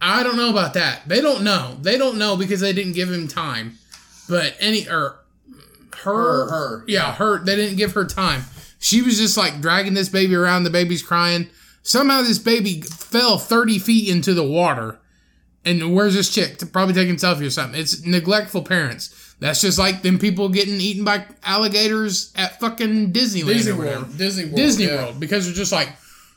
[0.00, 1.02] I don't know about that.
[1.08, 1.76] They don't know.
[1.82, 3.78] They don't know because they didn't give him time.
[4.28, 5.20] But any or
[5.98, 7.38] her, Her, her, yeah, her.
[7.44, 8.44] They didn't give her time.
[8.78, 10.64] She was just like dragging this baby around.
[10.64, 11.48] The baby's crying.
[11.82, 14.98] Somehow this baby fell thirty feet into the water.
[15.64, 16.60] And where's this chick?
[16.72, 17.78] Probably taking selfie or something.
[17.78, 19.34] It's neglectful parents.
[19.40, 24.00] That's just like them people getting eaten by alligators at fucking Disneyland Disney or whatever.
[24.02, 24.18] World.
[24.18, 24.56] Disney World.
[24.56, 24.94] Disney yeah.
[24.96, 25.90] World because they're just like,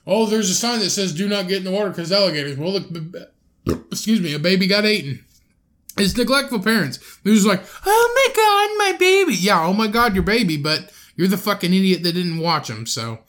[0.05, 2.73] oh, there's a sign that says "Do not get in the water because alligators." Well,
[2.73, 2.87] look,
[3.91, 5.23] excuse me, a baby got eaten.
[5.97, 6.99] It's neglectful parents.
[7.23, 9.35] They're just like, oh my god, my baby.
[9.35, 12.85] Yeah, oh my god, your baby, but you're the fucking idiot that didn't watch them.
[12.85, 13.19] So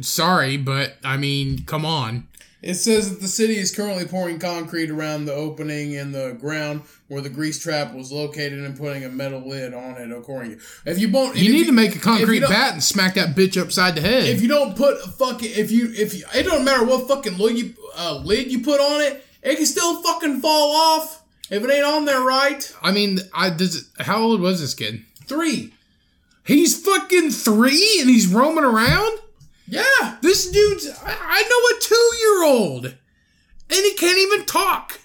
[0.00, 2.28] sorry, but I mean, come on.
[2.62, 6.82] It says that the city is currently pouring concrete around the opening in the ground
[7.08, 10.12] where the grease trap was located and putting a metal lid on it.
[10.12, 13.60] According, if you won't, You need to make a concrete bat and smack that bitch
[13.60, 14.26] upside the head.
[14.26, 17.36] If you don't put a fucking, if you, if you, it don't matter what fucking
[17.36, 21.64] lid you, uh, lid you put on it, it can still fucking fall off if
[21.64, 22.72] it ain't on there right.
[22.80, 23.90] I mean, I does.
[23.98, 25.02] How old was this kid?
[25.26, 25.74] Three.
[26.44, 29.18] He's fucking three and he's roaming around.
[29.66, 30.18] Yeah.
[30.20, 30.88] This dude's.
[31.02, 32.96] I, I know a two-year-old, and
[33.70, 35.00] he can't even talk.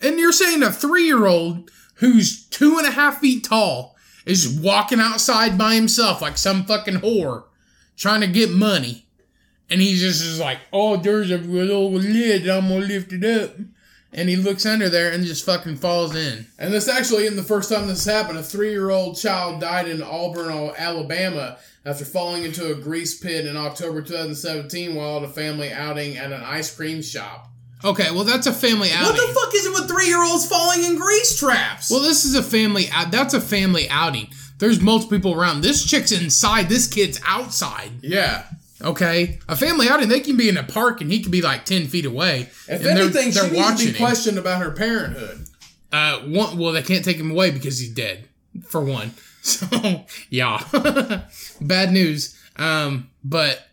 [0.00, 3.96] And you're saying a three-year-old who's two and a half feet tall
[4.26, 7.44] is walking outside by himself like some fucking whore,
[7.96, 9.06] trying to get money,
[9.68, 12.48] and he's just is like, "Oh, there's a little lid.
[12.48, 13.56] I'm gonna lift it up."
[14.12, 16.46] And he looks under there and just fucking falls in.
[16.58, 18.38] And this actually isn't the first time this happened.
[18.38, 24.02] A three-year-old child died in Auburn, Alabama, after falling into a grease pit in October
[24.02, 27.46] 2017 while at a family outing at an ice cream shop.
[27.84, 29.16] Okay, well that's a family outing.
[29.16, 31.90] What the fuck is it with three-year-olds falling in grease traps?
[31.90, 32.88] Well, this is a family.
[32.92, 34.28] out- That's a family outing.
[34.58, 35.62] There's multiple people around.
[35.62, 36.68] This chick's inside.
[36.68, 37.90] This kid's outside.
[38.02, 38.44] yeah.
[38.82, 40.08] Okay, a family outing.
[40.08, 42.42] They can be in a park and he can be like ten feet away.
[42.42, 43.96] If and they're- anything, they're she needs to watching be him.
[44.06, 45.46] questioned about her parenthood.
[45.92, 48.28] Uh, one, well, they can't take him away because he's dead.
[48.68, 49.12] For one,
[49.42, 50.62] so yeah,
[51.60, 52.36] bad news.
[52.56, 53.66] Um, but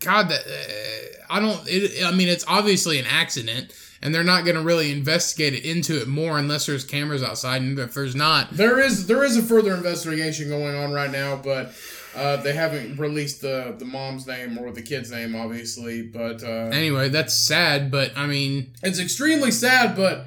[0.00, 1.60] God, that uh, I don't.
[1.66, 3.72] It, I mean, it's obviously an accident,
[4.02, 7.62] and they're not going to really investigate it into it more unless there's cameras outside.
[7.62, 11.36] And if there's not, There is there is a further investigation going on right now,
[11.36, 11.72] but
[12.16, 16.02] uh, they haven't released the the mom's name or the kid's name, obviously.
[16.02, 17.90] But uh, anyway, that's sad.
[17.90, 19.96] But I mean, it's extremely sad.
[19.96, 20.26] But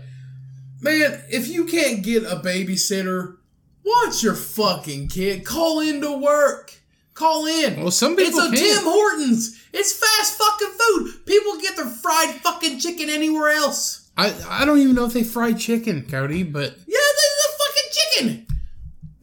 [0.81, 3.37] man, if you can't get a babysitter,
[3.85, 5.45] watch your fucking kid.
[5.45, 6.73] Call in to work.
[7.13, 7.79] Call in.
[7.79, 8.79] well, some people It's a can't.
[8.79, 9.61] Tim Hortons.
[9.71, 11.25] It's fast fucking food.
[11.25, 14.09] People get their fried fucking chicken anywhere else.
[14.17, 16.43] I I don't even know if they fry chicken, Cody.
[16.43, 18.47] But Yeah, this is a fucking chicken.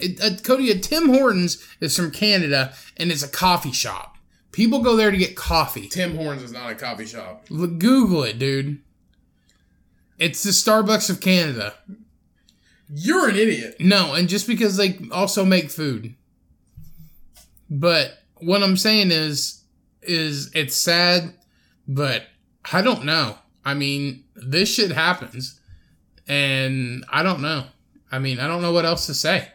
[0.03, 4.17] It, uh, Cody, a Tim Hortons is from Canada, and it's a coffee shop.
[4.53, 5.89] People go there to get coffee.
[5.89, 7.47] Tim Hortons is not a coffee shop.
[7.51, 8.81] Look, Google it, dude.
[10.19, 11.75] It's the Starbucks of Canada.
[12.93, 13.77] You're an idiot.
[13.79, 16.15] No, and just because they also make food.
[17.71, 19.63] But what I'm saying is,
[20.03, 21.35] is it's sad,
[21.87, 22.25] but
[22.73, 23.37] I don't know.
[23.65, 25.61] I mean, this shit happens,
[26.27, 27.67] and I don't know.
[28.11, 29.49] I mean, I don't know what else to say.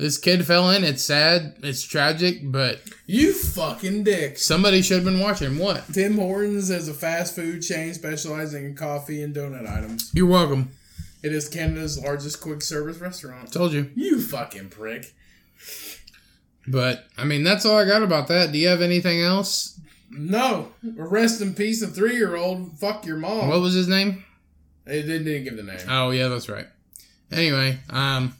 [0.00, 0.82] This kid fell in.
[0.82, 1.56] It's sad.
[1.62, 4.38] It's tragic, but You fucking dick.
[4.38, 5.58] somebody should have been watching.
[5.58, 5.84] What?
[5.92, 10.10] Tim Hortons is a fast food chain specializing in coffee and donut items.
[10.14, 10.70] You're welcome.
[11.22, 13.52] It is Canada's largest quick service restaurant.
[13.52, 13.90] Told you.
[13.94, 15.12] You fucking prick.
[16.66, 18.52] But I mean, that's all I got about that.
[18.52, 19.78] Do you have anything else?
[20.10, 20.72] No.
[20.82, 22.78] Rest in peace, a three year old.
[22.78, 23.48] Fuck your mom.
[23.48, 24.24] What was his name?
[24.86, 25.80] It didn't, didn't give the name.
[25.90, 26.66] Oh yeah, that's right.
[27.30, 28.34] Anyway, um,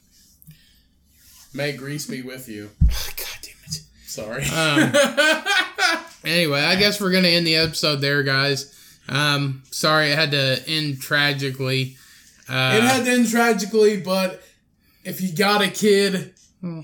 [1.53, 2.71] May grease be with you.
[2.87, 3.81] God damn it.
[4.07, 4.45] Sorry.
[4.45, 4.93] Um,
[6.25, 8.77] anyway, I guess we're gonna end the episode there, guys.
[9.09, 11.97] Um, sorry it had to end tragically.
[12.49, 14.43] Uh, it had to end tragically, but
[15.05, 16.35] if you got a kid,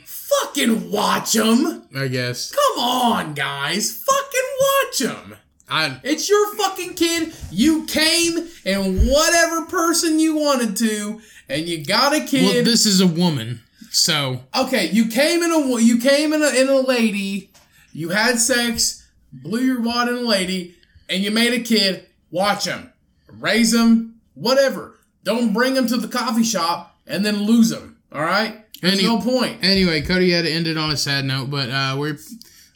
[0.05, 1.84] fucking watch them.
[1.94, 2.52] I guess.
[2.52, 4.02] Come on, guys.
[4.02, 5.36] Fucking watch them.
[5.68, 7.32] I It's your fucking kid.
[7.51, 12.55] You came and whatever person you wanted to, and you got a kid.
[12.55, 13.60] well, this is a woman,
[13.97, 17.51] so okay, you came in a you came in a in a lady.
[17.94, 20.74] You had sex, blew your wad in a lady,
[21.09, 22.05] and you made a kid.
[22.31, 22.93] Watch him,
[23.27, 24.98] raise him, whatever.
[25.24, 27.97] Don't bring him to the coffee shop and then lose him.
[28.12, 28.64] All right.
[28.82, 29.59] There's Any- no point.
[29.64, 32.18] Anyway, Cody had to end it on a sad note, but uh, we're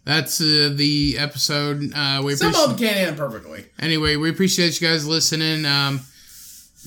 [0.07, 1.93] that's uh, the episode.
[1.95, 3.67] Uh, we Some of them can't end perfectly.
[3.79, 4.17] anyway.
[4.17, 5.67] We appreciate you guys listening.
[5.67, 6.01] Um,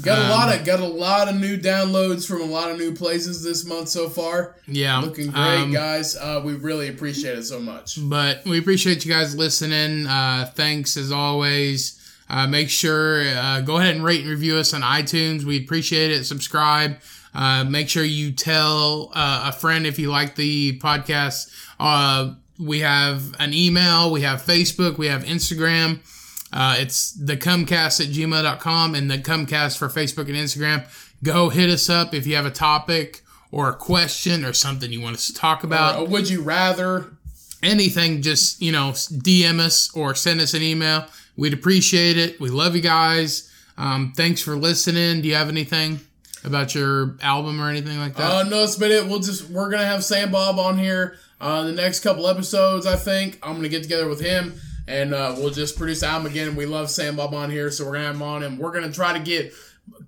[0.01, 2.79] Got a Um, lot of got a lot of new downloads from a lot of
[2.79, 4.55] new places this month so far.
[4.67, 6.15] yeah, Looking great, um, guys.
[6.15, 7.97] Uh, we really appreciate it so much.
[8.01, 10.07] But we appreciate you guys listening.
[10.07, 11.99] Uh, thanks as always.
[12.29, 15.43] Uh, make sure uh, go ahead and rate and review us on iTunes.
[15.43, 16.23] We appreciate it.
[16.23, 16.97] Subscribe.
[17.35, 21.51] Uh, make sure you tell uh, a friend if you like the podcast.
[21.79, 24.11] Uh, we have an email.
[24.11, 24.97] We have Facebook.
[24.97, 25.99] We have Instagram.
[26.53, 30.85] Uh, it's the Cummcast at gmail.com and the Cummcast for Facebook and Instagram.
[31.23, 35.01] Go hit us up if you have a topic or a question or something you
[35.01, 37.07] want us to talk about Uh, would you rather?
[37.63, 41.05] anything, just you know, DM us or send us an email.
[41.35, 42.39] We'd appreciate it.
[42.39, 43.49] We love you guys.
[43.77, 45.21] Um, thanks for listening.
[45.21, 45.99] Do you have anything?
[46.45, 48.29] about your album or anything like that?
[48.29, 49.07] Uh, no, it's been it.
[49.07, 51.15] We'll just we're gonna have Sam Bob on here.
[51.39, 55.35] Uh, the next couple episodes, I think I'm gonna get together with him and uh,
[55.37, 56.55] we'll just produce the album again.
[56.55, 58.91] We love Sam Bob on here, so we're gonna have him on, and we're gonna
[58.91, 59.53] try to get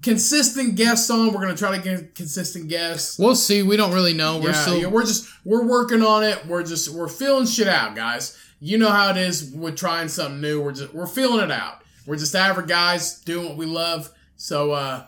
[0.01, 1.33] consistent guests on.
[1.33, 3.17] We're gonna try to get consistent guests.
[3.19, 3.63] we'll see.
[3.63, 4.37] We don't really know.
[4.37, 4.77] We're Yeah, still.
[4.77, 6.45] yeah, we're just we're working on it.
[6.45, 8.37] We're just we're feeling shit out, guys.
[8.59, 10.61] You know how it is with trying something new.
[10.61, 11.81] We're just we're feeling it out.
[12.05, 14.11] We're just average guys doing what we love.
[14.37, 15.05] So, uh,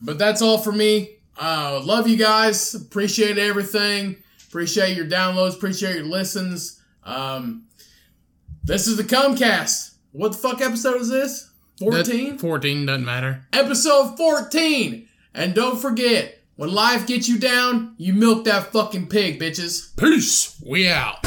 [0.00, 1.10] but that's all for me.
[1.38, 2.74] Uh, love you guys.
[2.74, 4.16] Appreciate everything.
[4.48, 5.54] Appreciate your downloads.
[5.54, 6.80] Appreciate your listens.
[7.04, 7.64] Um,
[8.66, 9.94] this is the Cummcast.
[10.12, 11.50] What the fuck episode is this?
[11.78, 12.38] that- 14?
[12.38, 13.46] 14 doesn't matter.
[13.52, 15.08] episode 14.
[15.34, 19.94] And don't forget, when life gets you down, you milk that fucking pig, bitches.
[19.96, 20.58] Peace.
[20.64, 21.25] We out.